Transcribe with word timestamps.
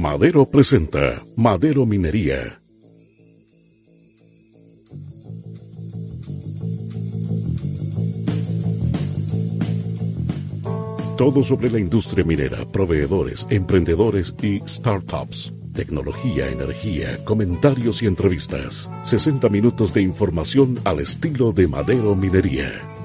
Madero 0.00 0.46
presenta 0.46 1.22
Madero 1.36 1.84
Minería. 1.84 2.58
Todo 11.18 11.42
sobre 11.42 11.68
la 11.68 11.78
industria 11.78 12.24
minera, 12.24 12.64
proveedores, 12.64 13.46
emprendedores 13.50 14.34
y 14.40 14.60
startups. 14.66 15.52
Tecnología, 15.74 16.48
energía, 16.48 17.22
comentarios 17.26 18.02
y 18.02 18.06
entrevistas. 18.06 18.88
60 19.04 19.50
minutos 19.50 19.92
de 19.92 20.00
información 20.00 20.78
al 20.84 21.00
estilo 21.00 21.52
de 21.52 21.68
Madero 21.68 22.16
Minería. 22.16 22.99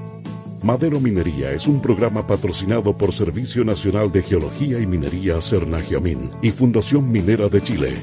Madero 0.66 0.98
Minería 0.98 1.52
es 1.52 1.68
un 1.68 1.80
programa 1.80 2.26
patrocinado 2.26 2.92
por 2.98 3.14
Servicio 3.14 3.64
Nacional 3.64 4.10
de 4.10 4.20
Geología 4.20 4.80
y 4.80 4.86
Minería 4.88 5.40
Cernagiamin 5.40 6.28
y 6.42 6.50
Fundación 6.50 7.08
Minera 7.08 7.48
de 7.48 7.62
Chile. 7.62 7.94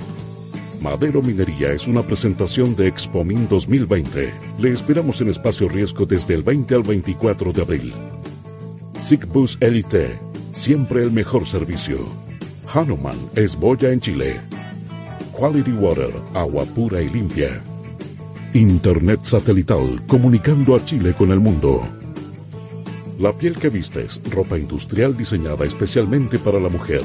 Madero 0.79 1.21
Minería 1.21 1.73
es 1.73 1.87
una 1.87 2.03
presentación 2.03 2.73
de 2.77 2.87
Expomin 2.87 3.49
2020. 3.49 4.33
Le 4.59 4.71
esperamos 4.71 5.19
en 5.19 5.27
Espacio 5.27 5.67
Riesgo 5.67 6.05
desde 6.05 6.35
el 6.35 6.41
20 6.41 6.75
al 6.75 6.83
24 6.83 7.51
de 7.51 7.61
abril. 7.61 7.93
SIGBUS 9.01 9.57
Elite, 9.59 10.17
siempre 10.53 11.01
el 11.01 11.11
mejor 11.11 11.45
servicio. 11.45 12.05
Hanuman 12.73 13.17
es 13.35 13.57
boya 13.57 13.91
en 13.91 13.99
Chile. 13.99 14.39
Quality 15.37 15.71
Water, 15.73 16.13
agua 16.33 16.63
pura 16.63 17.01
y 17.01 17.09
limpia. 17.09 17.61
Internet 18.53 19.19
satelital, 19.23 20.01
comunicando 20.07 20.77
a 20.77 20.85
Chile 20.85 21.13
con 21.13 21.29
el 21.33 21.41
mundo. 21.41 21.83
La 23.19 23.31
piel 23.31 23.53
que 23.55 23.69
vistes, 23.69 24.19
ropa 24.31 24.57
industrial 24.57 25.15
diseñada 25.15 25.65
especialmente 25.65 26.39
para 26.39 26.59
la 26.59 26.69
mujer. 26.69 27.03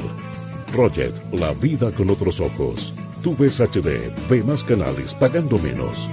Roget, 0.75 1.13
la 1.33 1.53
vida 1.53 1.93
con 1.93 2.09
otros 2.09 2.41
ojos. 2.41 2.95
Tú 3.23 3.37
ves 3.37 3.61
HD, 3.61 4.11
ve 4.29 4.43
más 4.43 4.65
canales 4.65 5.15
pagando 5.15 5.59
menos. 5.59 6.09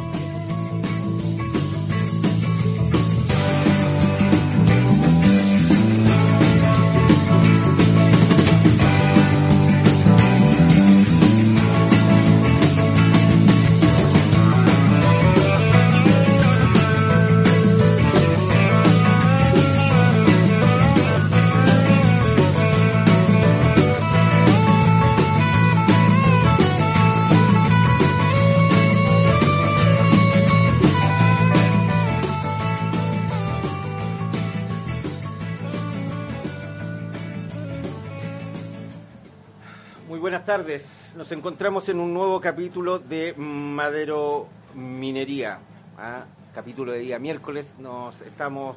Nos 41.16 41.32
encontramos 41.32 41.88
en 41.88 42.02
un 42.02 42.14
nuevo 42.14 42.42
capítulo 42.42 43.00
de 43.00 43.34
Madero 43.38 44.50
Minería. 44.74 45.60
¿ah? 45.98 46.26
Capítulo 46.54 46.92
de 46.92 47.00
día 47.00 47.20
miércoles. 47.20 47.74
Nos 47.80 48.20
estamos 48.22 48.76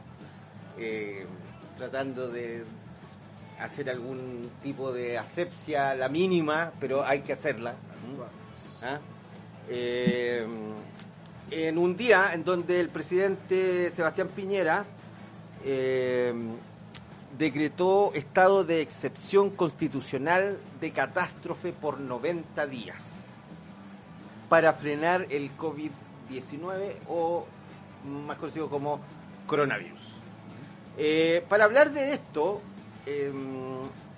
eh, 0.78 1.27
tratando 1.77 2.28
de 2.28 2.62
hacer 3.59 3.91
algún 3.91 4.53
tipo 4.62 4.93
de 4.93 5.19
asepsia, 5.19 5.97
la 5.97 6.09
mínima, 6.09 6.71
pero 6.78 7.04
hay 7.04 7.22
que 7.22 7.32
hacerla. 7.32 7.75
¿ah? 8.84 9.00
Eh, 9.69 10.47
en 11.50 11.77
un 11.77 11.97
día 11.97 12.34
en 12.34 12.44
donde 12.44 12.78
el 12.78 12.88
presidente 12.88 13.91
Sebastián 13.91 14.28
Piñera 14.28 14.84
eh, 15.65 16.32
decretó 17.38 18.12
estado 18.15 18.65
de 18.65 18.82
excepción 18.82 19.50
constitucional 19.50 20.59
de 20.81 20.91
catástrofe 20.91 21.72
por 21.72 22.00
90 22.00 22.66
días 22.66 23.21
para 24.49 24.72
frenar 24.72 25.26
el 25.31 25.56
COVID-19 25.56 26.97
o 27.09 27.47
más 28.27 28.37
conocido 28.38 28.69
como 28.69 29.00
coronavirus. 29.47 30.00
Eh, 30.97 31.44
para 31.48 31.65
hablar 31.65 31.93
de 31.93 32.12
esto, 32.15 32.60
eh, 33.06 33.32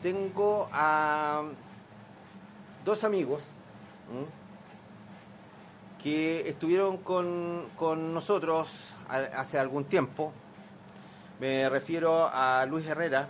tengo 0.02 0.68
a 0.72 1.42
dos 2.84 3.04
amigos 3.04 3.42
que 6.02 6.48
estuvieron 6.48 6.96
con, 6.98 7.66
con 7.76 8.14
nosotros 8.14 8.94
hace 9.08 9.58
algún 9.58 9.84
tiempo. 9.84 10.32
Me 11.40 11.68
refiero 11.68 12.28
a 12.32 12.64
Luis 12.66 12.86
Herrera. 12.86 13.28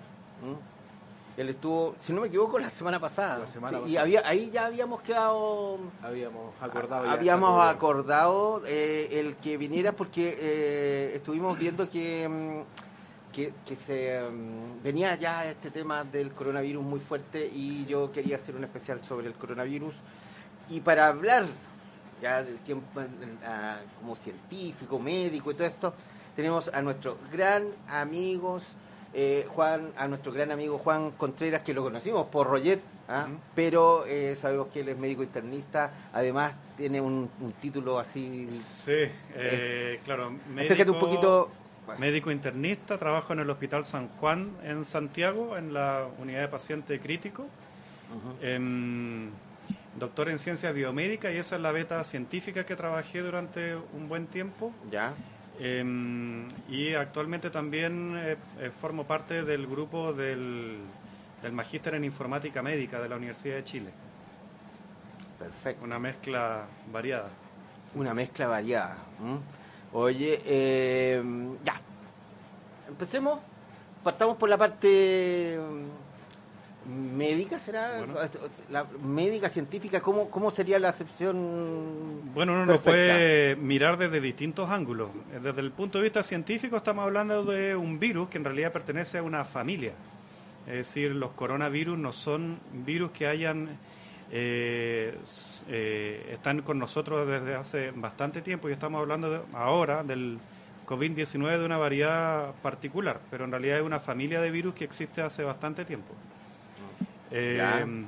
Él 1.37 1.49
estuvo, 1.49 1.95
si 2.01 2.13
no 2.13 2.21
me 2.23 2.27
equivoco, 2.27 2.59
la 2.59 2.69
semana 2.69 2.99
pasada. 2.99 3.39
La 3.39 3.47
semana 3.47 3.79
Sí, 3.79 3.85
Y 3.85 3.87
pasada. 3.95 4.03
había, 4.03 4.23
ahí 4.27 4.51
ya 4.51 4.67
habíamos 4.67 5.01
quedado 5.01 5.79
Habíamos 6.03 6.53
acordado. 6.61 7.05
ya 7.07 7.13
Habíamos 7.13 7.65
acordado 7.65 8.63
eh, 8.67 9.09
el 9.13 9.37
que 9.37 9.57
viniera 9.57 9.93
porque 9.93 10.37
eh, 10.41 11.13
estuvimos 11.15 11.57
viendo 11.59 11.89
que, 11.89 12.29
mm, 12.29 13.33
que, 13.33 13.55
que 13.65 13.77
se 13.77 14.21
mm, 14.29 14.83
venía 14.83 15.15
ya 15.15 15.47
este 15.47 15.71
tema 15.71 16.03
del 16.05 16.33
coronavirus 16.33 16.83
muy 16.85 17.01
fuerte 17.01 17.47
y 17.47 17.87
yo 17.87 18.11
quería 18.13 18.37
hacer 18.37 18.57
un 18.57 18.65
especial 18.65 19.03
sobre 19.05 19.29
el 19.29 19.35
coronavirus. 19.35 19.95
Y 20.69 20.81
para 20.81 21.07
hablar 21.07 21.45
ya 22.21 22.43
del 22.43 22.59
tiempo 22.59 23.01
en- 23.01 23.39
a- 23.47 23.79
como 23.99 24.15
científico, 24.17 24.99
médico 24.99 25.53
y 25.53 25.55
todo 25.55 25.67
esto, 25.67 25.95
tenemos 26.37 26.69
a 26.73 26.81
nuestro 26.83 27.19
gran 27.33 27.65
amigos. 27.89 28.63
eh, 29.13 29.45
Juan, 29.49 29.91
a 29.97 30.07
nuestro 30.07 30.31
gran 30.31 30.53
amigo 30.53 30.79
Juan 30.79 31.11
Contreras, 31.13 31.63
que 31.63 31.75
lo 31.75 31.83
conocimos 31.83 32.27
por 32.29 32.47
Roget, 32.47 32.81
¿ah? 33.09 33.27
Pero 33.57 34.05
eh, 34.07 34.37
sabemos 34.41 34.69
que 34.69 34.83
él 34.83 34.89
es 34.91 34.97
médico 34.97 35.25
internista, 35.25 35.91
además 36.13 36.55
tiene 36.77 37.01
un, 37.01 37.29
un 37.41 37.53
título 37.55 37.99
así. 37.99 38.47
Sí, 38.53 38.93
eh, 39.35 40.01
claro. 40.05 40.31
Médico, 40.31 40.61
Acércate 40.75 40.91
un 40.93 40.99
poquito. 41.01 41.51
Médico 41.99 42.31
internista, 42.31 42.97
trabajo 42.99 43.33
en 43.33 43.41
el 43.41 43.51
Hospital 43.51 43.85
San 43.85 44.07
Juan 44.11 44.53
en 44.63 44.85
Santiago, 44.85 45.57
en 45.57 45.75
la 45.75 46.07
unidad 46.21 46.43
de 46.43 46.49
paciente 46.49 47.01
crítico. 47.01 47.47
Em, 48.41 49.31
doctor 49.99 50.29
en 50.29 50.39
ciencias 50.39 50.73
biomédicas 50.73 51.33
y 51.33 51.39
esa 51.39 51.57
es 51.57 51.63
la 51.63 51.73
beta 51.73 52.03
científica 52.05 52.65
que 52.65 52.77
trabajé 52.77 53.21
durante 53.21 53.75
un 53.75 54.09
buen 54.09 54.27
tiempo. 54.29 54.73
Ya, 54.91 55.15
Em, 55.63 56.49
y 56.71 56.95
actualmente 56.95 57.51
también 57.51 58.17
eh, 58.17 58.37
eh, 58.59 58.71
formo 58.71 59.05
parte 59.05 59.45
del 59.45 59.67
grupo 59.67 60.15
del, 60.15 60.79
del 61.43 61.53
Magíster 61.53 61.95
en 61.95 62.05
Informática 62.05 62.63
Médica 62.63 62.99
de 62.99 63.11
la 63.11 63.17
Universidad 63.17 63.57
de 63.57 63.65
Chile. 63.65 63.91
perfecto. 65.39 65.85
Una 65.85 65.99
mezcla 65.99 66.65
variada. 66.91 67.29
Una 67.95 68.15
mezcla 68.15 68.47
variada. 68.47 68.97
Oye, 69.93 70.41
eh, 70.47 71.23
ya. 71.63 71.79
Empecemos. 72.89 73.41
Partamos 74.03 74.39
por 74.39 74.49
la 74.49 74.57
parte 74.57 75.61
médica, 76.87 77.59
¿será? 77.59 77.99
Bueno. 77.99 78.15
La 78.71 78.85
médica, 79.03 79.49
científica, 79.49 80.01
¿cómo, 80.01 80.31
cómo 80.31 80.51
sería 80.51 80.79
la 80.79 80.89
acepción? 80.89 82.23
Bueno, 82.35 82.53
uno 82.55 82.65
lo 82.67 82.73
perfecta? 82.81 82.91
puede 82.91 83.57
mirar 83.57 83.99
desde 83.99 84.21
distintos 84.21 84.69
ángulos. 84.71 85.11
Desde 85.43 85.61
el 85.61 85.73
punto 85.73 85.99
de 85.99 86.05
vista 86.05 86.23
científico 86.23 86.77
estamos 86.77 87.05
hablando 87.05 87.45
de 87.45 87.77
un 87.77 87.99
virus 87.99 88.29
que 88.29 88.39
en 88.39 88.45
realidad 88.45 88.73
pertenece 88.73 89.19
a 89.19 89.23
una 89.23 89.45
familia. 89.45 89.93
Es 90.67 90.75
decir, 90.75 91.13
los 91.13 91.33
coronavirus 91.33 91.99
no 91.99 92.13
son 92.13 92.59
virus 92.73 93.11
que 93.13 93.27
hayan 93.27 93.79
eh, 94.33 95.17
eh, 95.69 96.29
están 96.33 96.63
con 96.63 96.79
nosotros 96.79 97.27
desde 97.27 97.55
hace 97.57 97.91
bastante 97.91 98.43
tiempo 98.43 98.69
y 98.69 98.73
estamos 98.73 99.01
hablando 99.01 99.31
de- 99.31 99.41
ahora 99.55 100.05
del 100.05 100.39
COVID-19 100.87 101.59
de 101.59 101.65
una 101.65 101.79
variedad 101.79 102.55
particular, 102.63 103.21
pero 103.31 103.45
en 103.45 103.51
realidad 103.51 103.79
es 103.79 103.83
una 103.85 103.99
familia 104.01 104.41
de 104.41 104.51
virus 104.51 104.75
que 104.75 104.85
existe 104.85 105.21
hace 105.23 105.43
bastante 105.43 105.85
tiempo. 105.85 106.15
Eh, 107.31 108.05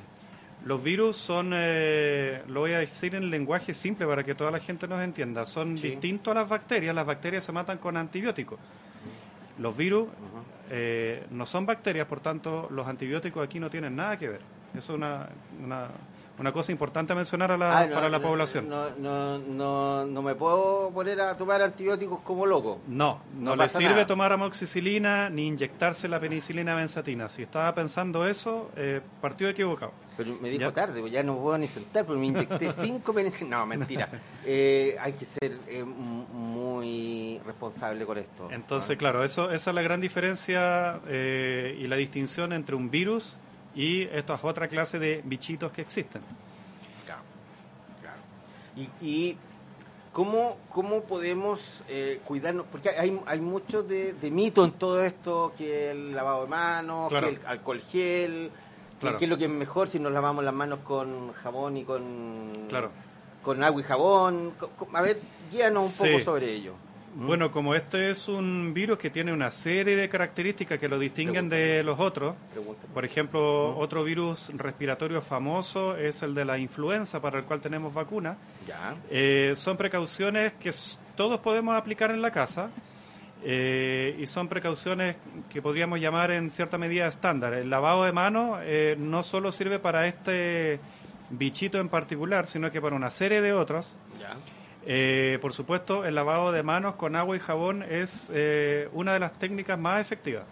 los 0.64 0.82
virus 0.82 1.16
son, 1.16 1.50
eh, 1.54 2.42
lo 2.46 2.60
voy 2.60 2.72
a 2.72 2.78
decir 2.78 3.14
en 3.16 3.30
lenguaje 3.30 3.74
simple 3.74 4.06
para 4.06 4.22
que 4.22 4.34
toda 4.34 4.50
la 4.52 4.60
gente 4.60 4.86
nos 4.86 5.02
entienda, 5.02 5.44
son 5.44 5.76
Sí. 5.76 5.88
distintos 5.90 6.30
a 6.32 6.40
las 6.40 6.48
bacterias, 6.48 6.94
las 6.94 7.04
bacterias 7.06 7.42
se 7.44 7.50
matan 7.52 7.78
con 7.78 7.96
antibióticos. 7.96 8.58
Los 9.58 9.76
virus 9.76 10.08
eh, 10.70 11.26
no 11.30 11.44
son 11.46 11.66
bacterias, 11.66 12.06
por 12.06 12.20
tanto 12.20 12.68
los 12.70 12.86
antibióticos 12.86 13.44
aquí 13.44 13.58
no 13.60 13.68
tienen 13.68 13.96
nada 13.96 14.16
que 14.16 14.28
ver. 14.28 14.40
Eso 14.72 14.92
es 14.92 14.96
una, 14.98 15.28
una, 15.62 15.88
una 16.42 16.52
cosa 16.52 16.70
importante 16.72 17.12
a 17.12 17.16
mencionar 17.16 17.50
a 17.52 17.56
la, 17.56 17.78
Ah, 17.78 17.86
no, 17.86 17.94
para 17.94 18.08
la 18.10 18.18
no, 18.18 18.24
población. 18.28 18.68
No, 18.68 18.90
no, 18.98 19.38
no, 19.38 20.04
no 20.04 20.22
me 20.22 20.34
puedo 20.34 20.90
poner 20.90 21.20
a 21.20 21.36
tomar 21.36 21.62
antibióticos 21.62 22.20
como 22.20 22.44
loco. 22.44 22.80
No, 22.88 23.20
no, 23.38 23.56
le 23.56 23.68
sirve 23.68 23.90
nada. 23.90 24.06
tomar 24.06 24.32
amoxicilina 24.32 25.30
ni 25.30 25.46
inyectarse 25.46 26.08
la 26.08 26.20
penicilina 26.20 26.74
benzatina. 26.74 27.28
Si 27.28 27.42
estaba 27.44 27.74
pensando 27.74 28.26
eso, 28.26 28.70
eh, 28.76 29.00
partió 29.20 29.48
equivocado. 29.48 29.92
Pero 30.16 30.36
me 30.42 30.50
dijo 30.50 30.60
Ya. 30.62 30.72
tarde, 30.72 31.00
pues 31.00 31.10
ya 31.10 31.22
no 31.22 31.38
puedo 31.38 31.56
ni 31.56 31.66
sentar, 31.66 32.04
pero 32.04 32.18
me 32.18 32.26
inyecté 32.26 32.70
cinco 32.82 33.14
penicilinas. 33.14 33.60
No, 33.60 33.66
mentira. 33.66 34.08
Eh, 34.44 34.96
hay 35.00 35.12
que 35.14 35.24
ser 35.24 35.56
eh, 35.68 35.82
muy 35.84 37.40
responsable 37.46 38.04
con 38.04 38.18
esto. 38.18 38.48
Entonces, 38.50 38.96
claro, 38.98 39.24
eso, 39.24 39.50
esa 39.50 39.70
es 39.70 39.74
la 39.74 39.82
gran 39.82 40.00
diferencia 40.00 41.00
eh, 41.08 41.76
y 41.80 41.86
la 41.86 41.96
distinción 41.96 42.52
entre 42.52 42.74
un 42.76 42.90
virus 42.90 43.38
y 43.74 44.02
estas 44.02 44.42
otra 44.44 44.68
clase 44.68 44.98
de 44.98 45.22
bichitos 45.24 45.72
que 45.72 45.82
existen. 45.82 46.22
Claro, 47.06 47.22
claro. 48.00 48.18
Y, 48.76 49.06
y 49.06 49.36
¿cómo, 50.12 50.56
cómo 50.68 51.02
podemos 51.02 51.82
eh, 51.88 52.20
cuidarnos? 52.24 52.66
Porque 52.70 52.90
hay, 52.90 53.18
hay 53.26 53.40
mucho 53.40 53.82
de, 53.82 54.12
de 54.14 54.30
mito 54.30 54.64
en 54.64 54.72
todo 54.72 55.02
esto, 55.02 55.52
que 55.56 55.90
el 55.90 56.14
lavado 56.14 56.42
de 56.44 56.48
manos, 56.48 57.08
Claro. 57.08 57.28
que 57.28 57.34
el 57.36 57.46
alcohol 57.46 57.80
gel, 57.90 58.50
que- 58.50 59.00
Claro. 59.00 59.18
que 59.18 59.24
es 59.24 59.30
lo 59.30 59.36
que 59.38 59.44
es 59.46 59.50
mejor 59.50 59.88
si 59.88 59.98
nos 59.98 60.12
lavamos 60.12 60.44
las 60.44 60.54
manos 60.54 60.78
con 60.84 61.32
jabón 61.32 61.76
y 61.76 61.84
con, 61.84 62.66
Claro. 62.68 62.90
con 63.42 63.64
agua 63.64 63.80
y 63.80 63.84
jabón. 63.84 64.52
A 64.92 65.00
ver, 65.02 65.20
guíanos 65.50 65.82
un 65.84 65.90
Sí. 65.90 66.12
poco 66.12 66.24
sobre 66.24 66.52
ello. 66.52 66.74
Bueno, 67.14 67.50
como 67.50 67.74
este 67.74 68.10
es 68.10 68.28
un 68.28 68.72
virus 68.72 68.96
que 68.96 69.10
tiene 69.10 69.32
una 69.32 69.50
serie 69.50 69.96
de 69.96 70.08
características 70.08 70.78
que 70.78 70.88
lo 70.88 70.98
distinguen 70.98 71.48
de 71.48 71.82
los 71.82 72.00
otros, 72.00 72.34
Pregúntame. 72.52 72.92
por 72.94 73.04
ejemplo, 73.04 73.76
otro 73.76 74.02
virus 74.02 74.50
respiratorio 74.54 75.20
famoso 75.20 75.96
es 75.96 76.22
el 76.22 76.34
de 76.34 76.44
la 76.44 76.58
influenza, 76.58 77.20
para 77.20 77.38
el 77.38 77.44
cual 77.44 77.60
tenemos 77.60 77.92
vacuna. 77.92 78.36
Ya. 78.66 78.96
Eh, 79.10 79.52
son 79.56 79.76
precauciones 79.76 80.54
que 80.54 80.72
todos 81.14 81.40
podemos 81.40 81.76
aplicar 81.76 82.10
en 82.10 82.22
la 82.22 82.30
casa 82.30 82.70
eh, 83.44 84.16
y 84.18 84.26
son 84.26 84.48
precauciones 84.48 85.16
que 85.50 85.60
podríamos 85.60 86.00
llamar 86.00 86.30
en 86.30 86.48
cierta 86.48 86.78
medida 86.78 87.06
estándar. 87.06 87.52
El 87.54 87.68
lavado 87.68 88.04
de 88.04 88.12
manos 88.12 88.60
eh, 88.62 88.96
no 88.98 89.22
solo 89.22 89.52
sirve 89.52 89.78
para 89.78 90.06
este 90.06 90.80
bichito 91.30 91.78
en 91.78 91.88
particular, 91.88 92.46
sino 92.46 92.70
que 92.70 92.80
para 92.80 92.96
una 92.96 93.10
serie 93.10 93.40
de 93.40 93.52
otros. 93.52 93.96
Ya. 94.20 94.36
Eh, 94.84 95.38
por 95.40 95.52
supuesto, 95.52 96.04
el 96.04 96.14
lavado 96.14 96.50
de 96.52 96.62
manos 96.62 96.96
con 96.96 97.14
agua 97.16 97.36
y 97.36 97.40
jabón 97.40 97.82
es 97.84 98.30
eh, 98.34 98.88
una 98.92 99.12
de 99.12 99.20
las 99.20 99.32
técnicas 99.38 99.78
más 99.78 100.00
efectivas. 100.00 100.44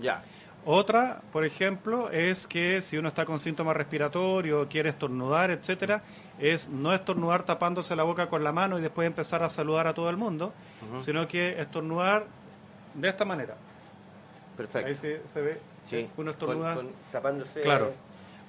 Ya. 0.00 0.22
Otra, 0.64 1.20
por 1.32 1.44
ejemplo, 1.44 2.10
es 2.10 2.46
que 2.46 2.80
si 2.80 2.98
uno 2.98 3.08
está 3.08 3.24
con 3.24 3.38
síntomas 3.38 3.76
respiratorios, 3.76 4.66
quiere 4.68 4.90
estornudar, 4.90 5.50
etcétera, 5.50 6.02
es 6.38 6.68
no 6.68 6.92
estornudar 6.94 7.44
tapándose 7.44 7.94
la 7.96 8.02
boca 8.02 8.26
con 8.28 8.42
la 8.44 8.52
mano 8.52 8.78
y 8.78 8.82
después 8.82 9.06
empezar 9.06 9.42
a 9.42 9.48
saludar 9.50 9.86
a 9.86 9.94
todo 9.94 10.10
el 10.10 10.16
mundo, 10.16 10.52
sino 11.00 11.26
que 11.26 11.60
estornudar 11.60 12.26
de 12.94 13.08
esta 13.08 13.24
manera. 13.24 13.54
Perfecto. 14.56 14.88
Ahí 14.88 14.94
se, 14.96 15.26
se 15.26 15.40
ve. 15.40 15.60
Sí. 15.84 16.08
Uno 16.16 16.32
estornuda. 16.32 16.74
Con- 16.74 16.86
con- 16.86 16.94
tapándose. 17.12 17.60
Claro. 17.60 17.92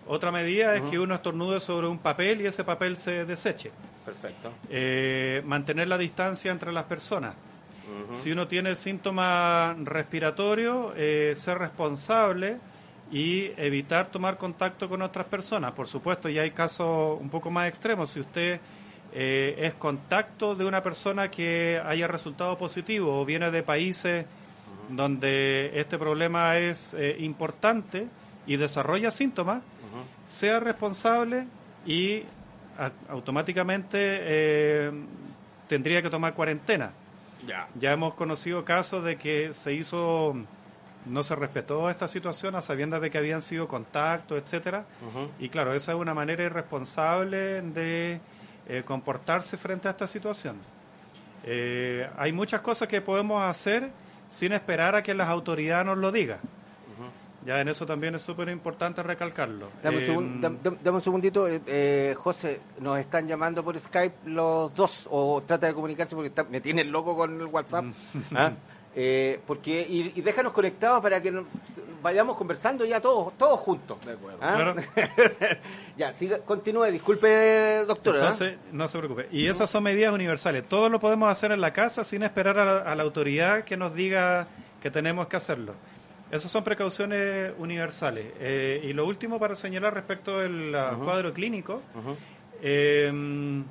Otra 0.08 0.32
medida 0.32 0.76
es 0.76 0.82
que 0.84 0.98
uno 0.98 1.14
estornude 1.16 1.60
sobre 1.60 1.88
un 1.88 2.00
papel 2.00 2.42
y 2.42 2.48
ese 2.48 2.64
papel 2.64 2.98
se 2.98 3.26
deseche. 3.26 3.72
Perfecto. 4.06 4.54
Eh, 4.70 5.42
mantener 5.46 5.88
la 5.88 5.98
distancia 5.98 6.52
entre 6.52 6.72
las 6.72 6.86
personas. 6.86 7.36
Si 8.12 8.32
uno 8.32 8.48
tiene 8.48 8.76
síntomas 8.76 9.78
respiratorios, 9.84 10.94
eh, 10.96 11.34
ser 11.36 11.58
responsable 11.58 12.58
y 13.12 13.46
evitar 13.58 14.12
tomar 14.12 14.38
contacto 14.38 14.88
con 14.88 15.02
otras 15.02 15.26
personas. 15.26 15.72
Por 15.72 15.88
supuesto, 15.88 16.30
ya 16.30 16.44
hay 16.44 16.52
casos 16.52 17.20
un 17.20 17.30
poco 17.30 17.50
más 17.50 17.68
extremos. 17.68 18.12
Si 18.12 18.20
usted 18.20 18.60
eh, 19.12 19.56
es 19.58 19.74
contacto 19.76 20.56
de 20.56 20.66
una 20.66 20.84
persona 20.84 21.32
que 21.32 21.82
haya 21.84 22.08
resultado 22.08 22.58
positivo 22.58 23.20
o 23.20 23.26
viene 23.26 23.50
de 23.50 23.64
países 23.64 24.26
donde 24.90 25.80
este 25.80 25.98
problema 25.98 26.58
es 26.58 26.94
eh, 26.94 27.16
importante 27.20 28.08
y 28.46 28.58
desarrolla 28.58 29.12
síntomas, 29.12 29.64
sea 30.26 30.60
responsable 30.60 31.48
y 31.86 32.24
automáticamente 33.10 33.98
eh, 34.00 34.92
tendría 35.68 36.02
que 36.02 36.10
tomar 36.10 36.34
cuarentena. 36.34 36.92
Ya. 37.46 37.68
Ya 37.76 37.92
hemos 37.92 38.14
conocido 38.14 38.66
casos 38.66 39.04
de 39.04 39.18
que 39.18 39.54
se 39.54 39.74
hizo, 39.74 40.36
no 41.06 41.24
se 41.24 41.36
respetó 41.36 41.90
esta 41.90 42.08
situación 42.08 42.56
a 42.56 42.62
sabiendas 42.62 43.02
de 43.02 43.10
que 43.10 43.18
habían 43.18 43.42
sido 43.42 43.68
contactos, 43.68 44.42
etcétera. 44.42 44.86
Y 45.40 45.50
claro, 45.50 45.74
esa 45.74 45.94
es 45.94 45.98
una 45.98 46.14
manera 46.14 46.44
irresponsable 46.44 47.62
de 47.62 48.20
eh, 48.68 48.84
comportarse 48.86 49.58
frente 49.58 49.88
a 49.88 49.92
esta 49.92 50.08
situación. 50.08 50.58
Eh, 51.44 52.10
hay 52.18 52.32
muchas 52.34 52.62
cosas 52.62 52.88
que 52.88 53.02
podemos 53.02 53.42
hacer 53.42 53.90
sin 54.30 54.52
esperar 54.54 54.96
a 54.96 55.04
que 55.04 55.14
las 55.14 55.30
autoridades 55.30 55.86
nos 55.86 55.98
lo 55.98 56.12
digan. 56.12 56.40
Ya 57.50 57.62
en 57.62 57.68
eso 57.68 57.84
también 57.84 58.14
es 58.14 58.22
súper 58.22 58.48
importante 58.50 59.02
recalcarlo. 59.02 59.70
Dame 59.82 59.98
un, 59.98 60.04
Eh, 60.04 60.06
segun- 60.06 60.78
dame 60.84 60.96
un 60.98 61.02
segundito, 61.02 61.48
eh, 61.48 61.60
eh, 61.66 62.14
José, 62.16 62.62
nos 62.80 63.00
están 63.00 63.28
llamando 63.28 63.64
por 63.64 63.80
Skype 63.80 64.18
los 64.30 64.72
dos, 64.76 65.08
o 65.10 65.42
trata 65.44 65.66
de 65.66 65.74
comunicarse 65.74 66.14
porque 66.14 66.28
está- 66.28 66.44
me 66.44 66.62
tienen 66.62 66.92
loco 66.92 67.16
con 67.18 67.42
el 67.42 67.48
WhatsApp. 67.48 67.86
¿ah? 68.36 68.52
Eh, 68.96 69.40
porque 69.48 69.82
y, 69.90 70.12
y 70.16 70.22
déjanos 70.22 70.54
conectados 70.54 71.02
para 71.02 71.20
que 71.20 71.32
nos- 71.32 71.46
vayamos 72.04 72.38
conversando 72.38 72.86
ya 72.86 73.00
todos 73.02 73.34
todos 73.36 73.60
juntos. 73.62 73.98
De 74.06 74.14
acuerdo. 74.14 74.38
¿ah? 74.44 74.54
Claro. 74.56 74.76
ya, 75.98 76.14
siga, 76.14 76.40
continúe, 76.40 76.86
disculpe, 76.92 77.84
doctora. 77.88 78.18
¿ah? 78.20 78.22
Entonces, 78.26 78.58
no 78.72 78.88
se 78.88 78.98
preocupe. 79.00 79.28
Y 79.32 79.48
esas 79.48 79.72
son 79.72 79.82
medidas 79.84 80.14
universales. 80.14 80.68
Todo 80.70 80.88
lo 80.90 81.00
podemos 81.00 81.30
hacer 81.30 81.52
en 81.52 81.62
la 81.62 81.74
casa 81.74 82.04
sin 82.04 82.22
esperar 82.22 82.60
a 82.60 82.66
la, 82.66 82.78
a 82.80 82.96
la 82.96 83.02
autoridad 83.02 83.64
que 83.64 83.76
nos 83.76 83.96
diga 83.96 84.48
que 84.84 84.92
tenemos 84.92 85.26
que 85.28 85.36
hacerlo. 85.38 85.74
Esas 86.32 86.52
son 86.52 86.64
precauciones 86.64 87.54
universales. 87.58 88.34
Eh, 88.40 88.82
y 88.84 88.94
lo 88.94 89.08
último 89.08 89.40
para 89.40 89.56
señalar 89.56 89.96
respecto 89.96 90.40
del 90.40 90.76
ah, 90.76 90.96
cuadro 91.04 91.34
clínico, 91.34 91.82
eh, 92.62 93.64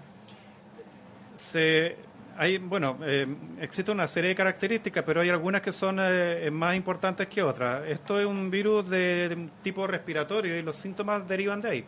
se, 1.35 1.97
hay, 2.37 2.59
bueno, 2.59 2.99
eh, 3.03 3.29
existe 3.61 3.93
una 3.93 4.09
serie 4.09 4.31
de 4.31 4.35
características, 4.35 5.05
pero 5.05 5.21
hay 5.21 5.29
algunas 5.29 5.63
que 5.63 5.71
son 5.71 5.99
eh, 6.01 6.51
más 6.51 6.75
importantes 6.75 7.29
que 7.29 7.45
otras. 7.45 7.87
Esto 7.87 8.19
es 8.19 8.27
un 8.27 8.51
virus 8.51 8.89
de, 8.89 9.29
de 9.29 9.49
tipo 9.63 9.87
respiratorio 9.87 10.59
y 10.59 10.63
los 10.63 10.75
síntomas 10.75 11.29
derivan 11.29 11.61
de 11.61 11.69
ahí. 11.69 11.85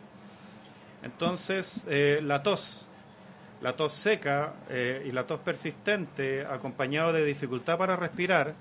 Entonces, 1.03 1.87
la 2.21 2.43
tos, 2.43 2.85
la 3.59 3.75
tos 3.75 3.91
seca 3.91 4.53
y 5.03 5.11
la 5.11 5.25
tos 5.25 5.39
persistente, 5.39 6.45
acompañado 6.45 7.11
de 7.11 7.25
dificultad 7.25 7.75
para 7.75 7.95
respirar 7.95 8.53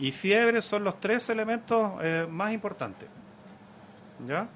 y 0.00 0.12
fiebre, 0.12 0.62
son 0.62 0.84
los 0.84 1.00
tres 1.00 1.28
elementos 1.28 1.92
eh, 2.02 2.26
más 2.28 2.52
importantes. 2.52 3.08
¿Ya? 4.26 4.48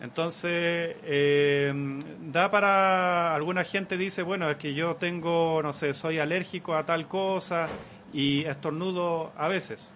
Entonces, 0.00 0.96
eh, 1.04 1.72
da 2.20 2.50
para. 2.50 3.34
Alguna 3.34 3.64
gente 3.64 3.96
dice, 3.96 4.22
bueno, 4.22 4.50
es 4.50 4.58
que 4.58 4.74
yo 4.74 4.96
tengo, 4.96 5.62
no 5.62 5.72
sé, 5.72 5.94
soy 5.94 6.18
alérgico 6.18 6.74
a 6.74 6.84
tal 6.84 7.08
cosa 7.08 7.66
y 8.12 8.44
estornudo 8.44 9.32
a 9.36 9.48
veces. 9.48 9.94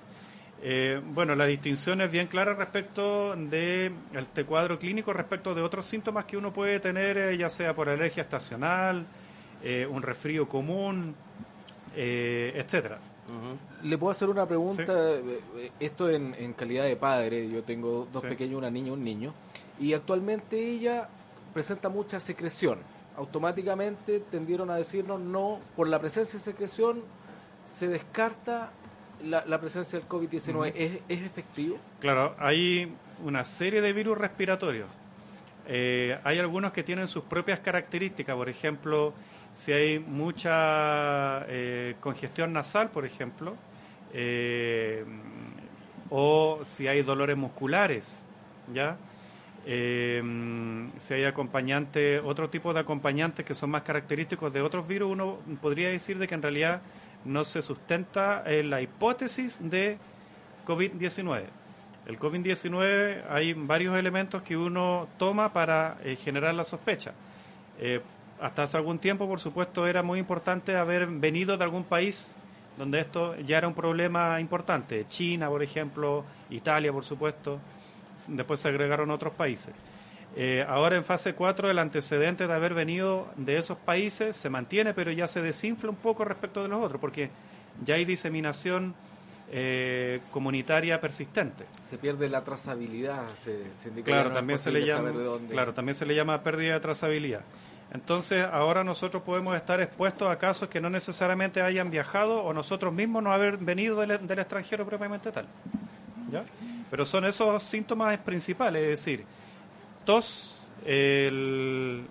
Eh, 0.63 1.01
bueno, 1.05 1.35
la 1.35 1.47
distinción 1.47 2.01
es 2.01 2.11
bien 2.11 2.27
clara 2.27 2.55
respecto 2.55 3.35
de 3.37 3.93
este 4.15 4.45
cuadro 4.45 4.79
clínico, 4.79 5.13
respecto 5.13 5.55
de 5.55 5.63
otros 5.63 5.87
síntomas 5.87 6.25
que 6.25 6.37
uno 6.37 6.53
puede 6.53 6.81
tener, 6.81 7.17
eh, 7.17 7.37
ya 7.37 7.51
sea 7.51 7.75
por 7.75 7.89
alergia 7.89 8.23
estacional, 8.23 9.07
un 9.91 10.01
resfrío 10.01 10.49
común, 10.49 11.15
Le 13.83 13.99
puedo 13.99 14.11
hacer 14.11 14.29
una 14.29 14.47
pregunta, 14.47 14.93
eh, 14.93 15.41
eh, 15.57 15.71
esto 15.81 16.09
en, 16.11 16.35
en 16.39 16.53
calidad 16.53 16.85
de 16.85 16.97
padre, 16.97 17.49
yo 17.51 17.63
tengo 17.63 18.07
dos 18.13 18.23
Sí. 18.23 18.29
pequeños, 18.29 18.59
una 18.59 18.71
niña 18.71 18.89
y 18.89 18.91
un 18.91 19.05
niño, 19.05 19.35
y 19.79 19.93
actualmente 19.95 20.59
ella 20.59 21.09
presenta 21.55 21.89
mucha 21.89 22.21
secreción. 22.21 22.79
Automáticamente 23.17 24.21
tendieron 24.31 24.71
a 24.71 24.77
decirnos 24.77 25.21
no, 25.21 25.59
por 25.77 25.89
la 25.89 25.99
presencia 25.99 26.39
de 26.39 26.45
secreción 26.45 27.03
se 27.67 27.89
descarta 27.89 28.71
la, 29.25 29.45
la 29.47 29.61
presencia 29.61 29.99
del 29.99 30.09
COVID-19. 30.09 30.73
¿Es, 30.75 30.99
¿Es 31.09 31.23
efectivo? 31.23 31.77
Claro, 32.01 32.35
hay 32.39 32.93
una 33.25 33.45
serie 33.45 33.81
de 33.81 33.93
virus 33.93 34.19
respiratorios. 34.19 34.89
Eh, 35.67 36.19
hay 36.25 36.39
algunos 36.39 36.73
que 36.73 36.83
tienen 36.83 37.07
sus 37.07 37.23
propias 37.25 37.61
características, 37.61 38.35
por 38.35 38.49
ejemplo, 38.49 39.13
si 39.53 39.73
hay 39.73 39.99
mucha 39.99 41.45
eh, 41.49 41.97
congestión 42.01 42.53
nasal, 42.53 42.91
por 42.91 43.05
ejemplo, 43.05 43.57
eh, 44.13 45.05
o 46.09 46.61
si 46.65 46.89
hay 46.89 47.03
dolores 47.03 47.37
musculares, 47.37 48.27
¿ya? 48.73 48.97
Eh, 49.67 50.23
si 50.99 51.15
hay 51.15 51.25
acompañantes, 51.25 52.23
otro 52.25 52.49
tipo 52.49 52.73
de 52.73 52.81
acompañantes 52.81 53.45
que 53.45 53.55
son 53.55 53.71
más 53.71 53.83
característicos 53.83 54.53
de 54.53 54.63
otros 54.63 54.89
virus, 54.89 55.13
uno 55.13 55.39
podría 55.61 55.91
decir 55.91 56.19
de 56.19 56.27
que 56.27 56.35
en 56.35 56.43
realidad 56.43 56.81
no 57.25 57.45
se 57.45 57.61
sustenta 57.61 58.43
en 58.47 58.71
la 58.71 58.81
hipótesis 58.81 59.59
de 59.61 59.99
COVID-19. 60.67 61.45
El 62.07 62.19
COVID-19 62.19 63.25
hay 63.29 63.53
varios 63.53 63.97
elementos 63.99 64.43
que 64.43 64.57
uno 64.57 65.09
toma 65.19 65.53
para 65.53 65.99
generar 66.25 66.55
la 66.55 66.65
sospecha. 66.65 67.13
Hasta 68.41 68.63
hace 68.63 68.77
algún 68.77 68.99
tiempo, 68.99 69.29
por 69.29 69.41
supuesto, 69.41 69.87
era 69.87 70.03
muy 70.03 70.19
importante 70.19 70.77
haber 70.77 71.07
venido 71.07 71.57
de 71.57 71.65
algún 71.65 71.85
país 71.85 72.35
donde 72.81 73.01
esto 73.01 73.37
ya 73.41 73.59
era 73.59 73.69
un 73.69 73.75
problema 73.75 74.41
importante. 74.41 75.07
China, 75.09 75.49
por 75.49 75.63
ejemplo, 75.63 76.25
Italia, 76.49 76.91
por 76.93 77.05
supuesto. 77.05 77.61
Después 78.29 78.61
se 78.61 78.69
agregaron 78.69 79.11
otros 79.11 79.35
países. 79.35 79.75
Eh, 80.37 80.65
ahora 80.67 80.97
en 80.97 81.05
fase 81.05 81.35
4 81.35 81.71
el 81.71 81.79
antecedente 81.79 82.47
de 82.47 82.53
haber 82.55 82.73
venido 82.73 83.29
de 83.37 83.59
esos 83.59 83.77
países 83.77 84.37
se 84.37 84.49
mantiene, 84.49 84.95
pero 84.95 85.11
ya 85.11 85.27
se 85.27 85.43
desinfla 85.43 85.91
un 85.91 85.97
poco 85.97 86.25
respecto 86.25 86.63
de 86.63 86.69
los 86.69 86.83
otros, 86.83 87.01
porque 87.01 87.31
ya 87.85 87.97
hay 87.97 88.05
diseminación 88.05 88.95
eh, 89.51 90.21
comunitaria 90.31 91.01
persistente. 91.01 91.67
Se 91.83 91.99
pierde 91.99 92.29
la 92.29 92.45
trazabilidad, 92.45 93.35
se, 93.35 93.65
claro, 94.05 94.33
también 94.33 94.59
se 94.59 94.71
le 94.71 94.87
llama, 94.87 95.13
claro, 95.51 95.75
también 95.75 95.97
se 95.97 96.07
le 96.07 96.15
llama 96.15 96.43
pérdida 96.43 96.75
de 96.75 96.81
trazabilidad. 96.81 97.43
Entonces, 97.93 98.47
ahora 98.51 98.85
nosotros 98.85 99.23
podemos 99.23 99.57
estar 99.57 99.81
expuestos 99.81 100.31
a 100.31 100.39
casos 100.39 100.69
que 100.69 100.81
no 100.81 100.89
necesariamente 100.91 101.61
hayan 101.61 101.91
viajado 101.91 102.43
o 102.43 102.53
nosotros 102.53 102.93
mismos 102.93 103.23
no 103.23 103.33
haber 103.33 103.59
venido 103.59 104.01
del, 104.01 104.27
del 104.27 104.39
extranjero 104.39 104.87
propiamente 104.87 105.33
tal. 105.33 105.47
¿Ya? 106.31 106.45
Pero 106.91 107.05
son 107.05 107.25
esos 107.25 107.63
síntomas 107.63 108.17
principales, 108.19 108.83
es 108.83 108.89
decir, 108.91 109.25
tos, 110.05 110.69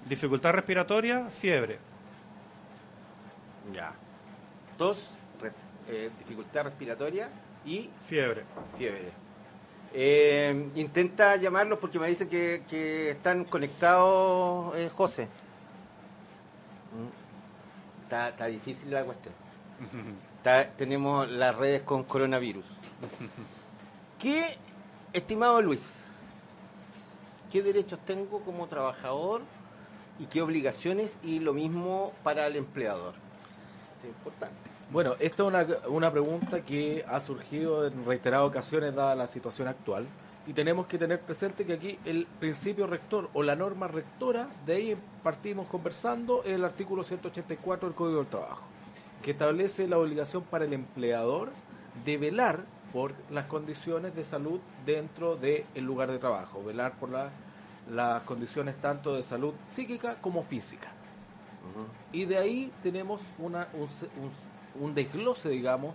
dificultad 0.06 0.54
respiratoria, 0.54 1.30
fiebre. 1.30 1.80
Ya. 3.74 3.94
Tos, 4.78 5.12
eh, 5.90 6.10
dificultad 6.20 6.64
respiratoria 6.64 7.30
y 7.66 7.90
fiebre. 8.06 8.44
Fiebre. 8.78 9.12
Eh, 9.94 10.70
intenta 10.76 11.36
llamarlos 11.36 11.80
porque 11.80 12.00
me 12.00 12.08
dicen 12.08 12.30
que, 12.30 13.10
están 13.10 13.44
conectados, 13.46 14.78
eh, 14.78 14.90
José. 14.94 15.28
Mm. 16.94 18.04
Está, 18.04 18.30
está, 18.30 18.46
difícil 18.46 18.92
la 18.92 19.04
cuestión. 19.04 19.34
tenemos 20.78 21.30
las 21.30 21.56
redes 21.56 21.84
con 21.84 22.04
coronavirus. 22.04 22.66
¿Qué, 24.18 24.58
estimado 25.14 25.62
Luis, 25.62 26.06
qué 27.52 27.62
derechos 27.62 28.00
tengo 28.06 28.42
como 28.42 28.68
trabajador 28.68 29.42
y 30.20 30.26
qué 30.26 30.42
obligaciones 30.42 31.18
y 31.24 31.40
lo 31.40 31.54
mismo 31.54 32.14
para 32.24 32.48
el 32.48 32.56
empleador? 32.56 33.14
Es 34.02 34.10
importante. 34.10 34.56
Bueno, 34.92 35.14
esta 35.20 35.44
es 35.44 35.48
una, 35.48 35.68
una 35.88 36.12
pregunta 36.12 36.62
que 36.62 37.06
ha 37.08 37.20
surgido 37.20 37.86
en 37.86 38.06
reiteradas 38.06 38.48
ocasiones 38.48 38.96
dada 38.96 39.14
la 39.16 39.28
situación 39.28 39.68
actual 39.68 40.08
y 40.50 40.54
tenemos 40.54 40.88
que 40.88 40.98
tener 40.98 41.20
presente 41.22 41.64
que 41.64 41.74
aquí 41.74 42.00
el 42.06 42.26
principio 42.26 42.88
rector 42.88 43.30
o 43.34 43.44
la 43.44 43.56
norma 43.56 43.88
rectora, 43.88 44.50
de 44.66 44.74
ahí 44.74 44.98
partimos 45.22 45.68
conversando, 45.68 46.44
es 46.44 46.54
el 46.54 46.66
artículo 46.66 47.04
184 47.04 47.88
del 47.88 47.96
Código 47.96 48.18
del 48.18 48.28
Trabajo, 48.28 48.64
que 49.22 49.30
establece 49.30 49.88
la 49.88 50.00
obligación 50.00 50.42
para 50.42 50.66
el 50.66 50.74
empleador 50.74 51.52
de 52.04 52.18
velar 52.18 52.66
por 52.92 53.14
las 53.30 53.46
condiciones 53.46 54.16
de 54.16 54.26
salud 54.26 54.60
dentro 54.88 55.36
del 55.36 55.66
lugar 55.84 56.10
de 56.10 56.18
trabajo, 56.18 56.64
velar 56.64 56.94
por 56.94 57.12
las 57.92 58.24
condiciones 58.24 58.76
tanto 58.82 59.14
de 59.14 59.22
salud 59.22 59.54
psíquica 59.72 60.16
como 60.20 60.42
física. 60.46 60.88
Y 62.12 62.26
de 62.26 62.40
ahí 62.40 62.72
tenemos 62.82 63.22
una, 63.38 63.68
un, 64.80 64.96
desglose, 64.96 65.50
digamos, 65.50 65.94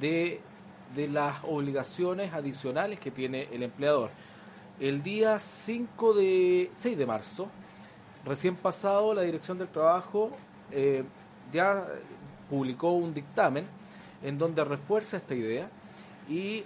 de, 0.00 0.40
de 0.94 1.08
las 1.08 1.38
obligaciones 1.44 2.32
adicionales 2.32 3.00
que 3.00 3.10
tiene 3.10 3.48
el 3.52 3.62
empleador. 3.62 4.10
El 4.80 5.02
día 5.02 5.38
5 5.38 6.14
de 6.14 6.70
6 6.76 6.98
de 6.98 7.06
marzo, 7.06 7.48
recién 8.24 8.56
pasado, 8.56 9.14
la 9.14 9.22
Dirección 9.22 9.58
del 9.58 9.68
Trabajo 9.68 10.30
eh, 10.70 11.04
ya 11.52 11.86
publicó 12.48 12.92
un 12.92 13.14
dictamen 13.14 13.66
en 14.22 14.38
donde 14.38 14.64
refuerza 14.64 15.16
esta 15.16 15.34
idea 15.34 15.68
y 16.28 16.64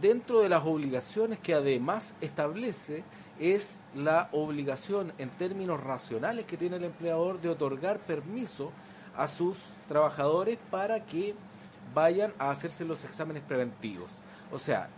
dentro 0.00 0.40
de 0.40 0.48
las 0.48 0.64
obligaciones 0.64 1.38
que 1.38 1.54
además 1.54 2.14
establece 2.20 3.04
es 3.38 3.80
la 3.94 4.28
obligación 4.32 5.12
en 5.18 5.30
términos 5.30 5.82
racionales 5.82 6.46
que 6.46 6.56
tiene 6.56 6.76
el 6.76 6.84
empleador 6.84 7.40
de 7.40 7.48
otorgar 7.48 7.98
permiso 7.98 8.72
a 9.16 9.28
sus 9.28 9.58
trabajadores 9.88 10.58
para 10.70 11.04
que 11.04 11.34
vayan 11.94 12.32
a 12.38 12.50
hacerse 12.50 12.84
los 12.84 13.04
exámenes 13.04 13.42
preventivos. 13.42 14.12
O 14.50 14.58
sea, 14.58 14.88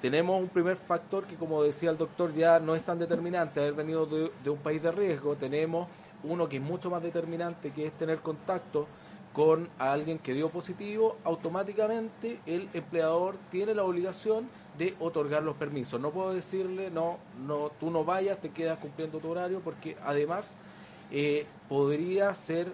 tenemos 0.00 0.40
un 0.40 0.48
primer 0.48 0.76
factor 0.76 1.24
que, 1.26 1.36
como 1.36 1.62
decía 1.62 1.90
el 1.90 1.96
doctor, 1.96 2.34
ya 2.34 2.58
no 2.58 2.74
es 2.74 2.82
tan 2.82 2.98
determinante, 2.98 3.60
haber 3.60 3.74
venido 3.74 4.06
de, 4.06 4.50
un 4.50 4.58
país 4.58 4.82
de 4.82 4.90
riesgo. 4.90 5.36
Tenemos 5.36 5.88
uno 6.24 6.48
que 6.48 6.56
es 6.56 6.62
mucho 6.62 6.90
más 6.90 7.02
determinante, 7.02 7.70
que 7.70 7.86
es 7.86 7.92
tener 7.92 8.18
contacto 8.18 8.88
con 9.32 9.68
alguien 9.78 10.18
que 10.18 10.34
dio 10.34 10.50
positivo, 10.50 11.16
automáticamente 11.24 12.40
el 12.46 12.68
empleador 12.74 13.36
tiene 13.50 13.74
la 13.74 13.84
obligación 13.84 14.48
de 14.76 14.94
otorgar 15.00 15.42
los 15.42 15.56
permisos. 15.56 16.00
No 16.00 16.10
puedo 16.10 16.34
decirle, 16.34 16.90
no, 16.90 17.18
no, 17.46 17.70
tú 17.80 17.90
no 17.90 18.04
vayas, 18.04 18.40
te 18.40 18.50
quedas 18.50 18.78
cumpliendo 18.78 19.20
tu 19.20 19.30
horario, 19.30 19.60
porque 19.60 19.96
además 20.04 20.56
eh, 21.10 21.46
podría 21.68 22.34
ser, 22.34 22.72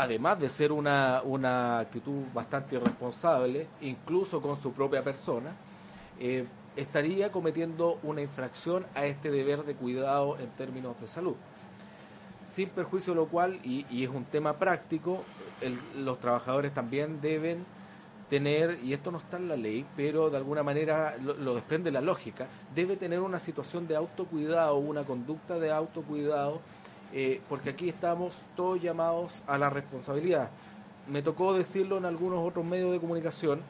además 0.00 0.40
de 0.40 0.48
ser 0.48 0.72
una, 0.72 1.20
una 1.22 1.78
actitud 1.78 2.24
bastante 2.32 2.76
irresponsable, 2.76 3.66
incluso 3.82 4.40
con 4.40 4.58
su 4.58 4.72
propia 4.72 5.04
persona, 5.04 5.52
eh, 6.18 6.46
estaría 6.74 7.30
cometiendo 7.30 7.98
una 8.02 8.22
infracción 8.22 8.86
a 8.94 9.04
este 9.04 9.30
deber 9.30 9.62
de 9.64 9.74
cuidado 9.74 10.38
en 10.38 10.48
términos 10.52 10.98
de 11.02 11.06
salud. 11.06 11.34
Sin 12.50 12.70
perjuicio 12.70 13.12
de 13.12 13.20
lo 13.20 13.26
cual, 13.26 13.60
y, 13.62 13.84
y 13.90 14.04
es 14.04 14.10
un 14.10 14.24
tema 14.24 14.54
práctico, 14.54 15.22
los 15.94 16.18
trabajadores 16.18 16.72
también 16.72 17.20
deben 17.20 17.66
tener, 18.30 18.78
y 18.82 18.94
esto 18.94 19.10
no 19.10 19.18
está 19.18 19.36
en 19.36 19.48
la 19.48 19.56
ley, 19.56 19.84
pero 19.96 20.30
de 20.30 20.38
alguna 20.38 20.62
manera 20.62 21.16
lo, 21.18 21.54
desprende 21.54 21.90
la 21.90 22.00
lógica, 22.00 22.46
debe 22.74 22.96
tener 22.96 23.20
una 23.20 23.38
situación 23.38 23.86
de 23.86 23.96
autocuidado, 23.96 24.76
una 24.76 25.02
conducta 25.02 25.58
de 25.58 25.70
autocuidado, 25.70 26.62
eh, 27.12 27.40
porque 27.48 27.70
aquí 27.70 27.88
estamos 27.88 28.38
todos 28.56 28.80
llamados 28.80 29.42
a 29.46 29.58
la 29.58 29.70
responsabilidad. 29.70 30.50
Me 31.08 31.22
tocó 31.22 31.52
decirlo 31.54 31.98
en 31.98 32.04
algunos 32.04 32.46
otros 32.46 32.64
medios 32.64 32.92
de 32.92 33.00
comunicación, 33.00 33.60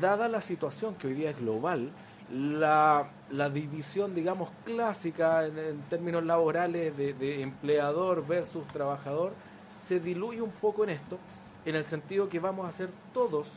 dada 0.00 0.28
la 0.28 0.40
situación 0.40 0.94
que 0.94 1.08
hoy 1.08 1.14
día 1.14 1.30
es 1.30 1.38
global, 1.38 1.90
la, 2.30 3.10
división, 3.52 4.14
digamos, 4.14 4.48
clásica 4.64 5.44
en, 5.44 5.82
términos 5.90 6.24
laborales 6.24 6.96
de 6.96 7.42
empleador 7.42 8.26
versus 8.26 8.66
trabajador, 8.68 9.32
se 9.68 10.00
diluye 10.00 10.40
un 10.40 10.50
poco 10.50 10.84
en 10.84 10.90
esto, 10.90 11.18
en 11.64 11.76
el 11.76 11.84
sentido 11.84 12.28
que 12.28 12.38
vamos 12.38 12.68
a 12.68 12.72
ser 12.72 12.90
todos 13.12 13.48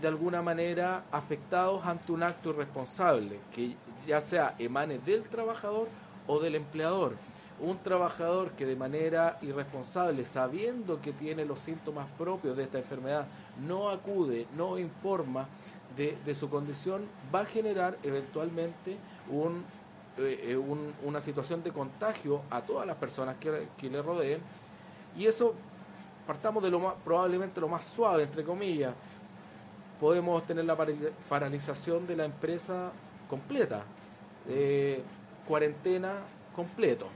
de 0.00 0.08
alguna 0.08 0.42
manera 0.42 1.04
afectados 1.12 1.84
ante 1.84 2.12
un 2.12 2.22
acto 2.22 2.50
irresponsable, 2.50 3.38
que 3.54 3.76
ya 4.06 4.20
sea 4.20 4.54
emane 4.58 4.98
del 4.98 5.22
trabajador 5.24 5.88
o 6.26 6.40
del 6.40 6.56
empleador. 6.56 7.14
Un 7.60 7.78
trabajador 7.78 8.52
que 8.52 8.66
de 8.66 8.74
manera 8.74 9.38
irresponsable, 9.42 10.24
sabiendo 10.24 11.00
que 11.00 11.12
tiene 11.12 11.44
los 11.44 11.60
síntomas 11.60 12.08
propios 12.18 12.56
de 12.56 12.64
esta 12.64 12.78
enfermedad, 12.78 13.26
no 13.66 13.88
acude, 13.88 14.46
no 14.56 14.78
informa 14.78 15.46
de, 15.96 16.34
su 16.34 16.48
condición, 16.48 17.06
va 17.32 17.40
a 17.40 17.44
generar 17.44 17.98
eventualmente 18.02 18.96
un, 19.30 19.64
eh, 20.18 20.40
eh, 20.50 20.56
una 20.56 21.20
situación 21.20 21.62
de 21.62 21.70
contagio 21.70 22.42
a 22.50 22.62
todas 22.62 22.86
las 22.86 22.96
personas 22.96 23.36
que, 23.36 23.90
le 23.90 24.02
rodeen 24.02 24.40
y 25.16 25.26
eso, 25.26 25.54
partamos 26.26 26.62
de 26.62 26.70
lo 26.70 26.80
más, 26.80 26.94
probablemente 27.04 27.60
lo 27.60 27.68
más 27.68 27.84
suave, 27.84 28.24
entre 28.24 28.42
comillas, 28.42 28.94
podemos 30.00 30.44
tener 30.46 30.64
la 30.64 30.76
paralización 31.28 32.06
de 32.06 32.16
la 32.16 32.24
empresa 32.24 32.90
completa, 33.28 33.84
cuarentena 35.46 36.14
completo. 36.56 37.06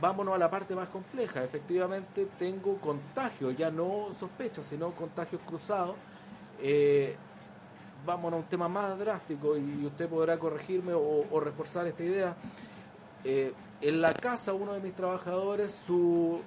Vámonos 0.00 0.34
a 0.34 0.38
la 0.38 0.50
parte 0.50 0.74
más 0.74 0.88
compleja. 0.88 1.42
Efectivamente, 1.42 2.28
tengo 2.38 2.76
contagio, 2.76 3.50
ya 3.50 3.70
no 3.70 4.08
sospecha, 4.18 4.62
sino 4.62 4.90
contagios 4.92 5.40
cruzados. 5.46 5.96
Eh, 6.60 7.16
vámonos 8.04 8.38
a 8.38 8.42
un 8.42 8.48
tema 8.48 8.68
más 8.68 8.98
drástico 8.98 9.56
y 9.56 9.86
usted 9.86 10.08
podrá 10.08 10.38
corregirme 10.38 10.92
o, 10.94 11.40
reforzar 11.40 11.86
esta 11.86 12.02
idea. 12.02 12.36
Eh, 13.24 13.52
en 13.80 14.00
la 14.00 14.12
casa, 14.12 14.52
uno 14.52 14.72
de 14.74 14.80
mis 14.80 14.94
trabajadores, 14.94 15.72
su, 15.86 16.40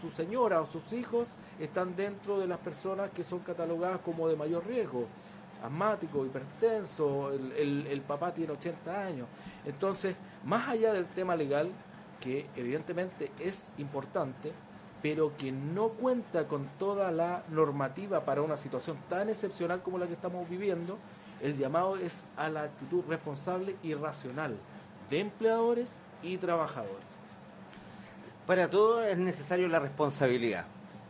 su 0.00 0.10
señora 0.10 0.60
o 0.60 0.66
sus 0.66 0.92
hijos 0.92 1.28
están 1.58 1.96
dentro 1.96 2.38
de 2.38 2.46
las 2.46 2.58
personas 2.58 3.10
que 3.10 3.22
son 3.22 3.40
catalogadas 3.40 4.00
como 4.00 4.28
de 4.28 4.36
mayor 4.36 4.66
riesgo, 4.66 5.06
asmático, 5.62 6.24
hipertenso, 6.26 7.32
el, 7.32 7.86
el, 7.86 8.00
papá 8.02 8.32
tiene 8.32 8.52
80 8.52 9.06
años. 9.06 9.28
Entonces, 9.64 10.14
más 10.44 10.68
allá 10.68 10.92
del 10.92 11.06
tema 11.06 11.34
legal, 11.34 11.70
que 12.20 12.46
evidentemente 12.56 13.30
es 13.38 13.70
importante, 13.78 14.52
pero 15.02 15.36
que 15.36 15.52
no 15.52 15.88
cuenta 15.88 16.46
con 16.48 16.66
toda 16.78 17.10
la 17.12 17.42
normativa 17.50 18.20
para 18.24 18.42
una 18.42 18.56
situación 18.56 18.96
tan 19.08 19.28
excepcional 19.28 19.82
como 19.82 19.98
la 19.98 20.06
que 20.06 20.14
estamos 20.14 20.48
viviendo, 20.48 20.98
El 21.42 21.58
llamado 21.58 21.98
es 21.98 22.26
a 22.38 22.48
la 22.48 22.62
actitud 22.62 23.04
responsable 23.06 23.76
y 23.82 23.92
racional 23.92 24.56
de 25.10 25.20
empleadores 25.20 26.00
y 26.22 26.38
trabajadores. 26.38 27.04
Para 28.46 28.70
todo 28.70 29.02
es 29.02 29.18
necesario 29.18 29.68
la 29.68 29.78
responsabilidad, 29.80 30.64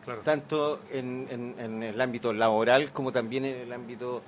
Claro. 0.04 0.22
tanto 0.22 0.80
en, 0.90 1.26
en- 1.30 1.54
en 1.58 1.82
el 1.82 2.00
ámbito 2.00 2.32
laboral 2.32 2.92
como 2.92 3.12
también 3.12 3.44
en 3.44 3.56
el 3.56 3.72
ámbito 3.72 4.20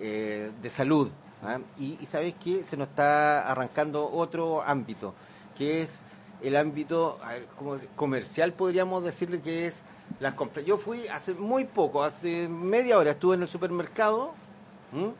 eh, 0.00 0.50
de 0.60 0.70
salud. 0.70 1.08
¿ah? 1.44 1.58
Y, 1.78 1.98
y 2.00 2.06
sabes 2.06 2.34
que 2.34 2.64
se 2.64 2.76
nos 2.76 2.88
está 2.88 3.48
arrancando 3.48 4.10
otro 4.10 4.60
ámbito, 4.62 5.14
que 5.56 5.82
es 5.82 6.00
el 6.42 6.56
ámbito 6.56 7.18
como 7.58 7.78
comercial, 7.96 8.52
podríamos 8.52 9.04
decirle 9.04 9.40
que 9.40 9.66
es 9.66 9.82
las 10.20 10.34
compras. 10.34 10.64
Yo 10.64 10.76
fui 10.76 11.08
hace 11.08 11.34
muy 11.34 11.64
poco, 11.64 12.02
hace 12.04 12.48
media 12.48 12.98
hora, 12.98 13.12
estuve 13.12 13.36
en 13.36 13.42
el 13.42 13.48
supermercado 13.48 14.34
¿m? 14.92 15.12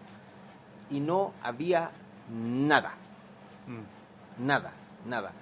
y 0.91 1.01
no 1.01 1.33
había 1.43 1.91
nada. 2.31 2.95
Mm. 3.67 4.47
Nada, 4.47 4.73
nada. 5.07 5.33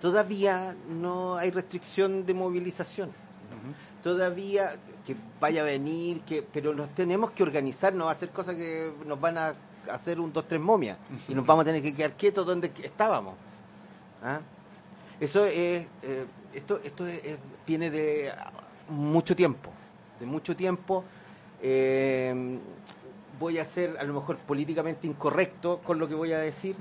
Todavía 0.00 0.74
no 0.88 1.36
hay 1.36 1.50
restricción 1.50 2.26
de 2.26 2.34
movilización. 2.34 3.10
Todavía 4.02 4.76
que 5.06 5.14
vaya 5.40 5.62
a 5.62 5.64
venir, 5.64 6.22
que 6.22 6.42
pero 6.42 6.74
nos 6.74 6.92
tenemos 6.94 7.30
que 7.30 7.44
organizar, 7.44 7.94
no 7.94 8.06
va 8.06 8.10
a 8.10 8.14
hacer 8.14 8.30
cosas 8.30 8.56
que 8.56 8.92
nos 9.06 9.20
van 9.20 9.38
a 9.38 9.54
hacer 9.90 10.18
un 10.18 10.32
dos 10.32 10.48
tres 10.48 10.60
momias 10.60 10.98
y 11.28 11.34
nos 11.34 11.46
vamos 11.46 11.62
a 11.62 11.66
tener 11.66 11.82
que 11.82 11.94
quedar 11.94 12.12
quietos 12.12 12.44
donde 12.44 12.72
estábamos. 12.82 13.34
¿Ah? 14.22 14.40
Eso 15.22 15.46
es, 15.46 15.86
eh, 16.02 16.26
esto, 16.52 16.80
esto 16.82 17.06
es- 17.06 17.24
es- 17.24 17.38
viene 17.64 17.90
de 17.92 18.32
mucho 18.88 19.36
tiempo, 19.36 19.70
de 20.18 20.26
mucho 20.26 20.56
tiempo. 20.56 21.04
Eh, 21.62 22.58
voy 23.38 23.58
a 23.58 23.64
ser 23.64 23.96
a 24.00 24.02
lo 24.04 24.14
mejor 24.14 24.36
políticamente 24.38 25.06
incorrecto 25.06 25.78
con 25.78 26.00
lo 26.00 26.08
que 26.08 26.14
voy 26.16 26.32
a 26.32 26.38
decir, 26.40 26.74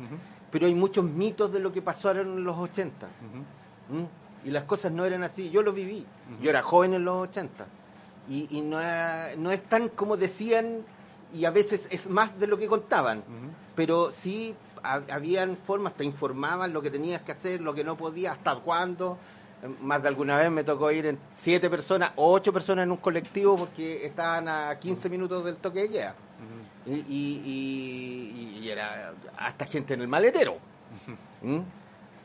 pero 0.49 0.65
hay 0.65 0.73
muchos 0.73 1.05
mitos 1.05 1.53
de 1.53 1.59
lo 1.59 1.71
que 1.71 1.83
pasaron 1.83 2.39
en 2.39 2.43
los 2.43 2.57
80. 2.57 3.05
Ujú. 3.05 3.97
¿m? 3.99 4.07
Y 4.43 4.49
las 4.49 4.63
cosas 4.63 4.91
no 4.91 5.05
eran 5.05 5.21
así. 5.23 5.51
Yo 5.51 5.61
lo 5.61 5.71
viví. 5.71 6.03
Yo 6.41 6.49
era 6.49 6.63
joven 6.63 6.95
en 6.95 7.05
los 7.05 7.27
80. 7.29 7.67
Y, 8.27 8.47
y 8.49 8.61
no, 8.61 8.81
es- 8.81 9.37
no 9.37 9.51
es 9.51 9.61
tan 9.63 9.89
como 9.89 10.17
decían, 10.17 10.79
y 11.31 11.45
a 11.45 11.51
veces 11.51 11.87
es 11.91 12.09
más 12.09 12.39
de 12.39 12.47
lo 12.47 12.57
que 12.57 12.65
contaban. 12.67 13.23
Pero 13.75 14.09
sí 14.11 14.55
habían 14.83 15.57
formas, 15.57 15.93
te 15.93 16.03
informaban 16.03 16.73
lo 16.73 16.81
que 16.81 16.89
tenías 16.91 17.21
que 17.21 17.31
hacer, 17.31 17.61
lo 17.61 17.73
que 17.73 17.83
no 17.83 17.95
podías, 17.97 18.37
hasta 18.37 18.55
cuándo. 18.55 19.17
Eh, 19.63 19.67
Más 19.81 20.01
de 20.01 20.07
alguna 20.07 20.37
vez 20.37 20.49
me 20.51 20.63
tocó 20.63 20.91
ir 20.91 21.05
en 21.05 21.19
siete 21.35 21.69
personas 21.69 22.11
o 22.15 22.31
ocho 22.33 22.51
personas 22.51 22.83
en 22.83 22.91
un 22.91 22.97
colectivo 22.97 23.55
porque 23.55 24.05
estaban 24.05 24.47
a 24.47 24.77
15 24.79 25.09
minutos 25.09 25.45
del 25.45 25.55
toque 25.57 25.81
de 25.81 25.89
queda. 25.89 26.15
Y, 26.85 26.93
y- 26.93 27.41
y- 27.45 28.59
y 28.63 28.69
era 28.69 29.13
hasta 29.37 29.65
gente 29.65 29.93
en 29.93 30.01
el 30.01 30.07
maletero. 30.07 30.57
¿Mm? 31.43 31.59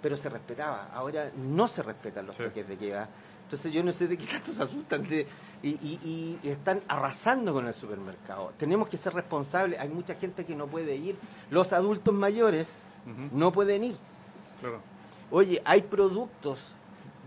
Pero 0.00 0.16
se 0.16 0.28
respetaba. 0.30 0.88
Ahora 0.94 1.30
no 1.36 1.68
se 1.68 1.82
respetan 1.82 2.26
los 2.26 2.36
Sí. 2.36 2.42
toques 2.44 2.66
de 2.68 2.76
queda. 2.78 3.08
Entonces 3.46 3.72
yo 3.72 3.82
no 3.82 3.92
sé 3.92 4.08
de 4.08 4.18
qué 4.18 4.26
tanto 4.26 4.52
se 4.52 4.62
asustan 4.62 5.08
de, 5.08 5.26
y, 5.62 5.68
y- 5.70 6.38
y 6.42 6.48
están 6.48 6.80
arrasando 6.88 7.52
con 7.54 7.66
el 7.66 7.74
supermercado. 7.74 8.52
Tenemos 8.58 8.88
que 8.88 8.96
ser 8.96 9.14
responsables. 9.14 9.78
Hay 9.80 9.88
mucha 9.88 10.14
gente 10.16 10.44
que 10.44 10.54
no 10.56 10.66
puede 10.66 10.96
ir. 10.96 11.16
Los 11.50 11.72
adultos 11.72 12.12
mayores 12.12 12.68
no 13.32 13.52
pueden 13.52 13.84
ir. 13.84 13.96
Claro. 14.60 14.80
Oye, 15.30 15.62
hay 15.64 15.82
productos 15.82 16.58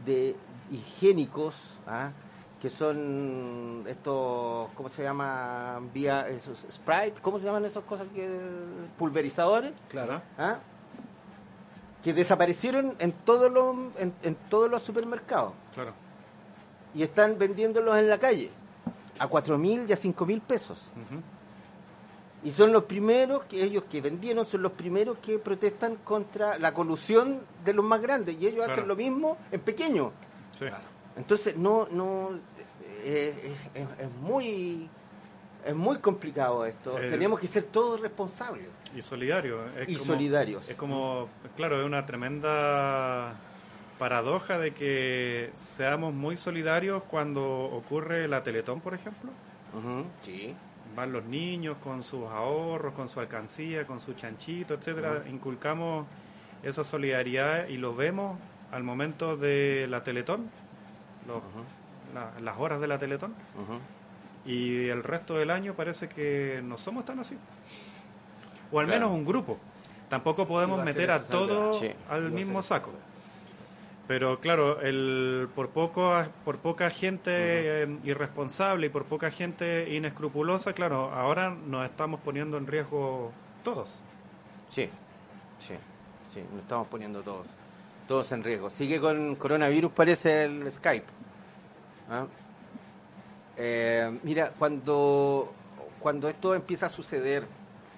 de 0.06 0.36
higiénicos 0.72 1.56
¿ah? 1.88 2.12
que 2.62 2.70
son 2.70 3.86
estos, 3.88 4.70
¿cómo 4.76 4.90
se 4.90 5.04
llama? 5.04 5.80
Vía 5.94 6.28
esos 6.28 6.66
Sprite, 6.70 7.16
¿cómo 7.22 7.40
se 7.40 7.46
llaman 7.46 7.64
esas 7.64 7.84
cosas 7.86 8.08
que 8.14 8.28
pulverizadores? 8.98 9.72
Claro. 9.88 10.22
¿ah? 10.38 10.58
Que 12.04 12.14
desaparecieron 12.14 12.96
en 13.00 13.12
todos 13.12 13.52
los 13.52 13.76
en, 13.98 14.14
en 14.24 14.36
todos 14.50 14.70
los 14.72 14.82
supermercados 14.84 15.54
Claro. 15.74 15.94
Y 16.96 17.04
están 17.04 17.38
vendiéndolos 17.38 17.98
en 17.98 18.10
la 18.10 18.18
calle 18.18 18.50
a 19.20 19.28
cuatro 19.28 19.58
mil 19.58 19.86
y 19.90 19.94
a 19.94 19.96
cinco 19.96 20.26
mil 20.26 20.42
pesos. 20.42 20.88
Y 22.44 22.52
son 22.52 22.72
los 22.72 22.86
primeros 22.86 23.44
que 23.46 23.62
ellos 23.62 23.84
que 23.92 24.00
vendieron, 24.00 24.46
son 24.46 24.62
los 24.62 24.72
primeros 24.72 25.18
que 25.18 25.38
protestan 25.40 25.98
contra 25.98 26.58
la 26.58 26.74
colusión 26.74 27.42
de 27.66 27.74
los 27.74 27.84
más 27.84 28.02
grandes. 28.02 28.38
Y 28.40 28.46
ellos 28.48 28.60
Claro. 28.60 28.72
hacen 28.74 28.88
lo 28.88 28.96
mismo 28.96 29.38
en 29.52 29.60
pequeño. 29.60 30.12
Sí. 30.58 30.66
Entonces, 31.18 31.58
no, 31.58 31.90
no, 31.92 32.30
eh, 33.04 33.54
es, 33.76 33.82
es- 33.82 34.00
es 34.00 34.12
muy, 34.22 34.90
es 35.66 35.76
muy 35.76 35.98
complicado 35.98 36.66
esto. 36.66 36.98
Eh, 36.98 37.10
Tenemos 37.10 37.42
que 37.42 37.48
ser 37.48 37.64
todos 37.64 38.00
responsables. 38.00 38.68
Y 38.96 39.02
solidario. 39.02 39.66
Es 39.78 39.90
Y 39.90 39.94
como- 39.96 40.06
solidarios. 40.06 40.70
Es 40.70 40.78
como, 40.78 41.28
claro, 41.58 41.82
es 41.82 41.86
una 41.86 42.06
tremenda 42.06 43.34
paradoja 44.00 44.58
de 44.58 44.72
que 44.72 45.52
seamos 45.56 46.14
muy 46.14 46.38
solidarios 46.38 47.04
cuando 47.04 47.44
ocurre 47.46 48.28
la 48.28 48.42
Teletón, 48.42 48.82
por 48.82 48.94
ejemplo. 48.96 49.30
Sí. 50.24 50.56
Van 50.96 51.12
los 51.14 51.24
niños 51.26 51.78
con 51.84 52.02
sus 52.02 52.26
ahorros, 52.28 52.94
con 52.94 53.10
su 53.10 53.20
alcancía, 53.20 53.86
con 53.86 54.00
su 54.00 54.14
chanchito, 54.14 54.74
etcétera. 54.74 55.24
Inculcamos 55.30 56.08
esa 56.64 56.84
solidaridad 56.84 57.68
y 57.68 57.78
lo 57.78 57.94
vemos 57.96 58.40
al 58.72 58.84
momento 58.84 59.38
de 59.38 59.86
la 59.90 60.04
Teletón, 60.04 60.50
los- 61.28 61.44
la- 62.14 62.32
las 62.42 62.58
horas 62.58 62.80
de 62.82 62.88
la 62.88 62.98
Teletón. 62.98 63.36
Y 64.46 64.88
el 64.88 65.04
resto 65.04 65.36
del 65.36 65.52
año 65.52 65.74
parece 65.76 66.08
que 66.10 66.62
no 66.64 66.78
somos 66.78 67.06
tan 67.06 67.20
así. 67.20 67.38
O 68.72 68.80
al 68.80 68.86
Claro. 68.88 69.02
menos 69.02 69.18
un 69.20 69.26
grupo. 69.26 69.60
Tampoco 70.10 70.48
podemos 70.48 70.84
meter 70.84 71.12
a 71.12 71.18
esa 71.18 71.26
salvedad, 71.26 71.56
todo 71.56 71.74
sí. 71.80 71.92
al 72.10 72.32
mismo 72.32 72.62
saco. 72.64 72.92
Pero 74.10 74.40
claro, 74.40 74.82
el, 74.82 75.50
por, 75.54 75.70
poco, 75.70 76.12
por 76.44 76.58
poca 76.58 76.90
gente 76.90 77.32
eh, 77.32 78.00
irresponsable 78.04 78.88
y 78.88 78.90
por 78.90 79.06
poca 79.06 79.30
gente 79.30 79.94
inescrupulosa, 79.94 80.74
claro, 80.74 81.14
ahora 81.14 81.52
nos 81.52 81.86
estamos 81.86 82.20
poniendo 82.22 82.58
en 82.58 82.66
riesgo 82.66 83.32
todos. 83.64 84.02
Sí, 84.70 84.90
sí, 85.60 85.76
sí, 86.34 86.42
nos 86.52 86.64
estamos 86.64 86.88
poniendo 86.88 87.22
todos, 87.22 87.46
todos 88.08 88.32
en 88.32 88.44
riesgo. 88.44 88.72
Sigue 88.72 89.00
con 89.00 89.36
coronavirus, 89.36 89.92
parece 89.92 90.46
el 90.46 90.72
Skype. 90.72 91.06
¿Ah? 92.10 92.26
Eh, 93.58 94.20
mira, 94.24 94.54
cuando, 94.58 95.54
cuando 96.00 96.30
esto 96.30 96.56
empieza 96.56 96.88
a 96.88 96.90
suceder, 96.90 97.46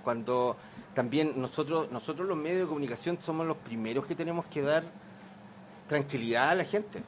cuando 0.04 0.58
también 0.94 1.40
nosotros, 1.40 1.90
nosotros 1.90 2.28
los 2.28 2.38
medios 2.38 2.64
de 2.64 2.68
comunicación 2.68 3.18
somos 3.22 3.48
los 3.48 3.56
primeros 3.56 4.06
que 4.06 4.14
tenemos 4.14 4.46
que 4.48 4.62
dar 4.62 4.84
tranquilidad 5.92 6.52
a 6.52 6.56
la 6.56 6.64
gente. 6.64 7.04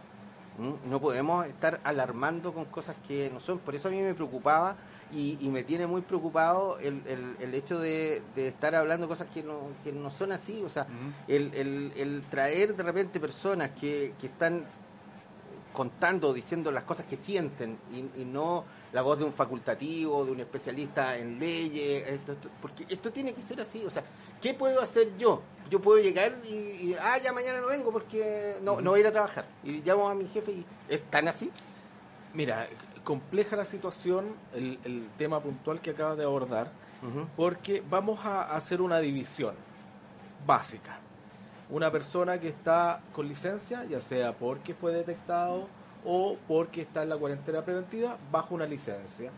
No 0.86 1.00
podemos 1.00 1.48
estar 1.48 1.80
alarmando 1.86 2.54
con 2.54 2.66
cosas 2.66 2.98
que 3.08 3.30
no 3.34 3.40
son. 3.40 3.60
Por 3.60 3.76
eso 3.76 3.88
a 3.88 3.92
mí 3.92 4.02
me 4.02 4.14
preocupaba 4.14 4.76
y, 5.12 5.38
y 5.40 5.48
me 5.48 5.64
tiene 5.64 5.88
muy 5.88 6.02
preocupado 6.02 6.78
el, 6.80 7.02
el, 7.08 7.38
el 7.40 7.54
hecho 7.56 7.80
de, 7.80 8.22
de 8.36 8.50
estar 8.50 8.76
hablando 8.76 9.08
cosas 9.08 9.28
que 9.34 9.42
no, 9.42 9.70
que 9.86 9.94
no 9.94 10.12
son 10.12 10.34
así. 10.34 10.62
O 10.66 10.70
sea, 10.70 10.86
el, 11.30 11.94
el 11.96 12.22
traer 12.30 12.76
de 12.76 12.84
repente 12.84 13.22
personas 13.22 13.72
que, 13.72 14.14
que 14.20 14.28
están 14.28 14.66
contando, 15.74 16.32
diciendo 16.34 16.72
las 16.72 16.84
cosas 16.84 17.06
que 17.08 17.18
sienten 17.18 17.78
y, 17.92 18.22
y 18.22 18.26
no 18.26 18.64
la 18.94 19.02
voz 19.02 19.18
de 19.20 19.26
un 19.26 19.34
facultativo, 19.34 20.24
de 20.24 20.32
un 20.32 20.40
especialista 20.40 21.18
en 21.18 21.40
leyes, 21.40 22.08
esto- 22.08 22.34
esto- 22.34 22.50
porque 22.62 22.86
esto 22.88 23.12
tiene 23.12 23.34
que 23.34 23.42
ser 23.42 23.60
así, 23.60 23.84
o 23.84 23.90
sea, 23.90 24.04
¿qué 24.42 24.54
puedo 24.54 24.82
hacer 24.82 25.18
yo? 25.18 25.42
Yo 25.70 25.82
puedo 25.82 26.00
llegar 26.02 26.38
y, 26.48 26.54
y, 26.54 26.96
ah, 27.02 27.18
ya 27.18 27.34
mañana 27.34 27.60
no 27.60 27.68
vengo 27.68 27.92
porque 27.92 28.58
no, 28.62 28.80
no 28.82 28.92
voy 28.92 29.00
a 29.00 29.02
ir 29.02 29.08
a 29.08 29.12
trabajar 29.12 29.46
y 29.64 29.82
llamo 29.82 30.08
a 30.08 30.14
mi 30.14 30.28
jefe 30.28 30.52
y 30.52 30.66
es 30.88 31.04
tan 31.06 31.28
así. 31.28 31.50
Mira, 32.34 32.68
compleja 33.04 33.56
la 33.56 33.66
situación, 33.66 34.36
el, 34.54 34.78
el 34.84 35.08
tema 35.18 35.40
puntual 35.42 35.82
que 35.82 35.90
acabas 35.92 36.18
de 36.18 36.24
abordar, 36.24 36.72
porque 37.36 37.84
vamos 37.90 38.24
a 38.26 38.56
hacer 38.56 38.82
una 38.82 39.00
división 39.00 39.56
básica. 40.46 41.00
Una 41.70 41.92
persona 41.92 42.40
que 42.40 42.50
está 42.50 43.02
con 43.14 43.28
licencia, 43.28 43.86
ya 43.86 44.00
sea 44.00 44.34
porque 44.34 44.74
fue 44.74 44.94
detectado 44.94 45.68
o 46.06 46.38
porque 46.48 46.82
está 46.82 47.04
en 47.04 47.10
la 47.10 47.18
cuarentena 47.18 47.64
preventiva, 47.64 48.18
bajo 48.32 48.56
una 48.56 48.66
licencia, 48.66 49.32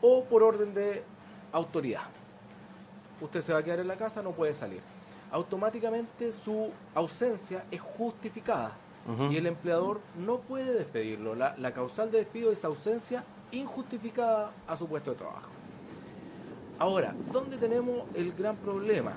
o 0.00 0.24
por 0.24 0.42
orden 0.42 0.74
de 0.74 1.02
autoridad. 1.52 2.02
Usted 3.20 3.40
se 3.40 3.52
va 3.52 3.60
a 3.60 3.62
quedar 3.62 3.80
en 3.80 3.88
la 3.88 3.96
casa, 3.96 4.22
no 4.22 4.32
puede 4.32 4.54
salir. 4.54 4.80
Automáticamente 5.30 6.32
su 6.32 6.70
ausencia 6.94 7.64
es 7.70 7.80
justificada 7.80 8.72
y 9.30 9.36
el 9.36 9.46
empleador 9.46 10.00
no 10.18 10.38
puede 10.38 10.72
despedirlo. 10.72 11.34
La, 11.34 11.56
la 11.56 11.72
causal 11.72 12.10
de 12.10 12.18
despido 12.18 12.52
es 12.52 12.64
ausencia 12.64 13.24
injustificada 13.52 14.52
a 14.66 14.76
su 14.76 14.86
puesto 14.86 15.12
de 15.12 15.16
trabajo. 15.16 15.48
Ahora, 16.78 17.14
¿dónde 17.32 17.56
tenemos 17.56 18.02
el 18.14 18.32
gran 18.32 18.56
problema? 18.56 19.14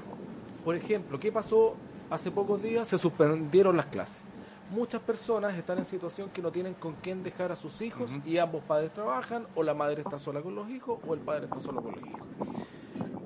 Por 0.63 0.75
ejemplo, 0.75 1.19
¿qué 1.19 1.31
pasó 1.31 1.75
hace 2.12 2.30
pocos 2.30 2.62
días? 2.62 2.88
Se 2.88 2.97
suspendieron 2.97 3.76
las 3.76 3.88
clases. 3.88 4.21
Muchas 4.69 5.02
personas 5.02 5.58
están 5.58 5.80
en 5.80 5.86
situación 5.86 6.30
que 6.30 6.41
no 6.41 6.52
tienen 6.52 6.76
con 6.76 6.95
quién 6.95 7.24
dejar 7.24 7.52
a 7.52 7.56
sus 7.56 7.82
hijos 7.82 8.12
y 8.26 8.38
ambos 8.38 8.63
padres 8.63 8.93
trabajan 8.93 9.47
o 9.56 9.63
la 9.63 9.74
madre 9.74 10.02
está 10.02 10.17
sola 10.17 10.41
con 10.41 10.56
los 10.56 10.69
hijos 10.69 11.00
o 11.06 11.13
el 11.13 11.19
padre 11.19 11.45
está 11.45 11.60
solo 11.60 11.82
con 11.82 11.95
los 11.95 12.06
hijos. 12.06 12.21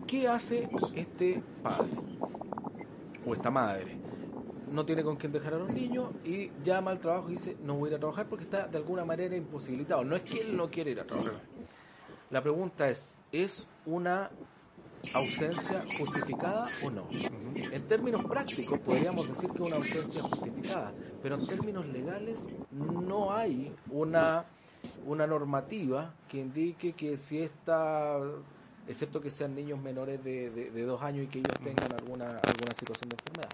¿Qué 0.08 0.28
hace 0.28 0.70
este 0.96 1.44
padre 1.62 1.92
o 3.26 3.34
esta 3.34 3.52
madre? 3.52 3.98
No 4.72 4.86
tiene 4.86 5.04
con 5.04 5.18
quién 5.18 5.32
dejar 5.32 5.54
a 5.54 5.58
los 5.60 5.72
niños 5.72 6.10
y 6.24 6.52
llama 6.64 6.92
al 6.92 7.00
trabajo 7.00 7.30
y 7.30 7.34
dice, 7.34 7.58
no 7.62 7.76
voy 7.76 7.90
a 7.90 7.92
ir 7.92 7.98
a 7.98 8.00
trabajar 8.00 8.28
porque 8.28 8.46
está 8.46 8.68
de 8.68 8.78
alguna 8.78 9.06
manera 9.06 9.36
imposibilitado. 9.36 10.04
No 10.04 10.16
es 10.16 10.24
que 10.24 10.42
él 10.42 10.58
no 10.58 10.70
quiere 10.70 10.92
ir 10.92 11.00
a 11.00 11.06
trabajar. 11.06 11.42
La 12.32 12.42
pregunta 12.42 12.90
es, 12.90 13.20
¿es 13.32 13.68
una 13.86 14.32
ausencia 15.14 15.84
justificada 15.98 16.68
o 16.84 16.90
no? 16.90 17.08
En 17.56 17.88
términos 17.88 18.24
prácticos 18.26 18.80
podríamos 18.80 19.28
decir 19.28 19.50
que 19.50 19.62
es 19.62 19.68
una 19.68 19.76
ausencia 19.78 20.22
justificada, 20.22 20.94
pero 21.22 21.36
en 21.36 21.46
términos 21.46 21.86
legales 21.88 22.42
no 22.72 23.34
hay 23.34 23.74
una, 23.90 24.46
una 25.06 25.28
normativa 25.28 26.14
que 26.28 26.40
indique 26.40 26.94
que 26.94 27.18
si 27.18 27.40
esta 27.40 28.20
excepto 28.88 29.22
que 29.22 29.32
sean 29.32 29.56
niños 29.56 29.82
menores 29.82 30.24
de, 30.24 30.50
de, 30.50 30.82
dos 30.84 31.02
años 31.02 31.26
y 31.26 31.28
que 31.28 31.40
ellos 31.40 31.54
tengan 31.64 31.92
alguna, 31.94 32.40
alguna 32.40 32.72
situación 32.78 33.10
de 33.10 33.16
enfermedad, 33.16 33.50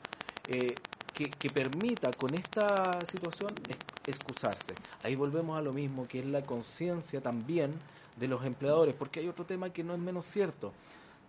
eh, 0.48 0.76
que, 1.14 1.30
que, 1.30 1.50
permita 1.50 2.12
con 2.12 2.34
esta 2.34 3.00
situación 3.10 3.52
excusarse. 4.06 4.74
Ahí 5.04 5.16
volvemos 5.16 5.58
a 5.58 5.62
lo 5.62 5.74
mismo, 5.74 6.08
que 6.08 6.20
es 6.20 6.26
la 6.26 6.42
conciencia 6.42 7.22
también 7.22 7.74
de 8.18 8.28
los 8.28 8.44
empleadores, 8.46 8.96
porque 8.96 9.20
hay 9.20 9.28
otro 9.28 9.46
tema 9.46 9.72
que 9.72 9.84
no 9.84 9.94
es 9.94 10.00
menos 10.00 10.26
cierto. 10.26 10.74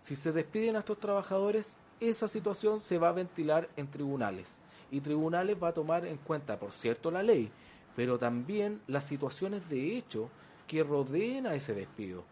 Si 0.03 0.17
se 0.17 0.33
despiden 0.33 0.75
a 0.75 0.79
estos 0.79 0.99
trabajadores, 0.99 1.77
esa 2.01 2.27
situación 2.27 2.81
se 2.81 2.97
va 2.97 3.07
a 3.07 3.13
ventilar 3.13 3.69
en 3.77 3.87
tribunales 3.87 4.57
y 4.91 4.99
tribunales 4.99 5.55
va 5.63 5.69
a 5.69 5.73
tomar 5.73 6.05
en 6.05 6.17
cuenta, 6.17 6.59
por 6.59 6.73
cierto, 6.73 7.09
la 7.09 7.23
ley, 7.23 7.49
pero 7.95 8.19
también 8.19 8.81
las 8.87 9.05
situaciones 9.05 9.69
de 9.69 9.95
hecho 9.95 10.27
que 10.67 10.83
rodeen 10.83 11.47
a 11.47 11.55
ese 11.55 11.73
despido 11.73 12.25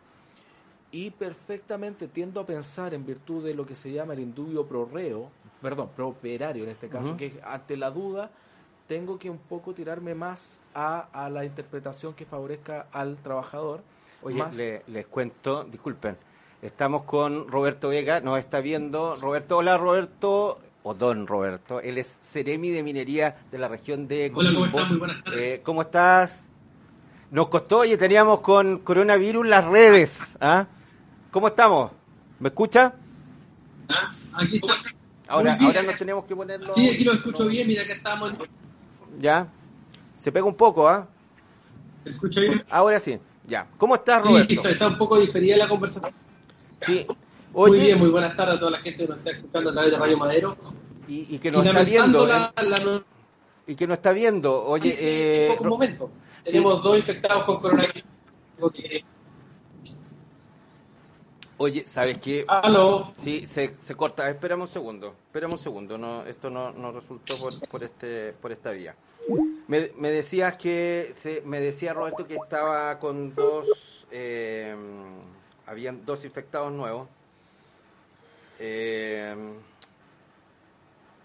y 0.91 1.11
perfectamente 1.11 2.09
tiendo 2.09 2.41
a 2.41 2.45
pensar 2.45 2.93
en 2.93 3.05
virtud 3.05 3.45
de 3.45 3.53
lo 3.53 3.65
que 3.65 3.75
se 3.75 3.89
llama 3.89 4.11
el 4.11 4.19
indubio 4.19 4.65
pro 4.65 4.83
reo, 4.83 5.29
perdón, 5.61 5.91
pro 5.95 6.09
operario 6.09 6.65
en 6.65 6.71
este 6.71 6.89
caso, 6.89 7.15
que 7.15 7.39
ante 7.41 7.77
la 7.77 7.89
duda 7.89 8.31
tengo 8.89 9.17
que 9.17 9.29
un 9.29 9.37
poco 9.37 9.73
tirarme 9.73 10.13
más 10.13 10.59
a, 10.73 11.07
a 11.13 11.29
la 11.29 11.45
interpretación 11.45 12.15
que 12.15 12.25
favorezca 12.25 12.87
al 12.91 13.15
trabajador. 13.15 13.79
Oye, 14.23 14.83
les 14.87 15.07
cuento, 15.07 15.63
disculpen, 15.63 16.17
estamos 16.61 17.03
con 17.03 17.47
Roberto 17.47 17.89
Vega, 17.89 18.19
nos 18.21 18.39
está 18.39 18.59
viendo. 18.59 19.15
Roberto, 19.15 19.57
hola 19.57 19.77
Roberto, 19.77 20.59
o 20.83 20.93
don 20.93 21.27
Roberto, 21.27 21.79
él 21.79 21.97
es 21.97 22.19
Ceremi 22.23 22.69
de 22.69 22.83
Minería 22.83 23.37
de 23.51 23.57
la 23.57 23.67
región 23.67 24.07
de 24.07 24.31
Hola, 24.33 24.51
¿cómo 24.53 24.65
estás? 24.65 24.89
Muy 24.89 24.97
buenas 24.97 25.23
tardes. 25.23 25.41
Eh, 25.41 25.61
¿Cómo 25.63 25.81
estás? 25.81 26.43
Nos 27.31 27.47
costó, 27.47 27.79
oye, 27.79 27.97
teníamos 27.97 28.41
con 28.41 28.79
coronavirus 28.79 29.47
las 29.47 29.65
redes, 29.65 30.37
¿ah? 30.41 30.67
¿Cómo 31.31 31.47
estamos? 31.47 31.91
¿Me 32.39 32.49
escucha? 32.49 32.93
Ah, 33.87 34.13
aquí 34.33 34.57
está. 34.57 34.73
Ahora, 35.27 35.57
ahora 35.61 35.81
nos 35.81 35.95
tenemos 35.95 36.25
que 36.25 36.35
ponerlo. 36.35 36.73
Sí, 36.73 36.89
aquí 36.89 37.03
lo 37.05 37.13
escucho 37.13 37.47
bien, 37.47 37.67
mira 37.67 37.85
que 37.85 37.93
estamos. 37.93 38.33
Ya. 39.19 39.47
Se 40.17 40.29
pega 40.31 40.45
un 40.45 40.55
poco, 40.55 40.89
¿ah? 40.89 41.07
¿Se 42.03 42.09
escucha 42.09 42.41
bien? 42.41 42.63
Ahora 42.69 42.99
sí. 42.99 43.17
Ya. 43.47 43.65
¿Cómo 43.77 43.95
estás, 43.95 44.25
Roberto? 44.25 44.53
Sí, 44.53 44.59
está, 44.67 44.87
un 44.87 44.97
poco 44.97 45.17
diferida 45.17 45.55
la 45.55 45.69
conversación. 45.69 46.13
Sí. 46.81 47.05
muy 47.53 47.79
bien, 47.79 47.99
muy 47.99 48.09
buenas 48.09 48.35
tardes 48.35 48.55
a 48.55 48.59
toda 48.59 48.71
la 48.71 48.79
gente 48.79 49.03
que 49.03 49.09
nos 49.09 49.17
está 49.19 49.31
escuchando 49.31 49.69
a 49.69 49.73
través 49.73 49.91
de 49.91 49.97
Radio 49.97 50.17
Madero. 50.17 50.57
Y, 51.07 51.39
que 51.39 51.51
nos 51.51 51.65
está 51.65 51.83
viendo. 51.83 52.27
¿eh? 52.27 53.01
Y 53.67 53.75
que 53.75 53.87
nos 53.87 53.97
está 53.97 54.11
viendo. 54.13 54.63
Oye, 54.63 54.95
eh... 54.97 55.55
un 55.59 55.67
momento. 55.67 56.09
Tenemos 56.43 56.81
dos 56.81 56.97
infectados 56.97 57.45
con 57.45 57.59
coronavirus. 57.59 58.03
Oye, 61.57 61.85
¿sabes 61.85 62.17
qué? 62.17 62.43
¿Aló? 62.47 63.13
Sí, 63.17 63.45
se, 63.45 63.75
se 63.77 63.95
corta. 63.95 64.29
Esperamos 64.29 64.69
un 64.69 64.73
segundo. 64.73 65.15
Esperamos 65.25 65.59
un 65.59 65.63
segundo. 65.63 65.97
No, 65.97 66.25
esto 66.25 66.49
no, 66.49 66.71
no 66.71 66.91
resultó 66.91 67.37
por, 67.37 67.53
por, 67.69 67.83
este, 67.83 68.33
por 68.33 68.51
esta 68.51 68.71
vía. 68.71 68.95
Me, 69.67 69.91
me 69.97 70.09
decías 70.09 70.57
que, 70.57 71.13
se, 71.15 71.41
me 71.45 71.59
decía 71.59 71.93
Roberto 71.93 72.25
que 72.25 72.35
estaba 72.35 72.97
con 72.97 73.35
dos, 73.35 74.07
eh, 74.11 74.75
habían 75.65 76.05
dos 76.05 76.25
infectados 76.25 76.71
nuevos. 76.71 77.07
Eh, 78.59 79.35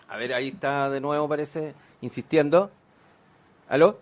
a 0.09 0.16
ver, 0.16 0.35
ahí 0.35 0.49
está 0.49 0.88
de 0.90 1.01
nuevo, 1.01 1.29
parece, 1.29 1.75
insistiendo. 2.01 2.70
¿Aló? 3.68 3.99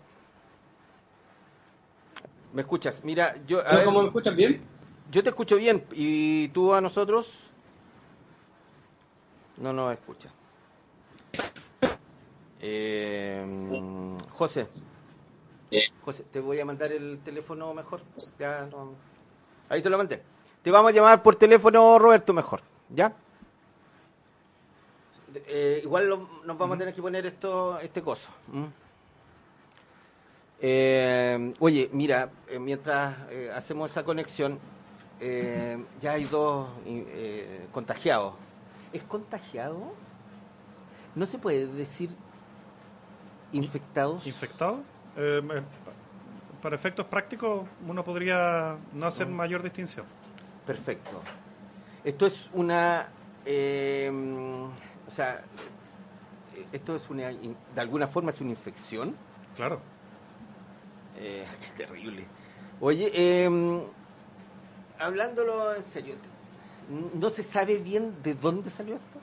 ¿Me 2.53 2.61
escuchas? 2.61 3.03
Mira, 3.03 3.35
yo... 3.45 3.61
¿Cómo 3.83 4.01
me 4.01 4.07
escuchas 4.07 4.35
bien? 4.35 4.61
Yo 5.11 5.21
te 5.23 5.29
escucho 5.29 5.57
bien. 5.57 5.83
¿Y 5.91 6.47
tú 6.49 6.73
a 6.73 6.81
nosotros? 6.81 7.49
No 9.57 9.73
nos 9.73 9.91
escucha. 9.91 10.29
Eh, 12.59 13.45
José. 14.29 14.67
José, 16.01 16.23
te 16.31 16.39
voy 16.39 16.59
a 16.59 16.65
mandar 16.65 16.91
el 16.91 17.19
teléfono 17.23 17.73
mejor. 17.73 18.01
Ya 18.39 18.69
Ahí 19.75 19.81
te 19.81 19.89
lo 19.89 19.97
mandé. 19.97 20.21
Te 20.63 20.71
vamos 20.71 20.89
a 20.89 20.95
llamar 20.95 21.21
por 21.21 21.35
teléfono, 21.35 21.99
Roberto, 21.99 22.31
mejor. 22.31 22.61
¿Ya? 22.89 23.13
Eh, 25.47 25.81
igual 25.83 26.07
nos 26.45 26.57
vamos 26.57 26.77
a 26.77 26.79
tener 26.79 26.95
que 26.95 27.01
poner 27.01 27.25
esto, 27.25 27.77
este 27.79 28.01
coso. 28.01 28.29
Eh, 30.61 31.53
oye, 31.59 31.89
mira, 31.91 32.29
eh, 32.47 32.57
mientras 32.57 33.17
hacemos 33.53 33.91
esa 33.91 34.05
conexión, 34.05 34.59
eh, 35.19 35.77
ya 35.99 36.13
hay 36.13 36.23
dos 36.23 36.69
contagiados. 37.73 38.35
¿Es 38.93 39.03
contagiado? 39.03 39.91
¿No 41.15 41.25
se 41.25 41.37
puede 41.37 41.67
decir 41.67 42.11
infectados? 43.51 44.25
¿Infectados? 44.25 44.79
Eh, 46.65 46.67
para 46.67 46.75
efectos 46.75 47.05
prácticos 47.05 47.67
uno 47.87 48.03
podría 48.03 48.75
no 48.93 49.05
hacer 49.05 49.27
mm. 49.27 49.33
mayor 49.33 49.61
distinción. 49.61 50.05
Perfecto. 50.65 51.21
Esto 52.03 52.25
es 52.25 52.49
una... 52.53 53.07
o 53.45 55.11
sea, 55.11 55.43
esto 56.71 56.95
es 56.95 57.09
una... 57.09 57.29
De 57.29 57.81
alguna 57.81 58.07
forma 58.07 58.31
es 58.31 58.41
una 58.41 58.51
infección. 58.51 59.15
Claro. 59.55 59.79
qué 61.15 61.45
terrible. 61.77 62.25
Oye, 62.81 63.11
eh, 63.13 63.49
hablándolo 64.99 65.73
en 65.75 65.83
serio, 65.83 66.15
¿no 67.13 67.29
se 67.29 67.43
sabe 67.43 67.77
bien 67.77 68.15
de 68.23 68.33
dónde 68.33 68.69
salió 68.69 68.95
esto? 68.95 69.19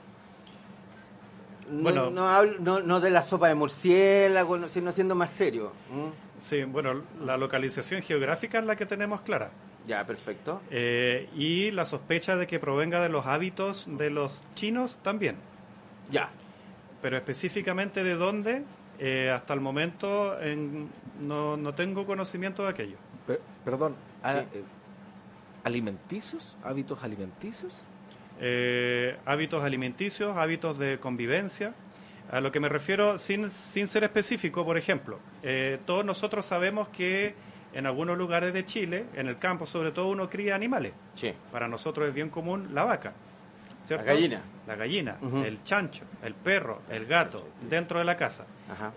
No, 1.70 1.82
bueno, 1.82 2.10
no, 2.10 2.80
no, 2.80 3.00
de 3.00 3.10
la 3.10 3.22
sopa 3.22 3.48
de 3.48 3.54
murciélago, 3.54 4.68
sino 4.68 4.92
siendo 4.92 5.14
más 5.14 5.30
serio. 5.30 5.72
Sí, 6.42 6.64
bueno, 6.64 7.02
la 7.24 7.36
localización 7.36 8.02
geográfica 8.02 8.58
es 8.58 8.66
la 8.66 8.74
que 8.74 8.84
tenemos 8.84 9.20
clara. 9.20 9.50
Ya, 9.86 10.04
perfecto. 10.04 10.60
Eh, 10.70 11.28
y 11.36 11.70
la 11.70 11.86
sospecha 11.86 12.36
de 12.36 12.48
que 12.48 12.58
provenga 12.58 13.00
de 13.00 13.08
los 13.08 13.26
hábitos 13.26 13.86
de 13.96 14.10
los 14.10 14.44
chinos 14.54 14.98
también. 15.02 15.36
Ya. 16.10 16.30
Pero 17.00 17.16
específicamente 17.16 18.02
de 18.02 18.16
dónde, 18.16 18.64
eh, 18.98 19.30
hasta 19.30 19.54
el 19.54 19.60
momento 19.60 20.36
no, 21.20 21.56
no 21.56 21.74
tengo 21.74 22.06
conocimiento 22.06 22.64
de 22.64 22.70
aquello. 22.70 22.96
perdón, 23.64 23.94
eh, 24.24 24.44
alimenticios, 25.62 26.58
hábitos 26.64 27.04
alimenticios? 27.04 27.82
Eh, 28.40 29.16
hábitos 29.24 29.62
alimenticios, 29.62 30.36
hábitos 30.36 30.76
de 30.78 30.98
convivencia. 30.98 31.72
A 32.30 32.40
lo 32.40 32.50
que 32.50 32.60
me 32.60 32.68
refiero, 32.68 33.18
sin, 33.18 33.50
sin 33.50 33.86
ser 33.86 34.04
específico, 34.04 34.64
por 34.64 34.78
ejemplo, 34.78 35.18
eh, 35.42 35.78
todos 35.84 36.04
nosotros 36.04 36.46
sabemos 36.46 36.88
que 36.88 37.34
en 37.72 37.86
algunos 37.86 38.16
lugares 38.16 38.52
de 38.52 38.64
Chile, 38.64 39.06
en 39.14 39.28
el 39.28 39.38
campo 39.38 39.66
sobre 39.66 39.92
todo, 39.92 40.08
uno 40.08 40.28
cría 40.28 40.54
animales. 40.54 40.92
Sí. 41.14 41.32
Para 41.50 41.68
nosotros 41.68 42.08
es 42.08 42.14
bien 42.14 42.30
común 42.30 42.74
la 42.74 42.84
vaca. 42.84 43.12
La 43.90 44.02
gallina. 44.02 44.42
La 44.66 44.76
gallina, 44.76 45.18
el 45.44 45.64
chancho, 45.64 46.04
el 46.22 46.34
perro, 46.34 46.82
el 46.88 47.04
gato, 47.06 47.48
dentro 47.68 47.98
de 47.98 48.04
la 48.04 48.16
casa. 48.16 48.46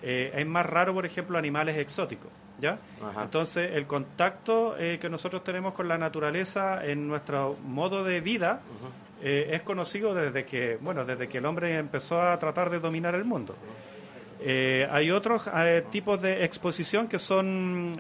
Eh, 0.02 0.32
es 0.36 0.46
más 0.46 0.66
raro, 0.66 0.94
por 0.94 1.06
ejemplo, 1.06 1.38
animales 1.38 1.76
exóticos. 1.78 2.30
¿ya? 2.60 2.78
Entonces, 3.22 3.72
el 3.74 3.88
contacto 3.88 4.78
eh, 4.78 5.00
que 5.00 5.10
nosotros 5.10 5.44
tenemos 5.44 5.74
con 5.74 5.88
la 5.88 5.98
naturaleza 5.98 6.86
en 6.86 7.08
nuestro 7.08 7.58
modo 7.64 8.04
de 8.04 8.22
vida 8.22 8.62
eh, 9.22 9.50
es 9.52 9.62
conocido 9.62 10.14
desde 10.14 10.46
que, 10.46 10.78
bueno, 10.82 11.06
desde 11.06 11.28
que 11.28 11.40
el 11.40 11.46
hombre 11.46 11.78
empezó 11.78 12.22
a 12.22 12.38
tratar 12.38 12.70
de 12.70 12.80
dominar 12.80 13.16
el 13.16 13.26
mundo. 13.26 13.56
hay 14.46 15.12
otros 15.12 15.50
tipos 15.92 16.22
de 16.22 16.44
exposición 16.46 17.08
que 17.08 17.18
son 17.18 17.94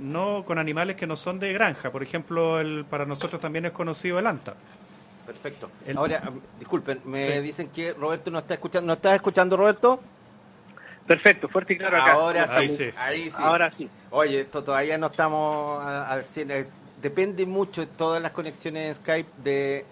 no 0.00 0.44
con 0.44 0.58
animales 0.58 0.96
que 0.96 1.06
no 1.06 1.16
son 1.16 1.38
de 1.38 1.52
granja. 1.52 1.90
Por 1.90 2.02
ejemplo, 2.02 2.60
el, 2.60 2.84
para 2.84 3.06
nosotros 3.06 3.40
también 3.40 3.66
es 3.66 3.72
conocido 3.72 4.18
el 4.18 4.26
anta. 4.26 4.54
Perfecto. 5.26 5.70
Ahora, 5.96 6.22
disculpen, 6.58 7.00
me 7.04 7.40
dicen 7.40 7.68
que 7.68 7.92
Roberto 7.92 8.30
no 8.30 8.40
está 8.40 8.54
escuchando. 8.54 8.88
¿No 8.88 8.94
estás 8.94 9.14
escuchando, 9.14 9.56
Roberto? 9.56 10.00
Perfecto, 11.06 11.48
fuerte 11.48 11.74
y 11.74 11.78
claro 11.78 11.96
acá. 11.96 12.12
Ahora 12.12 12.46
sí, 12.46 12.90
ahí 12.96 13.30
sí. 13.30 13.36
Ahora 13.36 13.72
sí. 13.76 13.88
Oye, 14.10 14.40
esto 14.40 14.62
todavía 14.62 14.98
no 14.98 15.08
estamos 15.08 15.84
al 15.84 16.24
100. 16.24 16.50
Eh, 16.50 16.66
depende 17.00 17.44
mucho 17.46 17.80
de 17.80 17.88
todas 17.88 18.22
las 18.22 18.32
conexiones 18.32 18.96
Skype 18.98 19.30
de, 19.42 19.84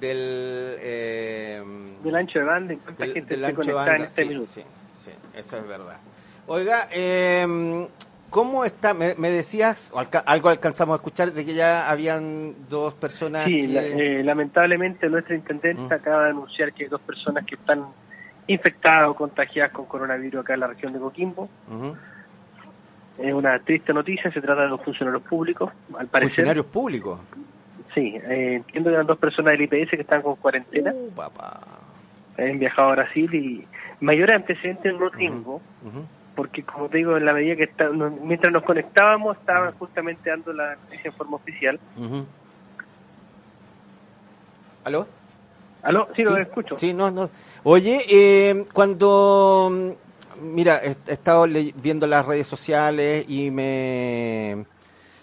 del, 0.00 0.76
eh, 0.80 1.62
del 2.02 2.14
ancho 2.16 2.38
de 2.38 2.44
banda, 2.44 2.72
en 2.72 2.78
cuánta 2.80 3.04
del, 3.04 3.14
gente 3.14 3.36
del 3.36 3.44
en 3.44 4.02
este 4.02 4.22
Sí, 4.22 4.28
minuto. 4.28 4.46
sí, 4.46 4.62
sí, 5.04 5.10
eso 5.34 5.56
es 5.56 5.66
verdad. 5.68 5.96
Oiga, 6.46 6.88
eh, 6.92 7.86
¿cómo 8.30 8.64
está? 8.64 8.94
Me, 8.94 9.14
me 9.16 9.30
decías, 9.30 9.90
o 9.92 9.98
alca- 9.98 10.22
algo 10.26 10.48
alcanzamos 10.48 10.94
a 10.94 10.96
escuchar, 10.96 11.32
de 11.32 11.44
que 11.44 11.54
ya 11.54 11.90
habían 11.90 12.54
dos 12.68 12.94
personas 12.94 13.44
Sí, 13.46 13.62
que... 13.62 13.68
la- 13.68 13.82
eh, 13.82 14.22
lamentablemente 14.24 15.08
nuestra 15.08 15.34
intendente 15.34 15.82
Mm. 15.82 15.92
acaba 15.92 16.24
de 16.24 16.30
anunciar 16.30 16.72
que 16.72 16.84
hay 16.84 16.88
dos 16.88 17.00
personas 17.02 17.44
que 17.44 17.56
están 17.56 17.84
infectadas 18.46 19.08
o 19.10 19.14
contagiadas 19.14 19.72
con 19.72 19.84
coronavirus 19.84 20.40
acá 20.42 20.54
en 20.54 20.60
la 20.60 20.68
región 20.68 20.92
de 20.94 20.98
Coquimbo. 21.00 21.48
Es 23.18 23.34
una 23.34 23.58
triste 23.58 23.92
noticia, 23.92 24.30
se 24.32 24.40
trata 24.40 24.62
de 24.62 24.68
dos 24.68 24.80
funcionarios 24.82 25.22
públicos, 25.24 25.72
al 25.98 26.06
parecer. 26.06 26.30
Funcionarios 26.30 26.66
públicos. 26.66 27.18
Sí, 27.94 28.14
eh, 28.22 28.54
entiendo 28.56 28.90
que 28.90 28.94
eran 28.94 29.06
dos 29.06 29.18
personas 29.18 29.52
del 29.52 29.62
IPS 29.62 29.90
que 29.90 30.02
están 30.02 30.22
con 30.22 30.36
cuarentena, 30.36 30.92
Uh, 30.94 31.10
papá. 31.12 31.60
han 32.36 32.58
viajado 32.58 32.88
a 32.90 32.92
Brasil 32.96 33.34
y 33.34 33.66
mayores 34.00 34.34
antecedentes 34.36 34.94
no 34.94 35.10
tengo, 35.10 35.60
porque 36.36 36.62
como 36.62 36.88
te 36.88 36.98
digo, 36.98 37.16
en 37.16 37.24
la 37.24 37.32
medida 37.32 37.56
que 37.56 37.64
está, 37.64 37.88
no- 37.88 38.10
mientras 38.10 38.52
nos 38.52 38.62
conectábamos 38.62 39.36
estaban 39.38 39.72
justamente 39.72 40.30
dando 40.30 40.52
la 40.52 40.76
noticia 40.76 41.08
en 41.08 41.14
forma 41.14 41.36
oficial. 41.36 41.80
¿Aló? 44.84 45.06
¿Aló? 45.82 46.08
Sí, 46.14 46.22
lo 46.22 46.36
Sí, 46.36 46.42
escucho. 46.42 46.78
Sí, 46.78 46.92
no, 46.94 47.10
no. 47.10 47.30
Oye, 47.64 48.00
eh, 48.08 48.64
cuando. 48.72 49.68
mm, 49.72 49.90
Mira, 50.40 50.80
he, 50.84 50.94
he 51.08 51.12
estado 51.14 51.46
viendo 51.82 52.06
las 52.06 52.24
redes 52.24 52.46
sociales 52.46 53.24
y 53.28 53.50
me. 53.50 54.64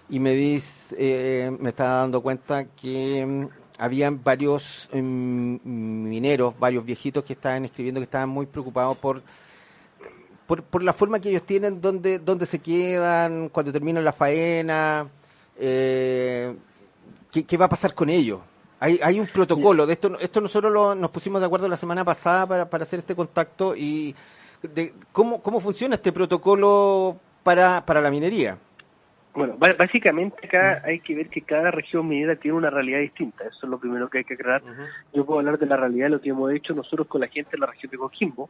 Y 0.10 0.20
me 0.20 0.34
dice, 0.34 0.96
eh, 1.00 1.58
me 1.60 1.70
estaba 1.70 2.02
dando 2.02 2.22
cuenta 2.22 2.66
que 2.66 3.26
mm, 3.26 3.48
habían 3.80 4.24
varios 4.24 4.90
mm, 4.94 5.58
mineros, 5.64 6.58
varios 6.60 6.86
viejitos 6.86 7.24
que 7.24 7.34
estaban 7.34 7.66
escribiendo 7.66 8.00
que 8.00 8.06
estaban 8.06 8.30
muy 8.30 8.46
preocupados 8.46 8.98
por, 8.98 9.22
por, 10.46 10.84
la 10.84 10.94
forma 10.94 11.20
que 11.20 11.30
ellos 11.30 11.44
tienen, 11.44 11.82
donde, 11.82 12.20
donde 12.20 12.46
se 12.46 12.60
quedan, 12.60 13.50
cuando 13.50 13.72
terminan 13.72 14.06
la 14.06 14.14
faena, 14.14 15.08
eh, 15.58 16.56
¿qué, 17.32 17.44
qué 17.44 17.58
va 17.58 17.66
a 17.66 17.70
pasar 17.70 17.94
con 17.96 18.10
ellos? 18.10 18.40
Hay, 18.80 19.00
hay 19.02 19.20
un 19.20 19.28
protocolo, 19.28 19.88
de 19.88 19.94
esto, 19.94 20.16
esto 20.20 20.42
nosotros 20.42 20.72
lo- 20.72 20.94
nos 20.94 21.10
pusimos 21.10 21.40
de 21.42 21.48
acuerdo 21.48 21.68
la 21.68 21.78
semana 21.78 22.04
pasada 22.06 22.46
para, 22.46 22.70
para 22.70 22.84
hacer 22.84 23.00
este 23.00 23.16
contacto 23.16 23.76
y 23.76 24.14
de 24.62 24.94
cómo, 25.12 25.42
cómo 25.42 25.60
funciona 25.60 25.96
este 25.96 26.12
protocolo 26.12 27.18
para, 27.42 27.84
para 27.86 28.02
la 28.02 28.12
minería. 28.12 28.58
Bueno, 29.36 29.58
básicamente 29.58 30.48
acá 30.48 30.82
hay 30.86 31.00
que 31.02 31.14
ver 31.14 31.28
que 31.28 31.42
cada 31.42 31.70
región 31.70 32.08
minera 32.08 32.38
tiene 32.38 32.58
una 32.58 32.70
realidad 32.70 33.00
distinta. 33.00 33.44
Eso 33.44 33.60
es 33.64 33.70
lo 33.70 33.78
primero 33.78 34.10
que 34.10 34.20
hay 34.20 34.24
que 34.24 34.36
aclarar. 34.36 34.62
Yo 35.14 35.26
puedo 35.26 35.40
hablar 35.40 35.60
de 35.60 35.66
la 35.66 35.76
realidad 35.76 36.06
de 36.06 36.12
lo 36.12 36.22
que 36.22 36.30
hemos 36.30 36.54
hecho 36.54 36.74
nosotros 36.74 37.08
con 37.08 37.20
la 37.20 37.28
gente 37.28 37.52
de 37.52 37.58
la 37.58 37.66
región 37.66 37.92
de 37.92 37.98
Coquimbo, 37.98 38.50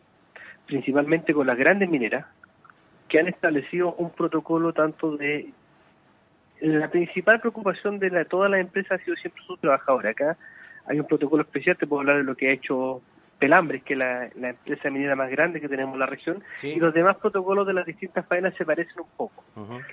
principalmente 0.68 1.34
con 1.34 1.48
las 1.48 1.58
grandes 1.58 1.90
mineras, 1.90 2.28
que 3.10 3.20
han 3.20 3.28
establecido 3.28 3.96
un 3.96 4.12
protocolo 4.12 4.74
tanto 4.74 5.18
de... 5.18 5.50
La 6.62 6.90
principal 6.90 7.40
preocupación 7.40 7.98
de 7.98 8.12
la, 8.12 8.26
todas 8.26 8.50
las 8.52 8.62
empresas 8.62 9.02
ha 9.02 9.04
sido 9.04 9.18
siempre 9.18 9.44
sus 9.44 9.60
trabajadores. 9.60 10.12
Acá 10.12 10.38
hay 10.86 11.00
un 11.00 11.08
protocolo 11.08 11.42
especial, 11.42 11.78
te 11.78 11.88
puedo 11.88 12.02
hablar 12.02 12.18
de 12.18 12.24
lo 12.24 12.36
que 12.36 12.50
ha 12.50 12.54
hecho 12.54 13.02
Pelambres, 13.40 13.84
que 13.84 13.94
es 13.94 14.00
la, 14.00 14.30
la 14.36 14.50
empresa 14.50 14.90
minera 14.90 15.16
más 15.16 15.30
grande 15.30 15.60
que 15.60 15.68
tenemos 15.68 15.94
en 15.94 16.00
la 16.00 16.06
región, 16.06 16.42
Sí. 16.56 16.70
y 16.70 16.80
los 16.80 16.94
demás 16.94 17.18
protocolos 17.18 17.68
de 17.68 17.74
las 17.74 17.86
distintas 17.86 18.26
faenas 18.28 18.54
se 18.56 18.66
parecen 18.66 19.02
un 19.02 19.10
poco. 19.18 19.44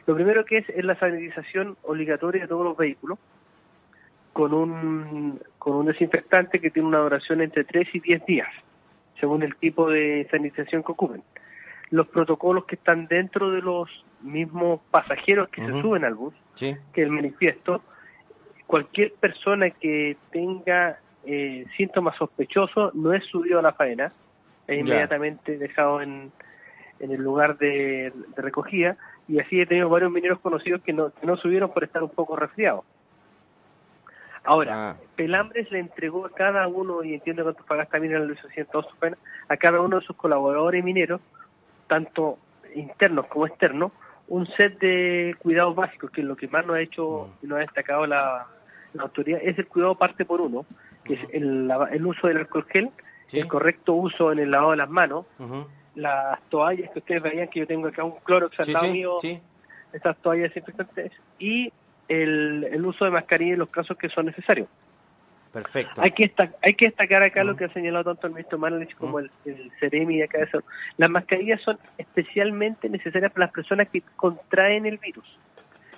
Lo 0.07 0.15
primero 0.15 0.45
que 0.45 0.59
es 0.59 0.69
es 0.71 0.85
la 0.85 0.95
sanitización 0.99 1.77
obligatoria 1.83 2.43
de 2.43 2.49
todos 2.49 2.65
los 2.65 2.77
vehículos 2.77 3.19
con 4.33 4.55
un, 4.55 5.41
con 5.59 5.75
un 5.77 5.87
desinfectante 5.87 6.61
que 6.61 6.71
tiene 6.71 6.89
una 6.89 6.99
duración 7.01 7.41
entre 7.43 7.65
3 7.65 7.89
y 7.95 8.01
10 8.01 8.25
días, 8.27 8.49
según 9.21 9.43
el 9.43 9.57
tipo 9.57 9.91
de 9.91 10.27
sanitización 10.31 10.83
que 10.83 10.93
ocupen. 10.93 11.23
Los 11.91 12.07
protocolos 12.09 12.65
que 12.65 12.77
están 12.77 13.07
dentro 13.09 13.51
de 13.51 13.61
los 13.61 13.91
mismos 14.23 14.81
pasajeros 14.91 15.49
que 15.51 15.67
se 15.67 15.81
suben 15.83 16.05
al 16.05 16.15
bus, 16.15 16.33
Sí. 16.55 16.75
que 16.95 17.03
el 17.03 17.11
manifiesto, 17.11 17.83
cualquier 18.67 19.13
persona 19.15 19.69
que 19.71 20.17
tenga 20.31 20.99
eh, 21.27 21.67
síntomas 21.77 22.17
sospechosos 22.17 22.95
no 22.95 23.13
es 23.13 23.25
subido 23.27 23.59
a 23.59 23.63
la 23.63 23.73
faena, 23.73 24.11
es 24.67 24.79
inmediatamente 24.79 25.59
dejado 25.59 26.01
en, 26.01 26.33
en 27.01 27.11
el 27.11 27.21
lugar 27.23 27.59
de, 27.59 28.13
de 28.35 28.43
recogida 28.43 28.97
y 29.29 29.39
así 29.39 29.61
he 29.61 29.67
tenido 29.67 29.89
varios 29.89 30.11
mineros 30.11 30.41
conocidos 30.41 30.83
que 30.83 30.93
no, 30.93 31.11
que 31.11 31.27
no 31.27 31.37
subieron 31.37 31.73
por 31.73 31.85
estar 31.85 32.03
un 32.03 32.11
poco 32.11 32.37
resfriados. 32.37 32.85
Ahora, 34.45 34.91
Ah. 34.91 34.97
Pelambres 35.15 35.71
le 35.71 35.79
entregó 35.79 36.27
a 36.27 36.31
cada 36.31 36.67
uno, 36.67 37.05
y 37.05 37.15
entiendo 37.15 37.55
que 37.55 37.63
pagas 37.63 37.89
también 37.89 38.15
en 38.17 38.23
el 38.23 38.33
800 38.33 38.87
su 38.89 38.97
faena, 38.97 39.17
a 39.49 39.57
cada 39.57 39.81
uno 39.81 40.01
de 40.01 40.07
sus 40.07 40.17
colaboradores 40.17 40.83
mineros, 40.83 41.21
tanto 41.87 42.39
internos 42.75 43.27
como 43.27 43.47
externos, 43.47 43.93
un 44.29 44.47
set 44.57 44.79
de 44.81 45.37
cuidados 45.39 45.77
básicos, 45.77 46.11
que 46.11 46.23
es 46.23 46.27
lo 46.27 46.37
que 46.37 46.49
más 46.49 46.67
nos 46.67 46.77
ha 46.77 46.81
hecho 46.81 47.31
y 47.43 47.47
nos 47.47 47.59
ha 47.59 47.61
destacado 47.61 48.07
la, 48.07 48.47
la 48.95 49.03
autoridad, 49.03 49.41
es 49.43 49.59
el 49.59 49.67
cuidado 49.67 49.95
parte 49.95 50.25
por 50.25 50.41
uno, 50.41 50.67
que 51.05 51.15
es 51.15 51.21
el, 51.33 51.71
el 51.91 52.07
uso 52.07 52.29
del 52.29 52.39
alcohol 52.39 52.67
gel, 52.71 52.91
Sí. 53.27 53.39
el 53.41 53.49
correcto 53.49 53.95
uso 53.95 54.31
en 54.31 54.41
el 54.41 54.51
lavado 54.51 54.73
de 54.73 54.77
las 54.77 54.91
manos, 54.91 55.25
las 55.95 56.41
toallas 56.51 56.91
que 56.91 56.99
ustedes 56.99 57.23
veían 57.23 57.49
que 57.49 57.61
yo 57.61 57.67
tengo 57.67 57.89
acá 57.89 58.05
un 58.05 58.17
clorox 58.25 58.59
al 58.61 58.67
Sí, 58.67 58.73
lado 58.73 58.85
sí, 58.87 58.93
mío, 58.93 59.17
sí. 59.21 59.41
esas 59.93 60.17
toallas 60.19 60.53
desinfectantes, 60.53 61.13
y 61.39 61.73
el, 62.09 62.65
el 62.71 62.85
uso 62.85 63.05
de 63.07 63.11
mascarilla 63.11 63.55
en 63.55 63.59
los 63.61 63.71
casos 63.71 63.97
que 63.97 64.09
son 64.11 64.27
necesarios. 64.27 64.69
Perfecto. 65.53 66.01
Hay 66.03 66.13
que, 66.13 66.33
hay 66.63 66.75
que 66.75 66.87
destacar 66.87 67.23
acá 67.23 67.45
lo 67.45 67.57
que 67.57 67.67
ha 67.67 67.73
señalado 67.73 68.05
tanto 68.05 68.27
el 68.27 68.33
ministro 68.33 68.59
Manelich 68.59 68.95
como 68.97 69.19
el, 69.19 69.31
el 69.45 69.71
Ceremi 69.81 70.17
de 70.19 70.25
acá 70.25 70.39
de 70.39 70.51
Salud. 70.51 70.65
Las 70.97 71.11
mascarillas 71.11 71.61
son 71.61 71.79
especialmente 71.99 72.89
necesarias 72.89 73.31
para 73.33 73.47
las 73.47 73.55
personas 73.55 73.89
que 73.89 74.03
contraen 74.17 74.87
el 74.87 74.97
virus, 74.99 75.39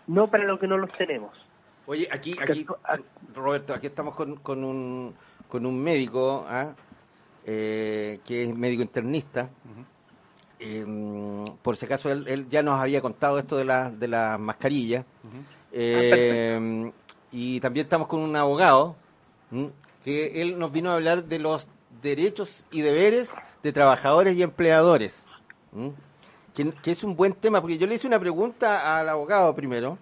no 0.08 0.26
para 0.28 0.44
los 0.44 0.58
que 0.58 0.66
no 0.66 0.76
los 0.76 0.90
tenemos. 0.92 1.32
Oye, 1.86 2.08
aquí, 2.10 2.34
aquí, 2.40 2.66
Roberto, 3.34 3.74
aquí 3.74 3.86
estamos 3.86 4.14
con, 4.14 4.36
con 4.36 4.64
un, 4.64 5.14
con 5.48 5.66
un 5.66 5.82
médico, 5.82 6.44
¿ah? 6.48 6.74
Eh, 7.44 8.20
que 8.24 8.44
es 8.44 8.56
médico 8.56 8.82
internista. 8.82 9.50
Eh, 10.58 11.44
por 11.62 11.76
si 11.76 11.84
acaso, 11.84 12.10
él, 12.10 12.26
él 12.26 12.48
ya 12.48 12.62
nos 12.62 12.80
había 12.80 13.02
contado 13.02 13.38
esto 13.38 13.56
de 13.56 13.66
la, 13.66 13.90
de 13.90 14.08
las 14.08 14.40
mascarillas. 14.40 15.04
Eh, 15.72 16.90
y 17.32 17.60
también 17.60 17.84
estamos 17.84 18.08
con 18.08 18.20
un 18.20 18.34
abogado, 18.36 18.96
¿m? 19.52 19.70
que 20.04 20.40
él 20.40 20.58
nos 20.58 20.72
vino 20.72 20.90
a 20.90 20.94
hablar 20.94 21.24
de 21.24 21.38
los 21.38 21.66
derechos 22.00 22.64
y 22.70 22.80
deberes 22.80 23.30
de 23.62 23.72
trabajadores 23.72 24.36
y 24.36 24.42
empleadores. 24.42 25.26
¿m? 25.74 25.92
Que, 26.54 26.70
que 26.70 26.92
es 26.92 27.04
un 27.04 27.16
buen 27.16 27.34
tema, 27.34 27.60
porque 27.60 27.76
yo 27.76 27.86
le 27.86 27.96
hice 27.96 28.06
una 28.06 28.20
pregunta 28.20 28.98
al 28.98 29.08
abogado 29.08 29.54
primero. 29.54 29.98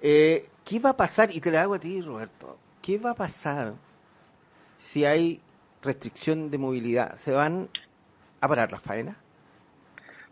Eh, 0.00 0.46
¿Qué 0.64 0.78
va 0.78 0.90
a 0.90 0.96
pasar? 0.96 1.30
Y 1.32 1.40
te 1.40 1.50
la 1.50 1.62
hago 1.62 1.74
a 1.74 1.78
ti, 1.78 2.00
Roberto. 2.00 2.56
¿Qué 2.80 2.98
va 2.98 3.10
a 3.10 3.14
pasar 3.14 3.74
si 4.78 5.04
hay 5.04 5.40
restricción 5.82 6.50
de 6.50 6.58
movilidad? 6.58 7.14
¿Se 7.16 7.32
van 7.32 7.68
a 8.40 8.48
parar 8.48 8.70
las 8.72 8.82
faenas? 8.82 9.16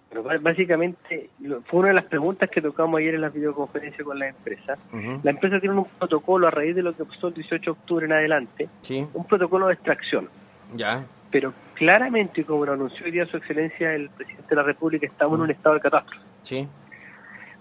Pero 0.09 0.25
básicamente 0.41 1.31
fue 1.67 1.81
una 1.81 1.89
de 1.89 1.95
las 1.95 2.05
preguntas 2.07 2.51
que 2.51 2.61
tocamos 2.61 2.99
ayer 2.99 3.15
en 3.15 3.21
la 3.21 3.29
videoconferencia 3.29 4.05
con 4.05 4.19
la 4.19 4.29
empresa. 4.29 4.77
Ujú. 4.93 5.21
La 5.23 5.31
empresa 5.31 5.61
tiene 5.61 5.77
un 5.77 5.85
protocolo 5.85 6.49
a 6.49 6.51
raíz 6.51 6.75
de 6.75 6.83
lo 6.83 6.97
que 6.97 7.05
pasó 7.05 7.29
el 7.29 7.35
18 7.35 7.63
de 7.65 7.71
octubre 7.71 8.07
en 8.07 8.13
adelante, 8.13 8.69
Sí, 8.81 9.07
un 9.15 9.25
protocolo 9.25 9.69
de 9.69 9.75
extracción. 9.75 10.29
ya. 10.75 11.05
Pero 11.31 11.55
claramente, 11.75 12.45
como 12.45 12.67
lo 12.67 12.73
anunció 12.73 13.07
hoy 13.07 13.13
día 13.13 13.25
su 13.27 13.37
excelencia 13.37 13.95
el 13.95 14.11
presidente 14.11 14.49
de 14.49 14.57
la 14.57 14.65
República, 14.65 15.07
estamos 15.07 15.39
en 15.39 15.43
un 15.45 15.51
estado 15.53 15.77
de 15.77 15.81
catástrofe. 15.81 16.25
Sí. 16.43 16.69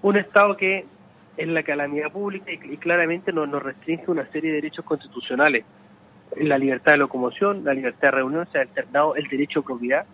Un 0.01 0.17
estado 0.17 0.57
que 0.57 0.87
es 1.39 1.47
la 1.47 1.63
calamidad 1.63 2.11
pública 2.11 2.51
y, 2.51 2.59
y 2.73 2.77
claramente 2.77 3.31
nos, 3.31 3.47
nos 3.49 3.63
restringe 3.63 4.09
una 4.11 4.25
serie 4.31 4.49
de 4.51 4.55
derechos 4.57 4.85
constitucionales. 4.85 5.65
La 6.37 6.57
libertad 6.57 6.91
de 6.93 6.97
locomoción, 6.99 7.63
la 7.63 7.73
libertad 7.73 8.09
de 8.09 8.11
reunión, 8.11 8.47
se 8.51 8.59
ha 8.59 8.61
alternado 8.61 9.15
el 9.15 9.27
derecho 9.27 9.61
a 9.61 9.63
propiedad 9.63 10.05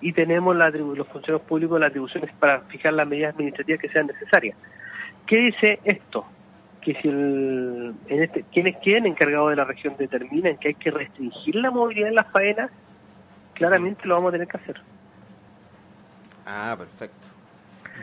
y 0.00 0.12
tenemos 0.12 0.54
la 0.56 0.70
los 0.70 1.06
funcionarios 1.08 1.42
públicos 1.48 1.80
las 1.80 1.88
atribuciones 1.90 2.30
para 2.38 2.60
fijar 2.62 2.92
las 2.92 3.06
medidas 3.08 3.34
administrativas 3.34 3.80
que 3.80 3.88
sean 3.88 4.06
necesarias. 4.06 4.56
¿Qué 5.26 5.36
dice 5.36 5.80
esto? 5.84 6.24
Que 6.80 6.94
si 7.00 7.08
el, 7.08 7.94
en 8.08 8.22
este, 8.22 8.44
quienes 8.52 8.76
queden 8.78 9.06
encargados 9.06 9.50
de 9.50 9.56
la 9.56 9.64
región 9.64 9.94
determinan 9.96 10.56
que 10.58 10.68
hay 10.68 10.74
que 10.74 10.90
restringir 10.90 11.54
la 11.56 11.70
movilidad 11.70 12.08
en 12.08 12.16
las 12.16 12.30
faenas, 12.30 12.70
claramente 13.54 14.06
lo 14.06 14.14
vamos 14.16 14.30
a 14.30 14.32
tener 14.32 14.48
que 14.48 14.56
hacer. 14.56 14.80
Ah, 16.46 16.74
perfecto. 16.76 17.28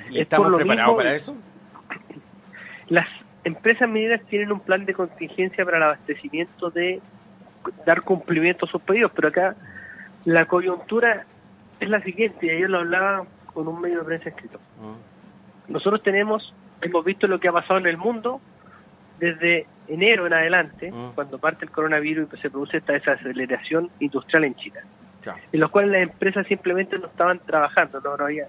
¿Y 0.10 0.16
Es 0.18 0.22
estamos 0.24 0.48
preparados 0.56 0.88
mismo- 0.88 0.98
para 0.98 1.14
eso? 1.16 1.36
Las 2.90 3.08
empresas 3.44 3.88
mineras 3.90 4.22
tienen 4.30 4.52
un 4.52 4.60
plan 4.60 4.86
de 4.86 4.94
contingencia 4.94 5.64
para 5.66 5.78
el 5.78 5.84
abastecimiento 5.84 6.70
de 6.70 7.02
dar 7.86 8.02
cumplimiento 8.02 8.66
a 8.66 8.70
sus 8.70 8.82
pedidos, 8.82 9.12
pero 9.16 9.30
acá 9.30 9.56
la 10.26 10.46
coyuntura 10.46 11.26
es 11.80 11.90
la 11.90 12.02
siguiente, 12.02 12.46
y 12.48 12.50
ayer 12.50 12.70
lo 12.70 12.80
hablaba 12.80 13.26
con 13.54 13.68
un 13.68 13.80
medio 13.80 14.00
de 14.00 14.06
prensa 14.06 14.30
escrito. 14.30 14.60
Mm. 14.80 15.72
Nosotros 15.74 16.02
tenemos, 16.04 16.54
hemos 16.82 17.06
visto 17.06 17.28
lo 17.28 17.40
que 17.40 17.48
ha 17.48 17.52
pasado 17.54 17.80
en 17.80 17.88
el 17.88 17.98
mundo 17.98 18.42
desde 19.20 19.66
enero 19.88 20.28
en 20.28 20.34
adelante, 20.34 20.92
Mm. 20.92 21.12
cuando 21.16 21.38
parte 21.40 21.66
el 21.66 21.72
coronavirus 21.72 22.30
y 22.34 22.38
se 22.38 22.50
produce 22.50 22.78
esta 22.78 22.94
desaceleración 22.94 23.90
industrial 24.00 24.46
en 24.46 24.56
China, 24.56 24.80
Claro. 25.22 25.40
en 25.52 25.60
los 25.60 25.70
cuales 25.70 25.92
las 25.92 26.02
empresas 26.04 26.48
simplemente 26.48 26.98
no 26.98 27.08
estaban 27.08 27.40
trabajando, 27.40 28.00
no, 28.02 28.18
no 28.18 28.26
había. 28.26 28.48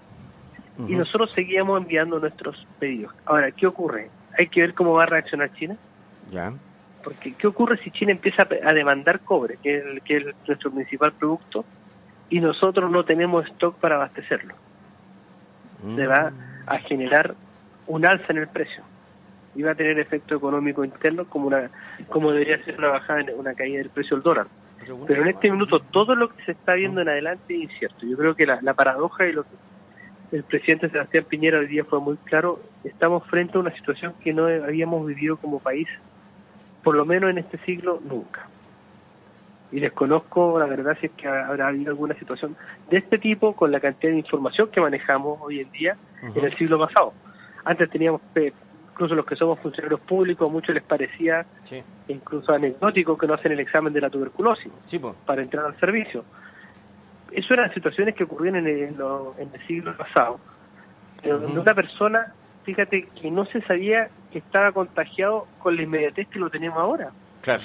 Y 0.88 0.94
nosotros 0.94 1.30
seguíamos 1.34 1.78
enviando 1.82 2.18
nuestros 2.18 2.66
pedidos. 2.78 3.12
Ahora, 3.26 3.50
¿qué 3.50 3.66
ocurre? 3.66 4.08
Hay 4.40 4.48
que 4.48 4.62
ver 4.62 4.72
cómo 4.74 4.94
va 4.94 5.02
a 5.02 5.06
reaccionar 5.06 5.52
China. 5.52 5.76
Ya. 6.32 6.52
Porque, 7.04 7.34
¿qué 7.34 7.46
ocurre 7.46 7.76
si 7.84 7.90
China 7.90 8.12
empieza 8.12 8.46
a 8.64 8.72
demandar 8.72 9.20
cobre, 9.20 9.58
que 9.62 9.76
es, 9.76 9.84
el- 9.84 10.00
que 10.02 10.16
es 10.16 10.24
nuestro 10.46 10.70
principal 10.70 11.12
producto, 11.12 11.64
y 12.30 12.40
nosotros 12.40 12.90
no 12.90 13.04
tenemos 13.04 13.46
stock 13.48 13.76
para 13.78 13.96
abastecerlo? 13.96 14.54
Se 15.96 16.06
va 16.06 16.32
a 16.66 16.78
generar 16.78 17.34
un 17.86 18.06
alza 18.06 18.26
en 18.30 18.38
el 18.38 18.48
precio 18.48 18.82
y 19.54 19.62
va 19.62 19.72
a 19.72 19.74
tener 19.74 19.98
efecto 19.98 20.34
económico 20.36 20.84
interno 20.84 21.24
como 21.26 21.48
una 21.48 21.70
como 22.08 22.32
debería 22.32 22.62
ser 22.64 22.78
una 22.78 22.88
bajada, 22.88 23.20
en 23.20 23.38
una 23.38 23.54
caída 23.54 23.78
del 23.78 23.90
precio 23.90 24.16
del 24.16 24.22
dólar. 24.22 24.46
Pero 25.06 25.22
en 25.22 25.28
este 25.28 25.50
minuto 25.50 25.80
todo 25.80 26.14
lo 26.14 26.28
que 26.28 26.42
se 26.44 26.52
está 26.52 26.74
viendo 26.74 27.00
en 27.02 27.08
adelante 27.10 27.54
es 27.54 27.62
incierto. 27.64 28.06
Yo 28.06 28.16
creo 28.16 28.34
que 28.34 28.46
la, 28.46 28.58
la 28.62 28.72
paradoja 28.74 29.26
y 29.26 29.32
lo 29.32 29.42
que 29.44 29.50
el 30.32 30.44
presidente 30.44 30.88
Sebastián 30.90 31.24
Piñera 31.28 31.58
hoy 31.58 31.66
día 31.66 31.84
fue 31.84 32.00
muy 32.00 32.16
claro, 32.18 32.60
estamos 32.84 33.26
frente 33.26 33.56
a 33.56 33.60
una 33.60 33.74
situación 33.74 34.14
que 34.22 34.32
no 34.32 34.46
habíamos 34.46 35.06
vivido 35.06 35.36
como 35.36 35.58
país, 35.58 35.88
por 36.82 36.94
lo 36.94 37.04
menos 37.04 37.30
en 37.30 37.38
este 37.38 37.58
siglo, 37.58 38.00
nunca. 38.04 38.46
Y 39.72 39.80
desconozco, 39.80 40.58
la 40.58 40.66
verdad, 40.66 40.96
si 41.00 41.06
es 41.06 41.12
que 41.12 41.28
habrá 41.28 41.68
habido 41.68 41.90
alguna 41.90 42.14
situación 42.14 42.56
de 42.90 42.98
este 42.98 43.18
tipo 43.18 43.54
con 43.54 43.70
la 43.70 43.80
cantidad 43.80 44.12
de 44.12 44.18
información 44.18 44.68
que 44.70 44.80
manejamos 44.80 45.38
hoy 45.42 45.60
en 45.60 45.70
día 45.72 45.96
en 46.34 46.44
el 46.44 46.56
siglo 46.56 46.78
pasado. 46.78 47.12
Antes 47.64 47.88
teníamos, 47.90 48.20
incluso 48.92 49.14
los 49.14 49.24
que 49.26 49.36
somos 49.36 49.60
funcionarios 49.60 50.00
públicos, 50.00 50.48
a 50.48 50.52
muchos 50.52 50.74
les 50.74 50.82
parecía 50.82 51.46
Sí. 51.64 51.82
incluso 52.08 52.52
anecdótico 52.52 53.16
que 53.16 53.26
no 53.26 53.34
hacen 53.34 53.52
el 53.52 53.60
examen 53.60 53.92
de 53.92 54.00
la 54.00 54.10
tuberculosis 54.10 54.72
Sí, 54.84 55.00
para 55.26 55.42
entrar 55.42 55.66
al 55.66 55.78
servicio. 55.78 56.24
Eso 57.32 57.54
eran 57.54 57.72
situaciones 57.74 58.14
que 58.14 58.24
ocurrían 58.24 58.56
en 58.56 58.66
el, 58.66 58.78
en 58.82 58.98
lo- 58.98 59.34
en 59.38 59.50
el 59.54 59.66
siglo 59.66 59.96
pasado. 59.96 60.38
Pero 61.22 61.38
donde 61.38 61.60
una 61.60 61.74
persona, 61.74 62.32
fíjate, 62.64 63.08
que 63.20 63.30
no 63.30 63.44
se 63.46 63.60
sabía 63.62 64.08
que 64.32 64.38
estaba 64.38 64.72
contagiado 64.72 65.46
con 65.58 65.76
la 65.76 65.82
inmediatez 65.82 66.28
que 66.28 66.38
lo 66.38 66.50
tenemos 66.50 66.78
ahora. 66.78 67.10
Claro. 67.42 67.62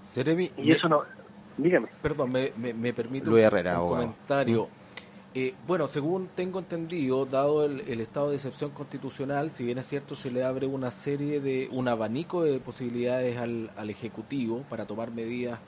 Seremi, 0.00 0.50
Y 0.56 0.68
me- 0.68 0.72
eso 0.74 0.88
no... 0.88 1.02
Dígame. 1.58 1.88
Perdón, 2.02 2.32
me, 2.32 2.52
me, 2.58 2.74
me 2.74 2.92
permite 2.92 3.26
Luis 3.26 3.40
un, 3.40 3.46
Herrera, 3.46 3.80
un 3.80 3.88
comentario. 3.88 4.68
Eh, 5.34 5.54
bueno, 5.66 5.86
según 5.86 6.28
tengo 6.34 6.58
entendido, 6.58 7.24
dado 7.26 7.64
el, 7.64 7.80
el 7.88 8.00
estado 8.00 8.28
de 8.30 8.36
excepción 8.36 8.70
constitucional, 8.72 9.50
si 9.50 9.64
bien 9.64 9.78
es 9.78 9.86
cierto, 9.86 10.14
se 10.16 10.30
le 10.30 10.44
abre 10.44 10.66
una 10.66 10.90
serie 10.90 11.40
de, 11.40 11.68
un 11.72 11.88
abanico 11.88 12.42
de 12.44 12.58
posibilidades 12.58 13.38
al, 13.38 13.70
al 13.76 13.88
Ejecutivo 13.90 14.64
para 14.68 14.84
tomar 14.86 15.10
medidas 15.10 15.58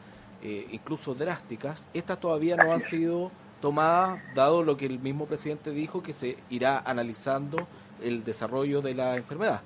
eh, 0.43 0.67
incluso 0.71 1.15
drásticas, 1.15 1.87
estas 1.95 2.21
todavía 2.21 2.57
no 2.57 2.73
han 2.73 2.81
sido 2.81 3.31
tomadas, 3.61 4.21
dado 4.35 4.63
lo 4.63 4.77
que 4.77 4.87
el 4.87 4.99
mismo 5.01 5.27
presidente 5.27 5.71
dijo, 5.73 6.03
que 6.03 6.13
se 6.13 6.37
irá 6.51 6.79
analizando 6.85 7.67
el 8.03 8.23
desarrollo 8.25 8.81
de 8.83 8.95
la 8.95 9.17
enfermedad. 9.17 9.63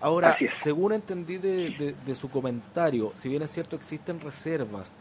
Ahora, 0.00 0.36
según 0.62 0.92
entendí 0.92 1.38
de, 1.38 1.70
de- 1.70 1.94
de 2.04 2.14
su 2.14 2.30
comentario, 2.30 3.12
si 3.14 3.28
bien 3.28 3.42
es 3.42 3.50
cierto 3.50 3.74
existen 3.76 4.20
reservas, 4.20 4.96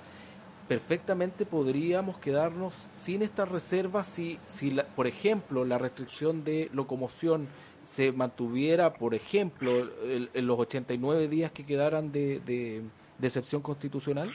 perfectamente 0.67 1.45
podríamos 1.45 2.17
quedarnos 2.17 2.73
sin 2.91 3.21
estas 3.21 3.49
reservas 3.49 4.07
si, 4.07 4.39
si 4.49 4.71
la- 4.71 4.85
por 4.85 5.05
ejemplo, 5.05 5.63
la 5.65 5.77
restricción 5.77 6.43
de 6.43 6.69
locomoción 6.73 7.47
se 7.85 8.11
mantuviera, 8.11 8.93
por 8.95 9.13
ejemplo, 9.13 9.87
en 10.33 10.47
los 10.47 10.57
89 10.57 11.27
días 11.27 11.51
que 11.51 11.65
quedaran 11.65 12.11
de, 12.11 12.39
de, 12.39 12.81
de 13.19 13.27
excepción 13.27 13.61
constitucional. 13.61 14.33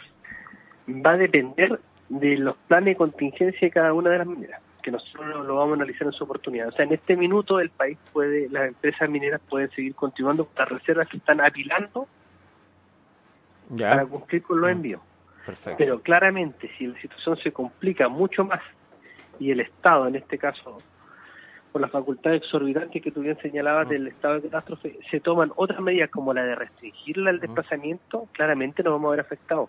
Va 0.88 1.12
a 1.12 1.16
depender 1.16 1.80
de 2.08 2.36
los 2.36 2.56
planes 2.68 2.86
de 2.86 2.96
contingencia 2.96 3.60
de 3.60 3.70
cada 3.70 3.92
una 3.92 4.10
de 4.10 4.18
las 4.18 4.26
mineras, 4.26 4.60
que 4.82 4.90
nosotros 4.90 5.46
lo, 5.46 5.56
vamos 5.56 5.72
a 5.72 5.82
analizar 5.82 6.06
en 6.06 6.12
su 6.12 6.24
oportunidad. 6.24 6.68
O 6.68 6.72
sea, 6.72 6.84
en 6.84 6.92
este 6.92 7.16
minuto 7.16 7.60
el 7.60 7.70
país 7.70 7.98
puede, 8.12 8.48
las 8.48 8.68
empresas 8.68 9.08
mineras 9.08 9.40
pueden 9.48 9.70
seguir 9.70 9.94
continuando 9.94 10.44
con 10.46 10.54
las 10.58 10.68
reservas 10.68 11.08
que 11.08 11.18
están 11.18 11.40
apilando 11.40 12.08
para 13.78 14.04
cumplir 14.06 14.42
con 14.42 14.60
los 14.60 14.70
envíos. 14.70 15.00
Perfecto. 15.46 15.78
Pero 15.78 16.00
claramente, 16.02 16.70
si 16.76 16.86
la 16.86 17.00
situación 17.00 17.36
se 17.36 17.52
complica 17.52 18.08
mucho 18.08 18.44
más 18.44 18.60
y 19.38 19.50
el 19.50 19.60
Estado, 19.60 20.08
en 20.08 20.16
este 20.16 20.36
caso, 20.36 20.78
por 21.72 21.80
las 21.80 21.90
facultades 21.90 22.42
exorbitantes 22.42 23.02
que 23.02 23.10
tú 23.10 23.20
bien 23.20 23.38
señalabas 23.40 23.88
del 23.88 24.08
estado 24.08 24.34
de 24.34 24.42
catástrofe, 24.42 24.98
se 25.10 25.20
toman 25.20 25.52
otras 25.56 25.80
medidas 25.80 26.10
como 26.10 26.34
la 26.34 26.44
de 26.44 26.54
restringirla 26.54 27.30
al 27.30 27.40
desplazamiento, 27.40 28.28
claramente 28.32 28.82
nos 28.82 28.94
vamos 28.94 29.08
a 29.08 29.10
ver 29.12 29.20
afectados. 29.20 29.68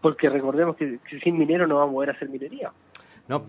Porque 0.00 0.28
recordemos 0.28 0.76
que, 0.76 0.98
que 1.08 1.18
sin 1.20 1.36
minero 1.38 1.66
no 1.66 1.76
vamos 1.76 1.90
a 1.90 1.94
poder 1.94 2.10
hacer 2.10 2.28
minería. 2.28 2.70
No. 3.26 3.44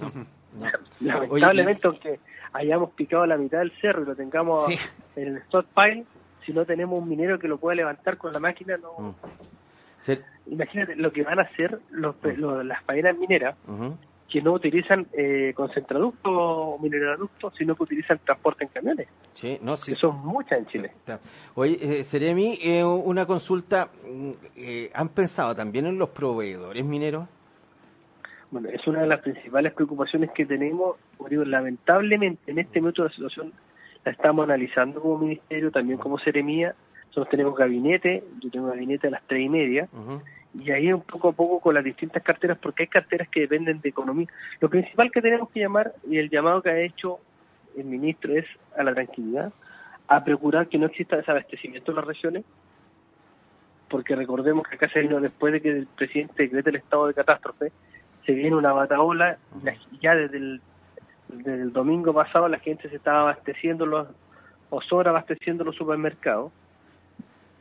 No. 0.00 0.12
no. 0.60 0.66
Lamentablemente, 1.00 1.86
aunque 1.86 2.20
hayamos 2.52 2.90
picado 2.90 3.24
la 3.26 3.36
mitad 3.36 3.58
del 3.58 3.72
cerro 3.80 4.02
y 4.02 4.06
lo 4.06 4.16
tengamos 4.16 4.66
Sí. 4.66 4.76
en 5.16 5.28
el 5.36 5.42
stockpile, 5.42 6.04
si 6.44 6.52
no 6.52 6.64
tenemos 6.64 6.98
un 6.98 7.08
minero 7.08 7.38
que 7.38 7.46
lo 7.48 7.58
pueda 7.58 7.76
levantar 7.76 8.16
con 8.16 8.32
la 8.32 8.40
máquina, 8.40 8.76
no. 8.78 8.92
Mm. 8.98 9.14
Ser- 10.00 10.24
Imagínate 10.46 10.96
lo 10.96 11.12
que 11.12 11.22
van 11.22 11.38
a 11.38 11.42
hacer 11.42 11.78
los, 11.90 12.16
los- 12.36 12.64
las 12.64 12.82
faenas 12.84 13.16
mineras. 13.18 13.54
Que 14.30 14.42
no 14.42 14.52
utilizan 14.52 15.06
eh, 15.14 15.52
concentraductos 15.56 16.30
o 16.34 16.78
mineraloductos, 16.82 17.54
sino 17.56 17.74
que 17.74 17.84
utilizan 17.84 18.18
transporte 18.24 18.64
en 18.64 18.70
camiones, 18.70 19.08
Sí, 19.32 19.58
no, 19.62 19.76
sí. 19.76 19.92
que 19.92 19.98
son 19.98 20.18
muchas 20.26 20.58
en 20.58 20.66
Chile. 20.66 20.92
Oye, 21.54 21.78
eh, 21.80 22.04
Seremi, 22.04 22.58
eh, 22.62 22.84
una 22.84 23.24
consulta. 23.24 23.88
mm, 24.06 24.30
eh, 24.56 24.90
¿Han 24.94 25.08
pensado 25.08 25.54
también 25.54 25.86
en 25.86 25.98
los 25.98 26.10
proveedores 26.10 26.84
mineros? 26.84 27.26
Bueno, 28.50 28.68
es 28.70 28.86
una 28.86 29.00
de 29.02 29.06
las 29.06 29.20
principales 29.20 29.72
preocupaciones 29.72 30.30
que 30.32 30.44
tenemos. 30.46 30.96
Digo, 31.28 31.44
lamentablemente, 31.44 32.50
en 32.50 32.58
este 32.58 32.80
momento 32.80 33.04
la 33.04 33.10
situación 33.10 33.52
la 34.04 34.12
estamos 34.12 34.44
analizando 34.44 35.00
como 35.00 35.18
ministerio, 35.18 35.70
también 35.70 35.98
como 35.98 36.18
seremía. 36.18 36.74
Nosotros 37.08 37.28
tenemos 37.30 37.56
gabinete, 37.56 38.24
yo 38.40 38.50
tengo 38.50 38.66
gabinete 38.68 39.08
a 39.08 39.10
las 39.10 39.22
tres 39.26 39.42
y 39.42 39.48
media, 39.48 39.88
Ujú. 39.92 40.20
Y 40.54 40.70
ahí 40.70 40.92
un 40.92 41.02
poco 41.02 41.28
a 41.28 41.32
poco 41.32 41.60
con 41.60 41.74
las 41.74 41.84
distintas 41.84 42.22
carteras, 42.22 42.58
porque 42.58 42.84
hay 42.84 42.88
carteras 42.88 43.28
que 43.28 43.40
dependen 43.40 43.80
de 43.80 43.88
economía. 43.88 44.26
Lo 44.60 44.68
principal 44.68 45.10
que 45.10 45.20
tenemos 45.20 45.50
que 45.50 45.60
llamar, 45.60 45.92
y 46.08 46.18
el 46.18 46.30
llamado 46.30 46.62
que 46.62 46.70
ha 46.70 46.80
hecho 46.80 47.18
el 47.76 47.84
ministro 47.84 48.32
es 48.32 48.46
a 48.76 48.82
la 48.82 48.94
tranquilidad, 48.94 49.52
a 50.08 50.24
procurar 50.24 50.68
que 50.68 50.78
no 50.78 50.86
exista 50.86 51.16
desabastecimiento 51.16 51.92
en 51.92 51.96
las 51.96 52.06
regiones, 52.06 52.44
porque 53.88 54.16
recordemos 54.16 54.66
que 54.66 54.76
acá 54.76 54.88
se 54.88 55.00
vino 55.00 55.20
después 55.20 55.52
de 55.52 55.60
que 55.60 55.70
el 55.70 55.86
presidente 55.86 56.42
decrete 56.44 56.70
el 56.70 56.76
estado 56.76 57.06
de 57.06 57.14
catástrofe, 57.14 57.72
se 58.24 58.32
viene 58.32 58.56
una 58.56 58.72
bataola, 58.72 59.38
ya 60.00 60.14
desde 60.14 60.36
el, 60.38 60.60
desde 61.28 61.62
el 61.62 61.72
domingo 61.72 62.12
pasado 62.12 62.48
la 62.48 62.58
gente 62.58 62.88
se 62.88 62.96
estaba 62.96 63.20
abasteciendo 63.20 63.86
los, 63.86 64.08
o 64.70 64.82
sobreabasteciendo 64.82 65.64
los 65.64 65.76
supermercados, 65.76 66.52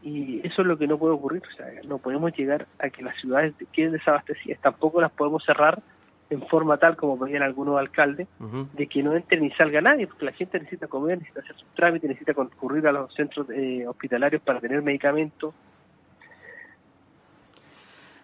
y 0.07 0.41
eso 0.47 0.61
es 0.61 0.67
lo 0.67 0.77
que 0.77 0.87
no 0.87 0.97
puede 0.97 1.13
ocurrir, 1.15 1.41
o 1.51 1.55
sea, 1.57 1.67
no 1.85 1.97
podemos 1.97 2.31
llegar 2.37 2.67
a 2.79 2.89
que 2.89 3.01
las 3.03 3.19
ciudades 3.19 3.53
queden 3.73 3.91
desabastecidas, 3.91 4.59
tampoco 4.61 5.01
las 5.01 5.11
podemos 5.11 5.43
cerrar 5.43 5.81
en 6.29 6.41
forma 6.47 6.77
tal 6.77 6.95
como 6.97 7.17
pedían 7.19 7.41
algunos 7.43 7.77
alcaldes, 7.79 8.27
de 8.73 8.87
que 8.87 9.01
no 9.03 9.15
entre 9.15 9.39
ni 9.39 9.49
salga 9.51 9.79
nadie, 9.81 10.07
porque 10.07 10.25
la 10.25 10.33
gente 10.33 10.59
necesita 10.59 10.87
comer, 10.87 11.17
necesita 11.17 11.39
hacer 11.41 11.55
sus 11.55 11.67
trámites, 11.73 12.09
necesita 12.09 12.33
concurrir 12.33 12.85
a 12.87 12.91
los 12.91 13.13
centros 13.13 13.47
eh, 13.49 13.85
hospitalarios 13.87 14.41
para 14.41 14.59
tener 14.59 14.81
medicamentos. 14.81 15.53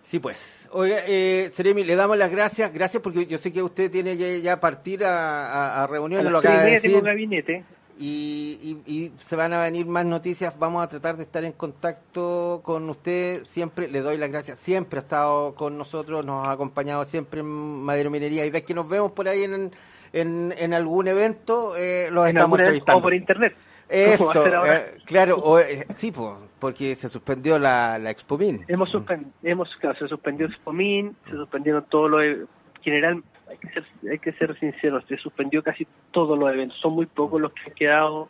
Sí, 0.03 0.19
pues. 0.19 0.67
Oiga, 0.73 0.97
eh, 1.07 1.47
Seremi, 1.49 1.83
le 1.85 1.95
damos 1.95 2.17
las 2.17 2.29
gracias. 2.29 2.73
Gracias 2.73 3.01
porque 3.01 3.25
yo 3.25 3.37
sé 3.37 3.53
que 3.53 3.63
usted 3.63 3.89
tiene 3.89 4.17
que 4.17 4.41
ya 4.41 4.59
partir 4.59 5.05
a, 5.05 5.47
a- 5.47 5.75
a 5.81 5.83
A 5.83 5.87
reuniones, 5.87 6.25
las 6.25 6.31
lo 6.33 6.39
acaba 6.39 6.63
de 6.63 6.81
tengo 6.81 7.01
gabinete, 7.01 7.63
Y, 7.99 8.81
y- 8.85 8.91
y 8.91 9.11
se 9.19 9.35
van 9.35 9.53
a 9.53 9.61
venir 9.61 9.85
más 9.85 10.05
noticias. 10.05 10.57
Vamos 10.57 10.83
a 10.83 10.89
tratar 10.89 11.15
de 11.17 11.23
estar 11.23 11.43
en 11.43 11.51
contacto 11.53 12.61
con 12.63 12.89
usted. 12.89 13.43
Siempre 13.45 13.87
le 13.87 14.01
doy 14.01 14.17
las 14.17 14.29
gracias. 14.31 14.59
Siempre 14.59 14.99
ha 14.99 15.01
estado 15.03 15.53
con 15.55 15.77
nosotros, 15.77 16.25
nos 16.25 16.47
ha 16.47 16.51
acompañado 16.51 17.05
siempre 17.05 17.41
en 17.41 17.45
Madero 17.47 18.09
Minería. 18.09 18.45
Y 18.45 18.49
ves 18.49 18.63
que 18.63 18.73
nos 18.73 18.87
vemos 18.89 19.11
por 19.11 19.27
ahí 19.27 19.43
en, 19.43 19.71
en, 20.11 20.53
en 20.57 20.73
algún 20.73 21.07
evento, 21.07 21.75
eh, 21.77 22.09
los 22.11 22.27
en 22.27 22.35
estamos 22.37 22.59
entrevistando. 22.59 22.99
o 22.99 23.01
por 23.03 23.13
internet. 23.13 23.55
Eso, 23.89 24.65
eh, 24.65 24.97
claro, 25.05 25.37
o, 25.37 25.59
eh, 25.59 25.85
sí, 25.95 26.11
pues, 26.11 26.31
porque 26.57 26.95
se 26.95 27.09
suspendió 27.09 27.59
la, 27.59 27.99
la 27.99 28.09
Expomín. 28.09 28.65
Hemos, 28.67 28.89
suspen- 28.91 29.31
hemos 29.43 29.69
claro, 29.79 29.99
se 29.99 30.07
suspendió 30.07 30.47
el 30.47 30.53
SPOMIN, 30.55 31.15
se 31.25 31.31
suspendieron 31.31 31.85
todos 31.89 32.09
los 32.09 32.23
general 32.81 33.23
hay 33.53 33.57
que 33.59 33.69
ser 33.69 33.83
hay 34.11 34.19
que 34.19 34.31
ser 34.33 34.59
sinceros, 34.59 35.03
se 35.07 35.17
suspendió 35.17 35.63
casi 35.63 35.87
todos 36.11 36.37
los 36.37 36.51
eventos, 36.51 36.77
son 36.79 36.93
muy 36.93 37.05
pocos 37.05 37.39
los 37.41 37.51
que 37.53 37.61
han 37.69 37.73
quedado 37.75 38.29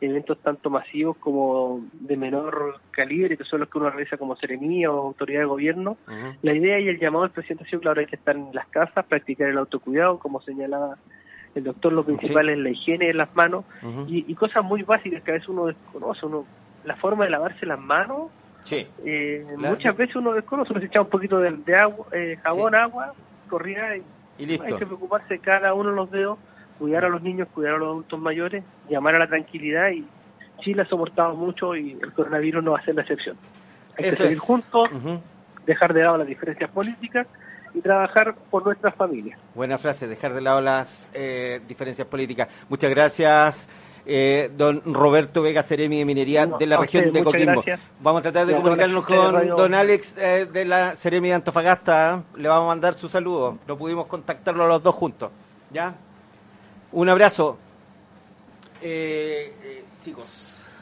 eventos 0.00 0.36
tanto 0.42 0.68
masivos 0.68 1.16
como 1.18 1.80
de 1.92 2.16
menor 2.16 2.80
calibre, 2.90 3.36
que 3.36 3.44
son 3.44 3.60
los 3.60 3.68
que 3.68 3.78
uno 3.78 3.88
realiza 3.88 4.16
como 4.16 4.34
seremía 4.34 4.90
o 4.90 4.98
autoridad 5.06 5.40
de 5.40 5.46
gobierno. 5.46 5.96
La 6.42 6.52
idea 6.52 6.80
y 6.80 6.88
el 6.88 6.98
llamado 6.98 7.22
del 7.22 7.30
presidente 7.30 7.62
ha 7.64 7.68
sido, 7.68 7.80
claro, 7.82 8.00
hay 8.00 8.06
que 8.06 8.16
estar 8.16 8.34
en 8.34 8.48
las 8.52 8.66
casas, 8.66 9.06
practicar 9.06 9.48
el 9.48 9.58
autocuidado, 9.58 10.18
como 10.18 10.40
señalaba 10.42 10.96
el 11.54 11.62
doctor, 11.62 11.92
lo 11.92 12.02
principal 12.02 12.48
es 12.48 12.58
la 12.58 12.70
higiene 12.70 13.06
de 13.08 13.14
las 13.14 13.32
manos 13.36 13.64
y, 14.08 14.24
y 14.26 14.34
cosas 14.34 14.64
muy 14.64 14.82
básicas 14.82 15.22
que 15.22 15.30
a 15.30 15.34
veces 15.34 15.48
uno 15.48 15.66
desconoce, 15.66 16.26
uno 16.26 16.46
la 16.84 16.96
forma 16.96 17.24
de 17.24 17.30
lavarse 17.30 17.64
las 17.64 17.78
manos, 17.78 18.30
Sí. 18.64 18.86
eh, 19.04 19.44
muchas 19.56 19.96
veces 19.96 20.16
uno 20.16 20.32
desconoce, 20.32 20.72
uno 20.72 20.80
se 20.80 20.86
echa 20.86 21.00
un 21.00 21.08
poquito 21.10 21.38
de, 21.38 21.50
de 21.52 21.76
agua, 21.76 22.06
eh, 22.12 22.38
jabón, 22.42 22.74
agua, 22.74 23.12
corría 23.48 23.96
y 23.96 24.02
Y 24.38 24.46
listo. 24.46 24.64
hay 24.64 24.74
que 24.74 24.86
preocuparse 24.86 25.38
cada 25.38 25.74
uno 25.74 25.90
de 25.90 25.96
los 25.96 26.10
dedos, 26.10 26.38
cuidar 26.78 27.04
a 27.04 27.08
los 27.08 27.22
niños, 27.22 27.48
cuidar 27.54 27.74
a 27.74 27.78
los 27.78 27.88
adultos 27.88 28.20
mayores, 28.20 28.64
llamar 28.88 29.16
a 29.16 29.18
la 29.20 29.26
tranquilidad 29.28 29.90
y 29.90 30.06
Chile 30.60 30.82
ha 30.82 30.86
soportado 30.86 31.34
mucho 31.34 31.76
y 31.76 31.92
el 32.00 32.12
coronavirus 32.12 32.62
no 32.64 32.72
va 32.72 32.78
a 32.78 32.84
ser 32.84 32.94
la 32.94 33.02
excepción. 33.02 33.36
Hay 33.98 34.06
Eso 34.06 34.16
que 34.16 34.22
seguir 34.22 34.38
es. 34.38 34.40
juntos, 34.40 34.90
dejar 35.66 35.92
de 35.92 36.02
lado 36.02 36.18
las 36.18 36.26
diferencias 36.26 36.70
políticas 36.70 37.26
y 37.74 37.80
trabajar 37.80 38.34
por 38.50 38.64
nuestras 38.64 38.94
familias. 38.94 39.38
Buena 39.54 39.78
frase, 39.78 40.06
dejar 40.06 40.34
de 40.34 40.40
lado 40.40 40.60
las 40.60 41.10
eh, 41.14 41.60
diferencias 41.66 42.06
políticas. 42.06 42.48
Muchas 42.68 42.90
gracias, 42.90 43.68
eh, 44.06 44.50
don 44.56 44.82
Roberto 44.92 45.42
Vega 45.42 45.62
Ceremi 45.62 45.98
de 45.98 46.04
Minería 46.04 46.46
No, 46.46 46.58
de 46.58 46.66
la 46.66 46.76
región 46.78 47.12
de 47.12 47.22
Coquimbo. 47.22 47.62
gracias. 47.62 47.80
Vamos 48.00 48.20
a 48.20 48.22
tratar 48.22 48.46
de 48.46 48.56
comunicarnos 48.56 49.06
de 49.06 49.16
con 49.16 49.46
don 49.48 49.74
Alex 49.74 50.14
eh, 50.18 50.46
de 50.52 50.64
la 50.64 50.96
Ceremi 50.96 51.28
de 51.28 51.34
Antofagasta. 51.34 52.22
Le 52.36 52.48
vamos 52.48 52.64
a 52.64 52.68
mandar 52.68 52.94
su 52.94 53.08
saludo. 53.08 53.58
No 53.66 53.76
pudimos 53.76 54.06
contactarlo 54.06 54.64
a 54.64 54.66
los 54.68 54.82
dos 54.82 54.94
juntos. 54.94 55.30
¿Ya? 55.70 55.94
Un 56.92 57.08
abrazo. 57.08 57.58
Eh, 58.80 59.54
eh, 59.62 59.84
chicos. 60.02 60.26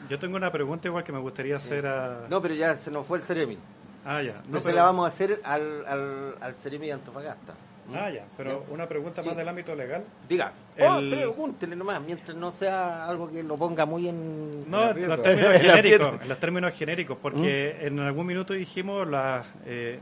Yo 0.09 0.17
tengo 0.19 0.35
una 0.35 0.51
pregunta 0.51 0.87
igual 0.87 1.03
que 1.03 1.11
me 1.11 1.19
gustaría 1.19 1.55
hacer 1.55 1.85
a... 1.87 2.25
No, 2.29 2.41
pero 2.41 2.53
ya 2.55 2.75
se 2.75 2.91
nos 2.91 3.05
fue 3.05 3.19
el 3.19 3.23
Ceremi. 3.23 3.57
Ah, 4.03 4.21
ya. 4.21 4.41
No, 4.49 4.59
se 4.59 4.73
la 4.73 4.83
vamos 4.83 5.05
a 5.05 5.09
hacer 5.09 5.39
al, 5.43 5.85
al, 5.85 6.35
al 6.41 6.55
Ceremi 6.55 6.87
de 6.87 6.93
Antofagasta. 6.93 7.53
Ah, 7.95 8.09
ya. 8.09 8.25
Pero 8.37 8.65
una 8.69 8.87
pregunta 8.87 9.21
Sí. 9.21 9.27
más 9.29 9.37
del 9.37 9.47
ámbito 9.47 9.75
legal. 9.75 10.03
Diga. 10.27 10.51
El- 10.75 10.85
Oh, 10.87 10.99
pregúntele 11.09 11.75
nomás, 11.75 12.01
mientras 12.01 12.35
no 12.37 12.51
sea 12.51 13.05
algo 13.05 13.29
que 13.29 13.43
lo 13.43 13.55
ponga 13.55 13.85
muy 13.85 14.07
en... 14.07 14.69
No, 14.69 14.89
en 14.91 15.07
los 15.07 15.21
términos 15.21 15.55
En 15.55 15.61
genéricos, 15.61 16.21
en 16.21 16.29
los 16.29 16.39
términos 16.39 16.73
genéricos, 16.73 17.17
porque 17.21 17.77
en 17.85 17.99
algún 17.99 18.25
minuto 18.27 18.53
dijimos 18.53 19.07
los 19.07 19.45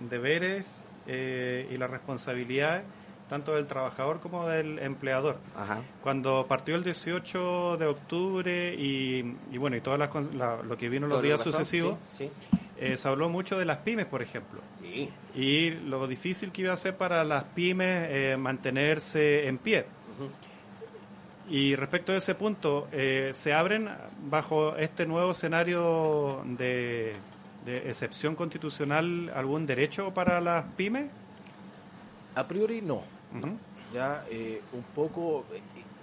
deberes 0.10 0.86
eh, 1.08 1.68
y 1.72 1.76
las 1.78 1.90
responsabilidades 1.90 2.84
tanto 3.30 3.54
del 3.54 3.68
trabajador 3.68 4.20
como 4.22 4.48
del 4.48 4.80
empleador. 4.80 5.38
Ajá. 5.56 5.82
Cuando 6.02 6.48
partió 6.48 6.76
el 6.76 6.84
18 6.84 7.78
de 7.78 7.86
octubre 7.86 8.74
y, 8.74 9.36
y 9.52 9.58
bueno, 9.60 9.76
y 9.78 9.82
todas 9.82 10.00
las 10.00 10.34
la- 10.34 10.64
lo 10.64 10.76
que 10.78 10.90
vino 10.90 11.06
los 11.06 11.22
días 11.22 11.40
sucesivos, 11.44 11.96
Sí, 12.18 12.28
eh, 12.80 12.98
se 12.98 13.08
habló 13.08 13.30
mucho 13.30 13.58
de 13.58 13.66
las 13.66 13.78
pymes, 13.78 14.06
por 14.06 14.22
ejemplo. 14.22 14.62
sí. 14.82 15.10
y 15.36 15.72
lo 15.72 16.08
difícil 16.08 16.52
que 16.52 16.64
iba 16.64 16.74
a 16.74 16.78
ser 16.78 16.98
para 16.98 17.24
las 17.24 17.44
pymes 17.44 18.08
eh, 18.10 18.38
mantenerse 18.38 19.48
en 19.48 19.58
pie. 19.58 19.86
Y 21.50 21.76
respecto 21.76 22.12
a 22.12 22.18
ese 22.18 22.36
punto, 22.36 22.88
eh, 22.92 23.32
¿se 23.34 23.54
abren 23.54 23.90
bajo 24.30 24.76
este 24.76 25.06
nuevo 25.08 25.32
escenario 25.32 26.44
de, 26.46 27.14
de 27.66 27.90
excepción 27.90 28.36
constitucional 28.36 29.32
algún 29.34 29.66
derecho 29.66 30.14
para 30.14 30.40
las 30.42 30.66
pymes? 30.76 31.10
A 32.36 32.48
priori 32.48 32.82
no. 32.82 33.02
Ya 33.94 34.24
eh, 34.30 34.62
un 34.74 34.84
poco 34.96 35.46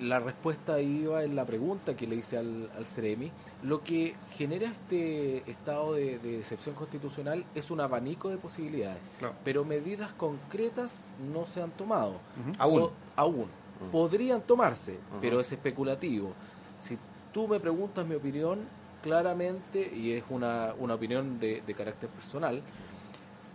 la 0.00 0.18
respuesta 0.20 0.80
iba 0.80 1.24
en 1.24 1.34
la 1.36 1.44
pregunta 1.44 1.96
que 1.96 2.06
le 2.06 2.16
hice 2.16 2.36
al, 2.38 2.70
al 2.76 2.86
Ceremi. 2.86 3.30
Lo 3.62 3.82
que 3.82 4.14
genera 4.36 4.68
este 4.70 5.38
estado 5.50 5.94
de, 5.94 6.18
de 6.18 6.38
excepción 6.38 6.74
constitucional 6.74 7.44
es 7.54 7.70
un 7.70 7.80
abanico 7.80 8.28
de 8.28 8.36
posibilidades, 8.36 8.98
Claro. 9.18 9.34
pero 9.44 9.64
medidas 9.64 10.12
concretas 10.12 11.06
no 11.32 11.46
se 11.46 11.62
han 11.62 11.70
tomado. 11.70 12.16
Aún. 12.58 12.80
Po- 12.80 12.92
aún. 13.16 13.46
Podrían 13.92 14.40
tomarse, 14.42 14.98
pero 15.20 15.40
es 15.40 15.50
especulativo. 15.52 16.32
Si 16.80 16.96
tú 17.32 17.46
me 17.48 17.60
preguntas 17.60 18.06
mi 18.06 18.14
opinión, 18.14 18.60
claramente, 19.02 19.90
y 19.94 20.12
es 20.12 20.24
una, 20.30 20.74
una 20.78 20.94
opinión 20.94 21.38
de, 21.38 21.62
de 21.66 21.74
carácter 21.74 22.08
personal, 22.10 22.62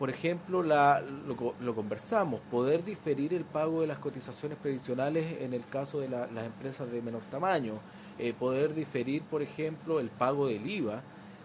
por 0.02 0.10
ejemplo, 0.10 0.64
la, 0.64 0.99
lo, 0.99 1.54
lo 1.60 1.76
conversamos, 1.76 2.41
poder 2.49 2.84
diferir 2.84 3.36
el 3.36 3.43
pago 3.45 3.82
de 3.82 3.86
las 3.88 3.99
cotizaciones 3.99 4.58
previsionales 4.58 5.39
en 5.41 5.54
el 5.54 5.64
caso 5.68 5.99
de 5.99 6.10
la- 6.10 6.26
las 6.26 6.43
empresas 6.47 6.91
de 6.91 7.04
menor 7.04 7.22
tamaño, 7.30 7.74
eh, 8.18 8.34
poder 8.34 8.74
diferir, 8.74 9.22
por 9.22 9.43
ejemplo, 9.43 9.99
el 9.99 10.10
pago 10.10 10.47
del 10.47 10.68
IVA, 10.68 11.04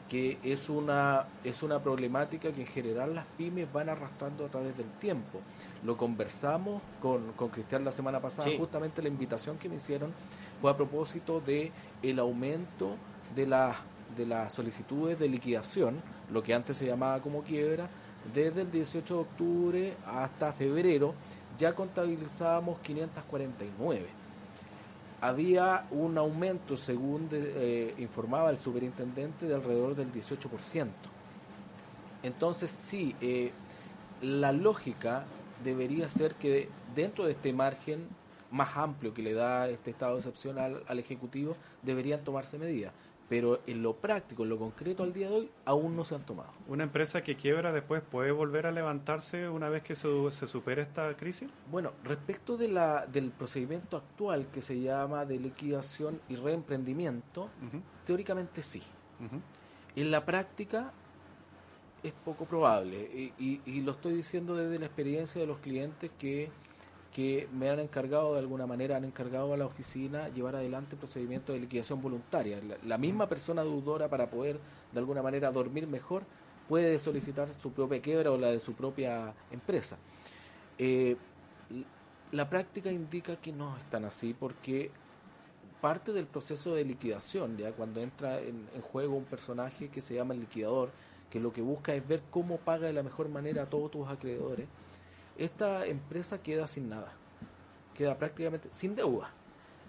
que 0.09 0.39
es 0.43 0.71
una, 0.71 1.27
es 1.45 1.63
una 1.63 1.81
problemática 1.81 2.51
que 2.51 2.63
en 2.63 2.67
general 2.67 3.15
las 3.15 3.27
pymes 3.37 3.71
van 3.71 3.91
arrastrando 3.91 4.47
a 4.47 4.49
través 4.49 4.75
del 4.75 4.89
tiempo. 5.01 5.41
Lo 5.85 5.99
conversamos 5.99 6.81
con, 7.03 7.33
con 7.33 7.51
Cristian 7.51 7.85
la 7.85 7.93
semana 7.93 8.21
pasada, 8.21 8.49
Sí. 8.49 8.57
justamente 8.57 9.03
la 9.03 9.09
invitación 9.09 9.59
que 9.59 9.69
me 9.69 9.75
hicieron 9.77 10.15
fue 10.63 10.71
a 10.71 10.77
propósito 10.79 11.41
de 11.41 11.73
el 12.03 12.19
aumento 12.19 12.97
de 13.35 13.47
las 13.49 13.77
de 14.17 14.25
las 14.25 14.55
solicitudes 14.55 15.19
de 15.19 15.29
liquidación, 15.29 16.01
lo 16.33 16.43
que 16.43 16.55
antes 16.55 16.77
se 16.79 16.87
llamaba 16.87 17.21
como 17.21 17.43
quiebra, 17.43 17.91
desde 18.35 18.63
el 18.63 18.71
18 18.71 19.15
de 19.15 19.21
octubre 19.21 19.97
hasta 20.07 20.53
febrero 20.53 21.15
ya 21.59 21.75
contabilizábamos 21.75 22.79
549. 22.81 24.07
Había 25.21 25.87
un 25.91 26.19
aumento, 26.19 26.77
según 26.77 27.29
eh, 27.33 27.95
informaba 27.99 28.51
el 28.51 28.59
superintendente, 28.59 29.47
de 29.47 29.55
alrededor 29.55 29.95
del 29.95 30.13
18%. 30.13 30.89
Entonces, 32.23 32.71
sí, 32.71 33.17
eh, 33.21 33.53
la 34.21 34.53
lógica 34.53 35.25
debería 35.65 36.09
ser 36.09 36.35
que 36.35 36.69
dentro 36.95 37.25
de 37.25 37.33
este 37.33 37.53
margen 37.53 38.07
más 38.51 38.77
amplio 38.77 39.13
que 39.15 39.23
le 39.23 39.33
da 39.33 39.69
este 39.69 39.91
estado 39.91 40.13
de 40.13 40.19
excepción 40.19 40.59
al 40.59 40.99
Ejecutivo, 40.99 41.57
deberían 41.83 42.23
tomarse 42.23 42.59
medidas. 42.59 42.93
Pero 43.29 43.61
en 43.67 43.83
lo 43.83 43.95
práctico, 43.97 44.45
en 44.45 44.51
lo 44.51 44.59
concreto 44.59 45.03
al 45.03 45.13
día 45.13 45.29
de 45.29 45.35
hoy, 45.35 45.51
aún 45.65 45.97
no 45.97 46.05
se 46.05 46.15
han 46.15 46.23
tomado. 46.25 46.51
¿Una 46.69 46.85
empresa 46.85 47.25
que 47.25 47.35
quiebra 47.35 47.73
después 47.73 48.01
puede 48.01 48.31
volver 48.31 48.67
a 48.67 48.71
levantarse 48.71 49.49
una 49.49 49.69
vez 49.69 49.83
que 49.83 49.97
se, 49.97 50.09
se 50.31 50.47
supere 50.47 50.83
esta 50.83 51.17
crisis? 51.17 51.49
Bueno, 51.71 51.91
respecto 52.05 52.57
de 52.57 52.69
la, 52.69 53.05
del 53.07 53.33
procedimiento 53.33 53.97
actual 53.97 54.47
que 54.53 54.63
se 54.63 54.81
llama 54.81 55.25
de 55.25 55.41
liquidación 55.41 56.21
y 56.29 56.37
reemprendimiento, 56.37 57.49
teóricamente 58.07 58.63
sí. 58.63 58.83
En 59.97 60.11
la 60.13 60.25
práctica 60.25 60.93
es 62.03 62.13
poco 62.25 62.45
probable 62.45 63.01
y, 63.01 63.33
y- 63.45 63.61
y 63.65 63.81
lo 63.81 63.93
estoy 63.93 64.13
diciendo 64.15 64.55
desde 64.55 64.79
la 64.79 64.87
experiencia 64.87 65.41
de 65.41 65.47
los 65.49 65.59
clientes 65.59 66.11
que, 66.19 66.51
que 67.17 67.49
me 67.51 67.71
han 67.71 67.81
encargado 67.81 68.35
de 68.35 68.41
alguna 68.41 68.67
manera, 68.67 68.99
han 68.99 69.05
encargado 69.07 69.55
a 69.55 69.57
la 69.57 69.65
oficina 69.65 70.29
llevar 70.29 70.55
adelante 70.55 70.97
procedimientos 70.97 71.55
de 71.55 71.61
liquidación 71.61 72.03
voluntaria. 72.03 72.61
La, 72.61 72.77
la 72.85 72.99
misma 72.99 73.27
persona 73.27 73.63
deudora 73.63 74.07
para 74.11 74.29
poder 74.29 74.61
de 74.93 74.99
alguna 74.99 75.23
manera 75.23 75.51
dormir 75.51 75.87
mejor 75.87 76.25
puede 76.69 76.99
solicitar 76.99 77.49
su 77.55 77.73
propia 77.73 78.03
quiebra 78.03 78.31
o 78.31 78.37
la 78.37 78.49
de 78.49 78.61
su 78.61 78.75
propia 78.75 79.33
empresa. 79.51 79.97
Eh, 80.77 81.17
la 82.33 82.51
práctica 82.51 82.93
indica 82.93 83.37
que 83.37 83.51
no 83.51 83.79
es 83.79 83.85
tan 83.89 84.05
así 84.05 84.35
porque 84.39 84.91
parte 85.81 86.13
del 86.13 86.27
proceso 86.27 86.75
de 86.75 86.85
liquidación, 86.85 87.57
ya 87.57 87.73
cuando 87.73 88.03
entra 88.03 88.43
en, 88.43 88.69
en 88.75 88.83
juego 88.83 89.17
un 89.17 89.25
personaje 89.25 89.89
que 89.89 90.03
se 90.03 90.17
llama 90.17 90.35
el 90.35 90.41
liquidador, 90.41 90.91
que 91.31 91.41
lo 91.41 91.51
que 91.51 91.63
busca 91.63 91.95
es 91.95 92.07
ver 92.07 92.21
cómo 92.31 92.59
paga 92.59 92.89
de 92.89 92.93
la 92.93 93.03
mejor 93.03 93.31
manera 93.31 93.63
a 93.63 93.71
todos 93.71 93.91
tus 93.91 94.07
acreedores, 94.07 94.67
esta 95.39 95.87
empresa 95.87 96.43
queda 96.43 96.67
sin 96.67 96.89
nada, 96.89 97.13
queda 97.95 98.17
prácticamente 98.17 98.69
sin 98.73 98.95
deuda, 98.95 99.31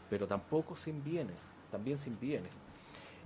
pero 0.10 0.28
tampoco 0.28 0.76
sin 0.76 1.04
bienes, 1.04 1.50
también 1.72 1.98
sin 1.98 2.20
bienes. 2.20 2.54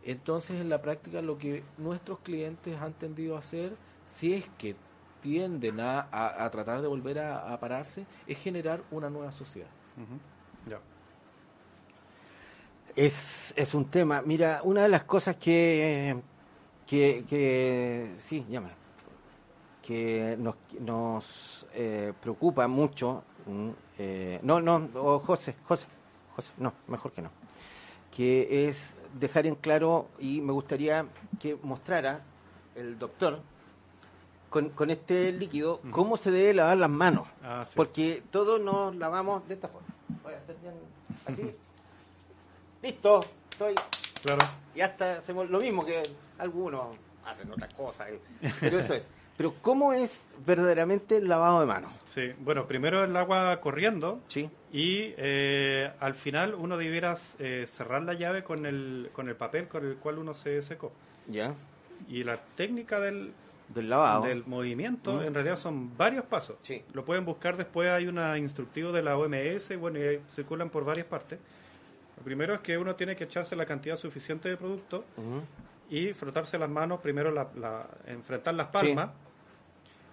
Entonces, 0.04 0.60
en 0.60 0.70
la 0.70 0.82
práctica, 0.82 1.22
lo 1.22 1.38
que 1.38 1.64
nuestros 1.78 2.20
clientes 2.20 2.80
han 2.80 2.94
tendido 2.94 3.36
a 3.36 3.40
hacer, 3.40 3.76
si 4.08 4.34
es 4.34 4.50
que 4.58 4.76
tienden 5.22 5.80
a, 5.80 6.00
a- 6.12 6.44
a 6.44 6.50
tratar 6.50 6.82
de 6.82 6.88
volver 6.88 7.20
a, 7.20 7.54
a 7.54 7.60
pararse, 7.60 8.06
es 8.26 8.40
generar 8.40 8.82
una 8.90 9.10
nueva 9.12 9.32
sociedad. 9.32 9.70
Ya. 10.68 10.80
Es, 12.96 13.54
es 13.56 13.74
un 13.74 13.86
tema. 13.86 14.22
Mira, 14.24 14.62
una 14.64 14.82
de 14.84 14.90
las 14.90 15.04
cosas 15.04 15.36
que, 15.38 16.18
que, 16.88 17.24
que 17.30 18.16
sí, 18.20 18.46
llámala, 18.50 18.74
que 19.92 20.38
nos, 20.40 20.56
nos 20.80 21.68
eh, 21.74 22.14
preocupa 22.22 22.66
mucho, 22.68 23.24
mm, 23.46 23.70
eh, 24.00 24.40
no, 24.44 24.62
no, 24.62 25.20
José, 25.20 25.56
José, 25.66 25.86
José, 26.36 26.52
no, 26.58 26.72
mejor 26.88 27.12
que 27.12 27.22
no, 27.22 27.30
que 28.16 28.68
es 28.70 28.96
dejar 29.20 29.46
en 29.48 29.56
claro, 29.56 30.08
y 30.20 30.40
me 30.40 30.54
gustaría 30.54 31.06
que 31.40 31.58
mostrara 31.64 32.22
el 32.76 32.98
doctor 32.98 33.42
con, 34.50 34.70
con 34.70 34.90
este 34.90 35.32
líquido 35.34 35.82
cómo 35.92 36.16
se 36.16 36.32
debe 36.32 36.54
lavar 36.54 36.78
las 36.78 36.90
manos, 36.90 37.28
Ah, 37.44 37.64
sí. 37.66 37.74
porque 37.76 38.24
todos 38.32 38.62
nos 38.62 38.96
lavamos 38.96 39.46
de 39.48 39.56
esta 39.56 39.68
forma. 39.68 39.88
Voy 40.24 40.34
a 40.34 40.38
hacer 40.38 40.56
bien 40.62 40.74
así. 41.26 41.54
Listo, 42.82 43.20
estoy. 43.52 43.76
Claro. 44.24 44.46
Y 44.74 44.82
hasta 44.82 45.14
hacemos 45.18 45.50
lo 45.50 45.60
mismo 45.60 45.86
que 45.86 46.02
algunos 46.38 46.96
hacen 47.26 47.52
otras 47.52 47.74
cosas. 47.74 48.10
eh. 48.10 48.22
Pero 48.60 48.80
eso 48.80 48.94
es. 48.94 49.04
Pero 49.42 49.56
¿cómo 49.64 49.92
es 49.92 50.24
verdaderamente 50.46 51.18
el 51.18 51.28
lavado 51.28 51.62
de 51.62 51.66
manos? 51.66 51.92
Sí, 52.06 52.32
bueno, 52.42 52.68
primero 52.68 53.04
el 53.04 53.16
agua 53.18 53.60
corriendo 53.60 54.20
Sí. 54.28 54.48
y 54.72 55.14
eh, 55.18 55.92
al 56.00 56.14
final 56.14 56.54
uno 56.54 56.78
debiera 56.78 57.16
eh, 57.40 57.66
cerrar 57.68 58.04
la 58.04 58.14
llave 58.14 58.44
con 58.44 58.68
el, 58.68 59.10
con 59.14 59.30
el 59.30 59.36
papel 59.36 59.68
con 59.68 59.84
el 59.84 59.96
cual 59.96 60.20
uno 60.20 60.36
se 60.36 60.62
secó. 60.62 60.92
Ya. 61.28 61.56
Y 62.08 62.24
la 62.24 62.38
técnica 62.56 63.00
del, 63.00 63.34
Del 63.70 63.90
lavado. 63.90 64.26
del 64.26 64.46
movimiento 64.46 65.14
Mm. 65.14 65.22
en 65.24 65.34
realidad 65.34 65.56
son 65.56 65.98
varios 65.98 66.26
pasos. 66.26 66.58
Sí. 66.62 66.84
Lo 66.94 67.04
pueden 67.04 67.26
buscar 67.26 67.58
después, 67.58 67.90
hay 67.90 68.06
una 68.06 68.38
instructivo 68.38 68.92
de 68.92 69.02
la 69.02 69.18
OMS, 69.18 69.76
bueno, 69.80 69.98
y 69.98 70.22
circulan 70.30 70.70
por 70.70 70.86
varias 70.86 71.08
partes. 71.08 71.40
Lo 72.18 72.24
primero 72.24 72.54
es 72.54 72.60
que 72.60 72.78
uno 72.78 72.96
tiene 72.96 73.16
que 73.16 73.24
echarse 73.24 73.56
la 73.56 73.66
cantidad 73.66 73.96
suficiente 73.96 74.50
de 74.50 74.58
producto 74.58 75.04
y 75.90 76.14
frotarse 76.14 76.60
las 76.60 76.70
manos, 76.70 77.00
primero 77.02 77.32
la, 77.32 77.48
la- 77.56 77.88
enfrentar 78.06 78.54
las 78.54 78.68
palmas, 78.68 79.10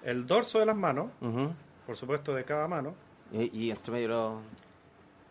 el 0.03 0.27
dorso 0.27 0.59
de 0.59 0.67
las 0.67 0.77
manos, 0.77 1.11
por 1.87 1.97
supuesto 1.97 2.35
de 2.35 2.45
cada 2.45 2.67
mano, 2.69 2.95
Y, 3.33 3.67
y 3.67 3.71
entre 3.71 3.93
medio 3.93 4.09
de 4.09 4.15
los, 4.15 4.41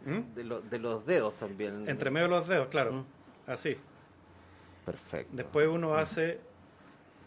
¿Mm? 0.05 0.33
de, 0.35 0.43
los, 0.43 0.69
de 0.69 0.79
los 0.79 1.05
dedos 1.05 1.33
también. 1.35 1.89
entre 1.89 2.09
medio 2.11 2.27
de 2.27 2.35
los 2.35 2.47
dedos, 2.47 2.67
claro, 2.67 3.05
así. 3.47 3.75
Perfecto. 4.85 5.35
Después 5.35 5.67
uno 5.67 5.95
hace 5.95 6.39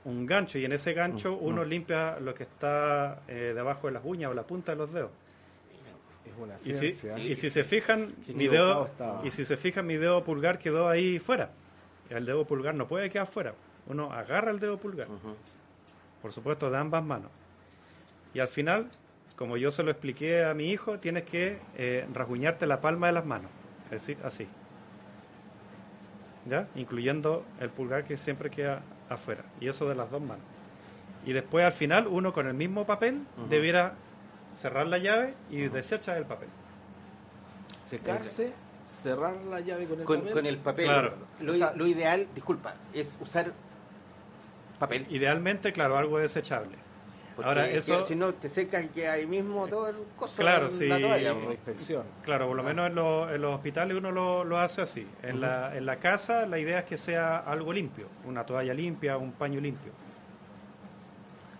un 0.04 0.24
gancho 0.24 0.58
y 0.58 0.64
en 0.64 0.72
ese 0.72 0.94
gancho 0.94 1.34
uno 1.36 1.62
limpia 1.64 2.18
lo 2.20 2.32
que 2.34 2.44
está 2.44 3.22
eh, 3.28 3.52
debajo 3.54 3.86
de 3.88 3.92
las 3.94 4.04
uñas 4.04 4.30
o 4.30 4.34
la 4.34 4.44
punta 4.44 4.72
de 4.72 4.78
los 4.78 4.92
dedos. 4.92 5.10
Es 6.24 6.32
una 6.38 6.54
Y 6.56 6.58
si, 6.60 6.74
ciencia. 6.92 7.18
y 7.18 7.34
si 7.34 7.50
se 7.50 7.64
fijan, 7.64 8.14
Qué 8.24 8.32
mi 8.32 8.46
dedo, 8.48 8.86
estaba. 8.86 9.20
y 9.26 9.30
si 9.30 9.44
se 9.44 9.56
fijan, 9.56 9.86
mi 9.86 9.96
dedo 9.96 10.22
pulgar 10.24 10.58
quedó 10.58 10.88
ahí 10.88 11.18
fuera. 11.18 11.50
El 12.08 12.24
dedo 12.24 12.44
pulgar 12.46 12.74
no 12.74 12.86
puede 12.88 13.10
quedar 13.10 13.26
fuera. 13.26 13.54
Uno 13.86 14.04
agarra 14.04 14.50
el 14.50 14.58
dedo 14.60 14.78
pulgar. 14.78 15.06
Por 16.22 16.32
supuesto, 16.32 16.70
de 16.70 16.76
ambas 16.78 17.04
manos. 17.04 17.30
Y 18.34 18.40
al 18.40 18.48
final, 18.48 18.88
como 19.36 19.56
yo 19.56 19.70
se 19.70 19.82
lo 19.82 19.90
expliqué 19.90 20.44
a 20.44 20.54
mi 20.54 20.70
hijo, 20.70 20.98
tienes 20.98 21.24
que 21.24 21.58
eh, 21.76 22.06
rasguñarte 22.12 22.66
la 22.66 22.80
palma 22.80 23.06
de 23.08 23.12
las 23.14 23.26
manos. 23.26 23.50
Es 23.86 23.90
decir, 24.06 24.18
así. 24.24 24.46
¿Ya? 26.46 26.68
Incluyendo 26.74 27.44
el 27.60 27.70
pulgar 27.70 28.04
que 28.04 28.16
siempre 28.16 28.50
queda 28.50 28.82
afuera. 29.08 29.44
Y 29.60 29.68
eso 29.68 29.88
de 29.88 29.94
las 29.94 30.10
dos 30.10 30.22
manos. 30.22 30.44
Y 31.26 31.32
después, 31.32 31.64
al 31.64 31.72
final, 31.72 32.06
uno 32.06 32.32
con 32.32 32.46
el 32.46 32.54
mismo 32.54 32.86
papel 32.86 33.22
debiera 33.48 33.94
cerrar 34.52 34.86
la 34.86 34.98
llave 34.98 35.34
y 35.50 35.68
desechar 35.68 36.16
el 36.16 36.24
papel. 36.24 36.48
Secarse, 37.84 38.52
cerrar 38.86 39.36
la 39.42 39.60
llave 39.60 39.86
con 39.86 40.00
el 40.00 40.04
Con, 40.06 40.18
papel. 40.20 40.32
con 40.32 40.46
el 40.46 40.58
papel. 40.58 40.84
Claro. 40.86 41.14
Lo, 41.40 41.52
O 41.52 41.56
sea- 41.56 41.72
lo 41.74 41.86
ideal, 41.86 42.26
disculpa, 42.34 42.74
es 42.94 43.18
usar 43.20 43.52
papel. 44.80 45.06
Idealmente, 45.10 45.72
claro, 45.72 45.96
algo 45.96 46.18
desechable. 46.18 46.76
Porque 47.36 47.48
Ahora, 47.48 47.70
eso, 47.70 48.04
si 48.04 48.16
no 48.16 48.34
te 48.34 48.48
secas 48.48 48.84
y 48.84 48.88
queda 48.88 49.12
ahí 49.12 49.24
mismo 49.26 49.66
todo 49.68 49.88
el 49.88 49.96
coso. 50.16 50.36
Claro, 50.36 50.64
en 50.66 50.70
sí. 50.72 50.88
La 50.88 50.98
toalla, 51.00 51.32
Por 51.34 51.52
inspección. 51.52 52.02
claro, 52.24 52.48
por 52.48 52.56
lo 52.56 52.62
menos 52.64 52.88
en, 52.88 52.94
los- 52.96 53.30
en 53.32 53.40
los 53.40 53.54
hospitales 53.54 53.96
uno 53.96 54.10
lo, 54.10 54.42
lo 54.44 54.58
hace 54.58 54.82
así. 54.82 55.06
En, 55.22 55.40
la, 55.40 55.74
en 55.76 55.86
la 55.86 55.96
casa, 55.96 56.44
la 56.46 56.58
idea 56.58 56.80
es 56.80 56.84
que 56.86 56.98
sea 56.98 57.38
algo 57.38 57.72
limpio, 57.72 58.08
una 58.26 58.44
toalla 58.44 58.74
limpia, 58.74 59.16
un 59.16 59.32
paño 59.32 59.60
limpio. 59.60 59.92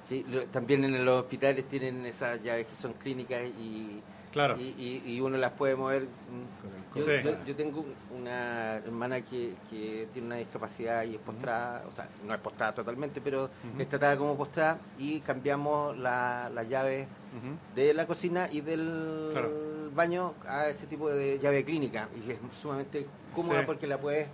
Sí, 0.08 0.26
lo- 0.28 0.44
también 0.46 0.84
en 0.84 1.04
los 1.04 1.22
hospitales 1.22 1.66
tienen 1.68 2.04
esas 2.04 2.42
llaves 2.42 2.66
que 2.66 2.74
son 2.74 2.94
clínicas 2.94 3.42
y, 3.44 4.00
Claro. 4.32 4.56
y, 4.58 4.74
y- 4.78 5.02
y 5.06 5.20
uno 5.20 5.36
las 5.36 5.52
puede 5.52 5.74
mover. 5.76 6.02
mm. 6.04 6.96
Yo, 6.96 7.02
Sí. 7.04 7.10
yo- 7.22 7.44
yo 7.44 7.54
tengo 7.56 7.84
una 8.16 8.76
hermana 8.76 9.20
que, 9.20 9.54
que 9.68 10.08
tiene 10.12 10.26
una 10.26 10.36
discapacidad 10.36 11.04
y 11.04 11.14
es 11.14 11.20
postrada, 11.20 11.84
o 11.90 11.94
sea, 11.94 12.08
no 12.26 12.34
es 12.34 12.40
postrada 12.40 12.74
totalmente, 12.74 13.20
pero 13.20 13.48
es 13.78 13.88
tratada 13.88 14.16
como 14.16 14.36
postrada 14.36 14.78
y 14.98 15.20
cambiamos 15.20 15.96
la, 15.98 16.50
la 16.52 16.62
llave 16.64 17.06
Ujú. 17.36 17.56
de 17.76 17.94
la 17.94 18.06
cocina 18.06 18.48
y 18.50 18.60
del 18.60 19.30
Claro. 19.32 19.50
baño 19.94 20.34
a 20.48 20.68
ese 20.68 20.86
tipo 20.88 21.08
de 21.10 21.38
llave 21.38 21.64
clínica 21.64 22.08
y 22.26 22.30
es 22.32 22.38
sumamente 22.60 23.06
cómoda 23.34 23.60
Sí. 23.60 23.66
porque 23.66 23.86
la 23.86 23.98
puedes 23.98 24.26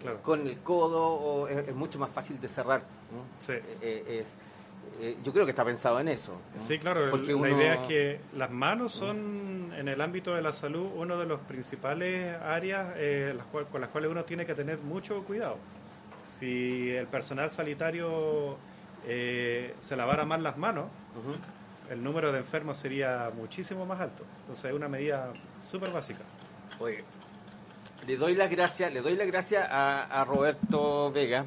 Claro. 0.00 0.22
con 0.22 0.46
el 0.46 0.58
codo 0.60 1.02
o 1.08 1.48
es, 1.48 1.68
es 1.68 1.74
mucho 1.74 1.98
más 1.98 2.10
fácil 2.10 2.40
de 2.40 2.48
cerrar. 2.48 2.80
¿no? 3.12 3.24
Sí. 3.38 3.52
Eh, 3.52 3.76
eh, 3.82 4.20
es, 4.22 4.28
eh, 5.00 5.16
yo 5.24 5.32
creo 5.32 5.44
que 5.44 5.50
está 5.50 5.64
pensado 5.64 5.98
en 6.00 6.08
eso. 6.08 6.40
¿no? 6.54 6.60
Sí, 6.62 6.78
claro, 6.78 7.10
Porque 7.10 7.28
la 7.32 7.36
uno- 7.36 7.48
idea 7.48 7.74
es 7.74 7.86
que 7.88 8.20
las 8.36 8.50
manos 8.50 8.92
son, 8.92 9.72
en 9.76 9.88
el 9.88 10.00
ámbito 10.00 10.34
de 10.34 10.42
la 10.42 10.52
salud, 10.52 10.88
uno 10.96 11.18
de 11.18 11.26
los 11.26 11.40
principales 11.40 12.36
áreas 12.42 12.94
eh, 12.96 13.32
las 13.36 13.46
cual- 13.46 13.66
con 13.66 13.80
las 13.80 13.90
cuales 13.90 14.10
uno 14.10 14.24
tiene 14.24 14.44
que 14.46 14.54
tener 14.54 14.78
mucho 14.78 15.22
cuidado. 15.24 15.56
Si 16.24 16.90
el 16.90 17.06
personal 17.06 17.50
sanitario 17.50 18.56
eh, 19.06 19.74
se 19.78 19.96
lavara 19.96 20.24
más 20.24 20.40
las 20.40 20.56
manos, 20.58 20.86
el 21.90 22.02
número 22.02 22.32
de 22.32 22.38
enfermos 22.38 22.76
sería 22.76 23.30
muchísimo 23.34 23.86
más 23.86 24.00
alto. 24.00 24.24
Entonces 24.40 24.66
es 24.66 24.72
una 24.74 24.88
medida 24.88 25.32
súper 25.64 25.90
básica. 25.90 26.20
Oye, 26.80 27.02
le 28.06 28.16
doy 28.16 28.34
las 28.34 28.50
gracias, 28.50 28.92
le 28.92 29.00
doy 29.00 29.16
las 29.16 29.26
gracias 29.26 29.66
a, 29.70 30.02
a 30.20 30.24
Roberto 30.24 31.10
Vega, 31.12 31.46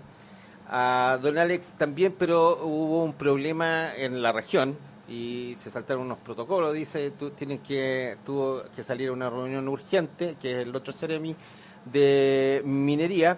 a 0.71 1.19
don 1.21 1.37
Alex 1.37 1.73
también, 1.77 2.15
pero 2.17 2.63
hubo 2.63 3.03
un 3.03 3.13
problema 3.13 3.93
en 3.93 4.21
la 4.23 4.31
región 4.31 4.77
y 5.09 5.57
se 5.61 5.69
saltaron 5.69 6.03
unos 6.03 6.19
protocolos, 6.19 6.73
dice, 6.73 7.11
tú, 7.11 7.31
tienen 7.31 7.59
que, 7.59 8.17
tuvo 8.25 8.63
que 8.73 8.81
salir 8.81 9.09
a 9.09 9.11
una 9.11 9.29
reunión 9.29 9.67
urgente, 9.67 10.37
que 10.39 10.53
es 10.61 10.67
el 10.67 10.73
otro 10.73 10.93
Ceremi 10.93 11.35
de 11.83 12.61
minería 12.63 13.37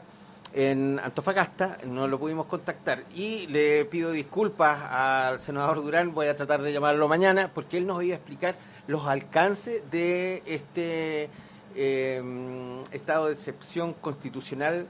en 0.54 1.00
Antofagasta, 1.04 1.80
no 1.88 2.08
lo 2.08 2.20
pudimos 2.20 2.46
contactar. 2.46 3.04
Y 3.16 3.48
le 3.48 3.86
pido 3.86 4.12
disculpas 4.12 4.84
al 4.92 5.40
senador 5.40 5.78
Durán, 5.78 6.14
voy 6.14 6.28
a 6.28 6.36
tratar 6.36 6.62
de 6.62 6.72
llamarlo 6.72 7.08
mañana 7.08 7.50
porque 7.52 7.80
él 7.80 7.88
nos 7.88 8.04
iba 8.04 8.14
a 8.14 8.18
explicar 8.18 8.56
los 8.86 9.08
alcances 9.08 9.82
de 9.90 10.44
este 10.46 11.30
eh, 11.76 12.84
estado 12.92 13.28
de 13.28 13.34
excepción 13.34 13.94
constitucional 13.94 14.86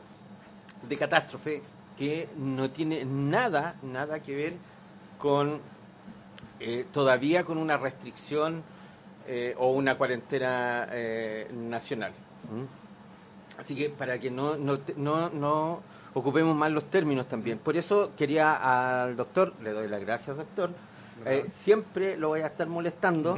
de 0.89 0.97
catástrofe 0.97 1.61
que 1.97 2.27
no 2.37 2.69
tiene 2.71 3.05
nada, 3.05 3.75
nada 3.83 4.21
que 4.21 4.35
ver 4.35 4.53
con 5.17 5.59
eh, 6.59 6.85
todavía 6.91 7.43
con 7.43 7.57
una 7.57 7.77
restricción 7.77 8.63
eh, 9.27 9.53
o 9.57 9.71
una 9.71 9.97
cuarentena 9.97 10.87
eh, 10.91 11.49
nacional. 11.53 12.11
¿Mm? 12.51 13.59
Así 13.59 13.75
que 13.75 13.89
para 13.89 14.17
que 14.19 14.31
no, 14.31 14.55
no, 14.57 14.79
no, 14.97 15.29
no 15.29 15.81
ocupemos 16.13 16.55
más 16.55 16.71
los 16.71 16.85
términos 16.89 17.27
también. 17.27 17.59
Por 17.59 17.77
eso 17.77 18.11
quería 18.17 19.01
al 19.03 19.15
doctor, 19.15 19.53
le 19.61 19.71
doy 19.71 19.87
las 19.87 20.01
gracias 20.01 20.35
doctor, 20.37 20.71
eh, 21.25 21.45
siempre 21.53 22.17
lo 22.17 22.29
voy 22.29 22.41
a 22.41 22.47
estar 22.47 22.67
molestando, 22.67 23.37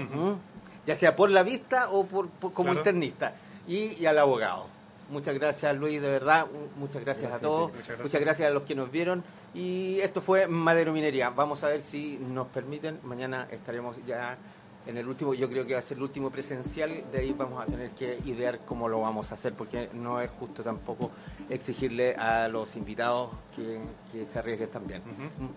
ya 0.87 0.95
sea 0.95 1.15
por 1.15 1.29
la 1.29 1.43
vista 1.43 1.89
o 1.89 2.05
por, 2.05 2.29
por- 2.29 2.53
como 2.53 2.67
Claro. 2.67 2.79
internista, 2.79 3.33
y, 3.67 4.01
y 4.01 4.05
al 4.05 4.17
abogado. 4.19 4.67
Muchas 5.09 5.35
gracias 5.35 5.75
Luis, 5.77 6.01
de 6.01 6.09
verdad, 6.09 6.47
muchas 6.77 7.03
gracias, 7.03 7.29
Gracias 7.29 7.33
a 7.33 7.39
todos. 7.39 7.71
Muchas 7.71 7.87
gracias. 7.87 8.03
muchas 8.03 8.21
gracias 8.21 8.49
a 8.49 8.53
los 8.53 8.63
que 8.63 8.75
nos 8.75 8.91
vieron, 8.91 9.23
y 9.53 9.99
esto 9.99 10.21
fue 10.21 10.47
Madero 10.47 10.93
Minería. 10.93 11.29
Vamos 11.29 11.63
a 11.63 11.67
ver 11.67 11.81
si 11.81 12.17
nos 12.17 12.47
permiten, 12.47 12.99
mañana 13.03 13.47
estaremos 13.51 13.97
ya 14.05 14.37
en 14.85 14.97
el 14.97 15.07
último, 15.07 15.33
yo 15.33 15.49
creo 15.49 15.65
que 15.65 15.73
va 15.73 15.79
a 15.79 15.81
ser 15.81 15.97
el 15.97 16.03
último 16.03 16.29
presencial, 16.29 17.03
de 17.11 17.19
ahí 17.19 17.33
vamos 17.33 17.61
a 17.61 17.65
tener 17.65 17.91
que 17.91 18.19
idear 18.25 18.59
cómo 18.65 18.87
lo 18.87 19.01
vamos 19.01 19.31
a 19.31 19.35
hacer, 19.35 19.53
porque 19.53 19.89
no 19.93 20.21
es 20.21 20.29
justo 20.31 20.63
tampoco 20.63 21.11
exigirle 21.49 22.15
a 22.15 22.47
los 22.47 22.75
invitados 22.75 23.31
que, 23.55 23.79
que 24.11 24.25
se 24.25 24.39
arriesguen 24.39 24.69
también. 24.69 25.01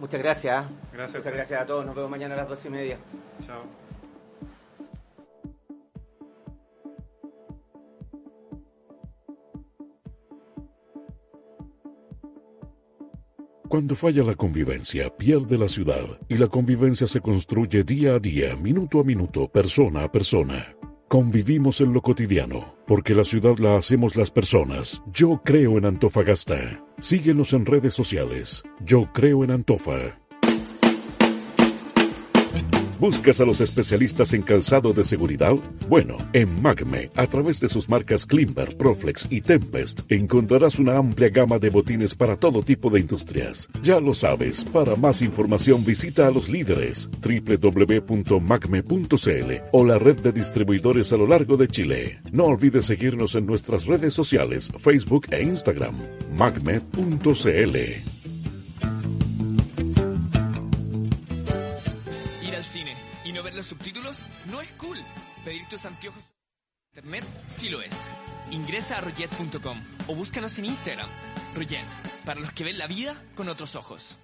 Muchas 0.01 0.21
gracias. 0.21 0.67
Gracias 0.93 1.15
a 1.15 1.19
Muchas 1.19 1.33
gracias 1.35 1.63
a 1.63 1.67
todos. 1.67 1.85
Nos 1.85 1.95
vemos 1.95 2.11
mañana 2.11 2.35
a 2.35 2.39
las 2.39 2.49
dos 2.49 2.65
y 2.65 2.71
media. 2.71 2.99
Chao. 3.47 3.88
Cuando 13.69 13.95
falla 13.95 14.23
la 14.23 14.35
convivencia, 14.35 15.15
pierde 15.15 15.59
la 15.59 15.69
ciudad 15.69 16.19
y 16.27 16.37
la 16.37 16.47
convivencia 16.47 17.07
se 17.07 17.21
construye 17.21 17.85
día 17.85 18.15
a 18.15 18.19
día, 18.19 18.57
minuto 18.57 19.01
a 19.01 19.05
minuto, 19.05 19.47
persona 19.49 20.05
a 20.05 20.11
persona. 20.11 20.75
Convivimos 21.07 21.83
en 21.83 21.93
lo 21.93 22.01
cotidiano, 22.01 22.77
porque 22.87 23.15
la 23.15 23.25
ciudad 23.25 23.59
la 23.59 23.77
hacemos 23.77 24.17
las 24.17 24.31
personas. 24.31 25.03
Yo 25.13 25.43
creo 25.45 25.77
en 25.77 25.85
Antofagasta. 25.85 26.83
Síguenos 26.99 27.53
en 27.53 27.67
redes 27.67 27.93
sociales. 27.93 28.63
Yo 28.81 29.11
creo 29.13 29.45
en 29.45 29.51
Antofa. 29.51 30.19
¿Buscas 32.99 33.41
a 33.41 33.45
los 33.45 33.61
especialistas 33.61 34.33
en 34.33 34.43
calzado 34.43 34.93
de 34.93 35.05
seguridad? 35.05 35.55
Bueno, 35.89 36.19
en 36.33 36.61
Magme, 36.61 37.13
a 37.15 37.29
través 37.29 37.61
de 37.61 37.69
sus 37.69 37.89
marcas 37.89 38.27
Klimber, 38.27 38.77
Proflex 38.77 39.29
y 39.31 39.41
Tempest, 39.41 40.01
encontrarás 40.09 40.81
una 40.81 40.97
amplia 40.97 41.29
gama 41.29 41.61
de 41.61 41.71
botines 41.71 42.17
para 42.17 42.35
todo 42.37 42.63
tipo 42.63 42.91
de 42.91 42.99
industrias. 42.99 43.69
Ya 43.85 44.01
lo 44.01 44.15
sabes, 44.15 44.65
para 44.65 44.97
más 44.97 45.23
información 45.23 45.85
visita 45.85 46.27
a 46.27 46.33
los 46.33 46.49
líderes 46.49 47.09
www.magme.cl 47.23 48.33
o 49.71 49.85
la 49.85 49.99
red 50.01 50.19
de 50.21 50.33
distribuidores 50.33 51.13
a 51.13 51.17
lo 51.17 51.29
largo 51.29 51.57
de 51.57 51.69
Chile. 51.69 52.21
No 52.33 52.47
olvides 52.47 52.87
seguirnos 52.87 53.37
en 53.37 53.47
nuestras 53.47 53.87
redes 53.87 54.13
sociales, 54.13 54.73
Facebook 54.81 55.29
e 55.31 55.45
Instagram, 55.45 55.95
magme.cl. 56.37 58.18
tus 65.69 65.85
anteojos 65.85 66.25
internet 66.95 67.25
sí 67.47 67.69
lo 67.69 67.81
es. 67.81 68.09
Ingresa 68.51 68.97
a 68.97 69.01
roget.com 69.01 69.81
o 70.09 70.15
búscanos 70.15 70.59
en 70.59 70.65
Instagram. 70.65 71.09
Ruyet, 71.55 71.87
para 72.25 72.41
los 72.41 72.53
que 72.53 72.65
ven 72.65 72.79
la 72.79 72.87
vida 72.87 73.15
con 73.37 73.49
otros 73.49 73.77
ojos. 73.77 74.19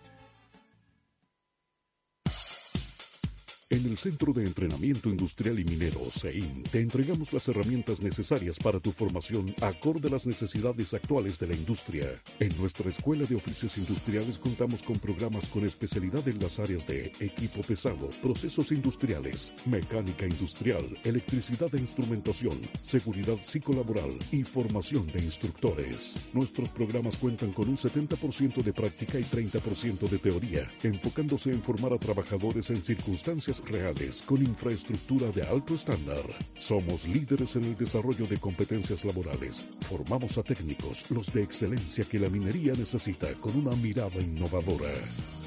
En 3.70 3.86
el 3.86 3.96
Centro 3.96 4.34
de 4.34 4.44
Entrenamiento 4.44 5.08
Industrial 5.08 5.58
y 5.58 5.64
Minero, 5.64 5.98
CEIN, 6.10 6.64
te 6.64 6.80
entregamos 6.80 7.32
las 7.32 7.48
herramientas 7.48 8.00
necesarias 8.00 8.58
para 8.58 8.78
tu 8.78 8.92
formación 8.92 9.54
acorde 9.62 10.08
a 10.08 10.10
las 10.10 10.26
necesidades 10.26 10.92
actuales 10.92 11.38
de 11.38 11.46
la 11.46 11.54
industria. 11.54 12.12
En 12.40 12.54
nuestra 12.58 12.90
Escuela 12.90 13.24
de 13.24 13.36
Oficios 13.36 13.78
Industriales 13.78 14.36
contamos 14.36 14.82
con 14.82 14.98
programas 14.98 15.48
con 15.48 15.64
especialidad 15.64 16.28
en 16.28 16.40
las 16.40 16.58
áreas 16.58 16.86
de 16.86 17.10
equipo 17.20 17.62
pesado, 17.62 18.10
procesos 18.22 18.70
industriales, 18.70 19.52
mecánica 19.64 20.26
industrial, 20.26 20.84
electricidad 21.02 21.74
e 21.74 21.80
instrumentación, 21.80 22.60
seguridad 22.82 23.38
psicolaboral 23.42 24.10
y 24.30 24.42
formación 24.42 25.06
de 25.06 25.24
instructores. 25.24 26.12
Nuestros 26.34 26.68
programas 26.68 27.16
cuentan 27.16 27.52
con 27.52 27.70
un 27.70 27.78
70% 27.78 28.62
de 28.62 28.72
práctica 28.74 29.18
y 29.18 29.24
30% 29.24 30.06
de 30.06 30.18
teoría, 30.18 30.70
enfocándose 30.82 31.50
en 31.50 31.62
formar 31.62 31.94
a 31.94 31.98
trabajadores 31.98 32.68
en 32.68 32.82
circunstancias 32.82 33.53
reales 33.61 34.22
con 34.22 34.42
infraestructura 34.42 35.28
de 35.28 35.42
alto 35.42 35.74
estándar. 35.74 36.22
Somos 36.57 37.07
líderes 37.07 37.57
en 37.57 37.64
el 37.64 37.74
desarrollo 37.74 38.26
de 38.26 38.38
competencias 38.38 39.05
laborales. 39.05 39.64
Formamos 39.88 40.38
a 40.38 40.42
técnicos, 40.42 41.11
los 41.11 41.32
de 41.32 41.42
excelencia 41.42 42.05
que 42.05 42.18
la 42.18 42.28
minería 42.28 42.72
necesita 42.72 43.34
con 43.34 43.57
una 43.57 43.76
mirada 43.76 44.20
innovadora. 44.20 44.92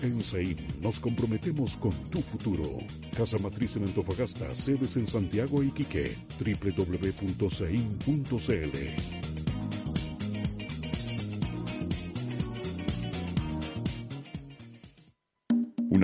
En 0.02 0.22
CEIN 0.22 0.58
nos 0.82 1.00
comprometemos 1.00 1.76
con 1.78 1.92
tu 2.10 2.22
futuro. 2.22 2.78
Casa 3.16 3.38
Matriz 3.40 3.76
en 3.78 3.84
Antofagasta, 3.86 4.54
sedes 4.54 4.96
en 4.98 5.08
Santiago 5.08 5.64
y 5.64 5.72
Quique. 5.72 6.16
www.sein.cl 6.40 7.58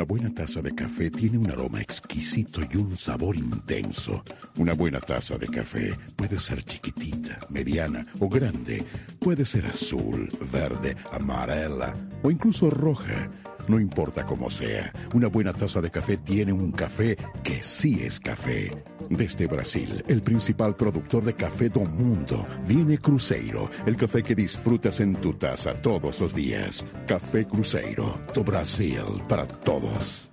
Una 0.04 0.20
buena 0.20 0.36
taza 0.36 0.62
de 0.62 0.76
café 0.76 1.10
tiene 1.10 1.38
un 1.38 1.50
aroma 1.50 1.80
exquisito 1.80 2.60
y 2.70 2.76
un 2.76 2.98
sabor 2.98 3.38
intenso. 3.38 4.22
Una 4.58 4.74
buena 4.74 5.00
taza 5.00 5.38
de 5.38 5.48
café 5.48 5.98
puede 6.18 6.38
ser 6.38 6.62
chiquitita, 6.66 7.40
mediana 7.50 8.06
o 8.20 8.28
grande. 8.28 8.84
Puede 9.18 9.46
ser 9.46 9.66
azul, 9.66 10.30
verde, 10.52 10.98
amarela 11.14 11.96
o 12.22 12.30
incluso 12.30 12.70
roja. 12.70 13.32
No 13.68 13.80
importa 13.80 14.26
cómo 14.26 14.50
sea, 14.50 14.92
una 15.14 15.28
buena 15.28 15.54
taza 15.54 15.82
de 15.82 15.90
café 15.92 16.18
tiene 16.18 16.52
un 16.52 16.72
café 16.72 17.18
que 17.44 17.64
sí 17.64 18.02
es 18.04 18.20
café. 18.20 18.72
Desde 19.10 19.48
Brasil, 19.48 20.04
el 20.08 20.22
principal 20.22 20.76
productor 20.76 21.24
de 21.24 21.34
café 21.34 21.70
del 21.70 21.90
mundo, 21.90 22.46
viene 22.68 22.98
Cruzeiro, 22.98 23.70
el 23.86 23.96
café 23.96 24.24
que 24.24 24.36
disfrutas 24.36 25.00
en 25.00 25.16
tu 25.16 25.34
taza 25.34 25.74
todos 25.82 26.20
los 26.20 26.34
días. 26.34 26.86
Café 27.08 27.46
Cruzeiro, 27.46 28.20
tu 28.34 28.44
Brasil 28.44 29.22
para 29.28 29.48
todos. 29.48 30.30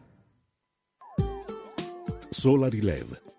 Solar 2.31 2.74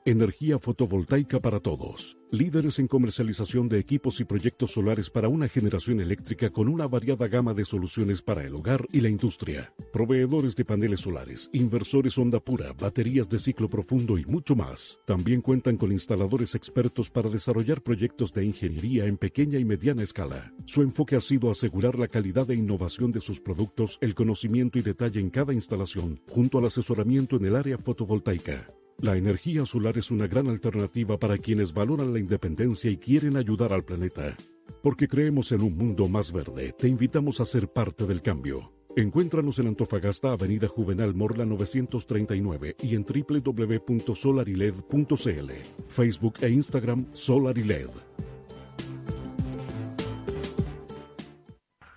energía 0.05 0.57
fotovoltaica 0.57 1.39
para 1.39 1.59
todos. 1.59 2.17
Líderes 2.31 2.79
en 2.79 2.87
comercialización 2.87 3.67
de 3.67 3.77
equipos 3.77 4.19
y 4.21 4.23
proyectos 4.23 4.71
solares 4.71 5.09
para 5.09 5.27
una 5.27 5.47
generación 5.47 5.99
eléctrica 5.99 6.49
con 6.49 6.69
una 6.69 6.87
variada 6.87 7.27
gama 7.27 7.53
de 7.53 7.65
soluciones 7.65 8.21
para 8.21 8.43
el 8.43 8.55
hogar 8.55 8.87
y 8.91 9.01
la 9.01 9.09
industria. 9.09 9.73
Proveedores 9.91 10.55
de 10.55 10.65
paneles 10.65 11.01
solares, 11.01 11.49
inversores 11.53 12.17
onda 12.17 12.39
pura, 12.39 12.73
baterías 12.73 13.29
de 13.29 13.37
ciclo 13.37 13.67
profundo 13.67 14.17
y 14.17 14.25
mucho 14.25 14.55
más. 14.55 14.99
También 15.05 15.41
cuentan 15.41 15.77
con 15.77 15.91
instaladores 15.91 16.55
expertos 16.55 17.09
para 17.09 17.29
desarrollar 17.29 17.81
proyectos 17.81 18.33
de 18.33 18.45
ingeniería 18.45 19.05
en 19.05 19.17
pequeña 19.17 19.59
y 19.59 19.65
mediana 19.65 20.03
escala. 20.03 20.53
Su 20.65 20.81
enfoque 20.81 21.17
ha 21.17 21.21
sido 21.21 21.51
asegurar 21.51 21.99
la 21.99 22.07
calidad 22.07 22.49
e 22.49 22.55
innovación 22.55 23.11
de 23.11 23.21
sus 23.21 23.39
productos, 23.39 23.97
el 24.01 24.15
conocimiento 24.15 24.79
y 24.79 24.81
detalle 24.81 25.19
en 25.19 25.29
cada 25.29 25.53
instalación, 25.53 26.21
junto 26.29 26.57
al 26.57 26.65
asesoramiento 26.65 27.35
en 27.35 27.45
el 27.45 27.55
área 27.55 27.77
fotovoltaica. 27.77 28.67
La 29.01 29.17
energía 29.17 29.65
solar 29.65 29.97
es 29.97 30.11
una 30.11 30.27
gran 30.27 30.47
alternativa 30.47 31.17
para 31.17 31.39
quienes 31.39 31.73
valoran 31.73 32.13
la 32.13 32.19
independencia 32.19 32.91
y 32.91 32.97
quieren 32.97 33.35
ayudar 33.35 33.73
al 33.73 33.83
planeta. 33.83 34.37
Porque 34.83 35.07
creemos 35.07 35.51
en 35.51 35.63
un 35.63 35.75
mundo 35.75 36.07
más 36.07 36.31
verde, 36.31 36.71
te 36.77 36.87
invitamos 36.87 37.41
a 37.41 37.45
ser 37.45 37.67
parte 37.67 38.05
del 38.05 38.21
cambio. 38.21 38.71
Encuéntranos 38.95 39.57
en 39.57 39.69
Antofagasta, 39.69 40.33
Avenida 40.33 40.67
Juvenal 40.67 41.15
Morla 41.15 41.47
939 41.47 42.75
y 42.83 42.93
en 42.93 43.03
www.solariled.cl, 43.03 45.51
Facebook 45.87 46.35
e 46.41 46.49
Instagram 46.51 47.07
Solariled. 47.11 47.89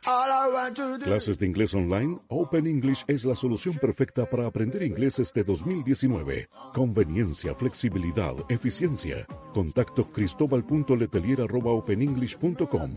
Clases 0.04 1.38
de 1.38 1.46
inglés 1.46 1.72
online, 1.72 2.18
Open 2.28 2.66
English 2.66 3.06
es 3.08 3.24
la 3.24 3.34
solución 3.34 3.78
perfecta 3.78 4.28
para 4.28 4.46
aprender 4.46 4.82
inglés 4.82 5.18
este 5.18 5.42
2019. 5.42 6.50
Conveniencia, 6.74 7.54
flexibilidad, 7.54 8.34
eficiencia. 8.50 9.26
Contacto 9.54 10.06
cristobal.letelier.openenglish.com. 10.10 12.90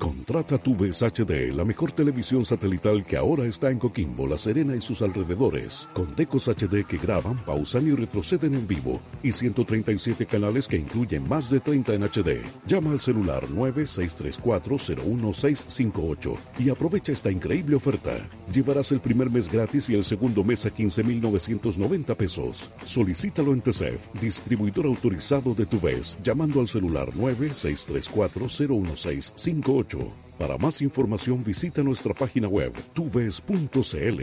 Contrata 0.04 0.58
tu 0.58 0.74
HD, 0.74 1.54
la 1.54 1.64
mejor 1.64 1.94
televisión 1.94 2.44
satelital 2.44 3.06
que 3.06 3.16
ahora 3.16 3.46
está 3.46 3.72
en 3.72 3.80
Coquimbo, 3.80 4.28
La 4.28 4.38
Serena 4.38 4.76
y 4.76 4.82
sus 4.82 5.02
alrededores, 5.02 5.88
con 5.94 6.14
decos 6.14 6.50
HD 6.50 6.86
que 6.86 6.98
graban, 6.98 7.38
pausan 7.46 7.88
y 7.88 7.92
retroceden 7.92 8.54
en 8.54 8.68
vivo, 8.68 9.00
y 9.24 9.32
137 9.32 10.26
canales 10.26 10.68
que 10.68 10.76
incluyen 10.76 11.26
más 11.30 11.50
de 11.50 11.62
30 11.62 11.94
en 11.94 12.04
HD. 12.04 12.42
Llama 12.68 12.92
al 12.92 13.00
celular 13.00 13.48
9634-01658 13.48 16.36
y 16.60 16.70
aprovecha 16.70 17.14
esta 17.14 17.32
increíble 17.32 17.78
oferta. 17.78 18.18
Llevarás 18.52 18.92
el 18.92 19.00
primer 19.00 19.30
mes 19.30 19.50
gratis 19.50 19.90
y 19.90 19.96
el 19.96 20.04
segundo 20.04 20.44
mes 20.44 20.66
a 20.66 20.74
15.990 20.74 22.14
pesos. 22.18 22.70
Solicítalo 22.84 23.54
en 23.54 23.62
TCEF, 23.62 24.06
distribuidor 24.20 24.86
autorizado 24.86 25.54
de 25.54 25.66
tu 25.66 25.80
vez, 25.80 26.18
llamando 26.22 26.60
al 26.60 26.68
celular 26.68 27.14
9634-01658. 27.14 29.93
Para 30.38 30.58
más 30.58 30.82
información 30.82 31.44
visita 31.44 31.84
nuestra 31.84 32.14
página 32.14 32.48
web 32.48 32.74
tuves.cl. 32.94 34.22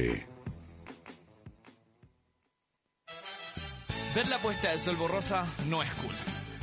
Ver 4.14 4.28
la 4.28 4.38
puesta 4.38 4.72
de 4.72 4.78
sol 4.78 4.96
borrosa 4.96 5.46
no 5.68 5.82
es 5.82 5.90
cool. 5.94 6.14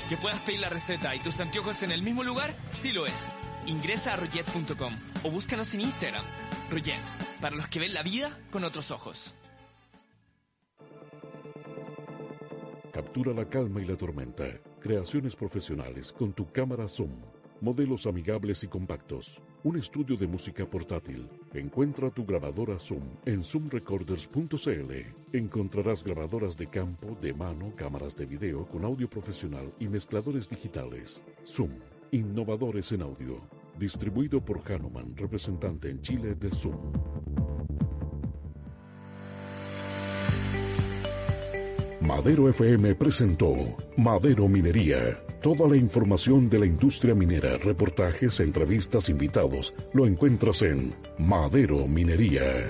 Que 0.09 0.17
puedas 0.17 0.39
pedir 0.41 0.59
la 0.59 0.69
receta 0.69 1.15
y 1.15 1.19
tus 1.19 1.39
anteojos 1.39 1.81
en 1.83 1.91
el 1.91 2.01
mismo 2.01 2.23
lugar, 2.23 2.53
sí 2.71 2.91
lo 2.91 3.05
es. 3.05 3.31
Ingresa 3.65 4.13
a 4.13 4.17
royet.com 4.17 4.93
o 5.23 5.31
búscanos 5.31 5.73
en 5.73 5.81
Instagram. 5.81 6.23
Royet, 6.69 6.99
para 7.41 7.55
los 7.55 7.67
que 7.67 7.79
ven 7.79 7.93
la 7.93 8.03
vida 8.03 8.37
con 8.51 8.63
otros 8.63 8.91
ojos. 8.91 9.33
Captura 12.91 13.33
la 13.33 13.47
calma 13.47 13.81
y 13.81 13.85
la 13.85 13.95
tormenta. 13.95 14.45
Creaciones 14.81 15.35
profesionales 15.35 16.11
con 16.11 16.33
tu 16.33 16.51
cámara 16.51 16.87
Zoom. 16.87 17.11
Modelos 17.59 18.05
amigables 18.05 18.63
y 18.63 18.67
compactos. 18.67 19.41
un 19.63 19.77
estudio 19.77 20.15
de 20.15 20.27
música 20.27 20.65
portátil. 20.65 21.27
Encuentra 21.53 22.09
tu 22.11 22.23
grabadora 22.23 22.77
Zoom 22.77 23.01
en 23.25 23.43
zoomrecorders.cl. 23.43 24.91
Encontrarás 25.33 26.03
grabadoras 26.03 26.55
de 26.55 26.67
campo, 26.67 27.17
de 27.19 27.33
mano, 27.33 27.73
cámaras 27.75 28.15
de 28.15 28.25
video 28.25 28.65
con 28.67 28.85
audio 28.85 29.09
profesional 29.09 29.73
y 29.79 29.87
mezcladores 29.87 30.47
digitales. 30.47 31.21
Zoom, 31.45 31.71
innovadores 32.11 32.91
en 32.91 33.01
audio. 33.01 33.41
Distribuido 33.77 34.39
por 34.39 34.61
Hanuman, 34.71 35.17
representante 35.17 35.89
en 35.89 36.01
Chile 36.01 36.35
de 36.35 36.51
Zoom. 36.51 36.93
Madero 42.01 42.47
FM 42.47 42.95
presentó 42.95 43.53
Madero 43.97 44.47
Minería. 44.47 45.26
Toda 45.41 45.69
la 45.69 45.77
información 45.77 46.49
de 46.49 46.59
la 46.59 46.65
industria 46.65 47.13
minera, 47.13 47.57
reportajes, 47.57 48.39
entrevistas, 48.39 49.07
invitados, 49.07 49.73
lo 49.93 50.07
encuentras 50.07 50.63
en 50.63 50.95
Madero 51.19 51.87
Minería. 51.87 52.65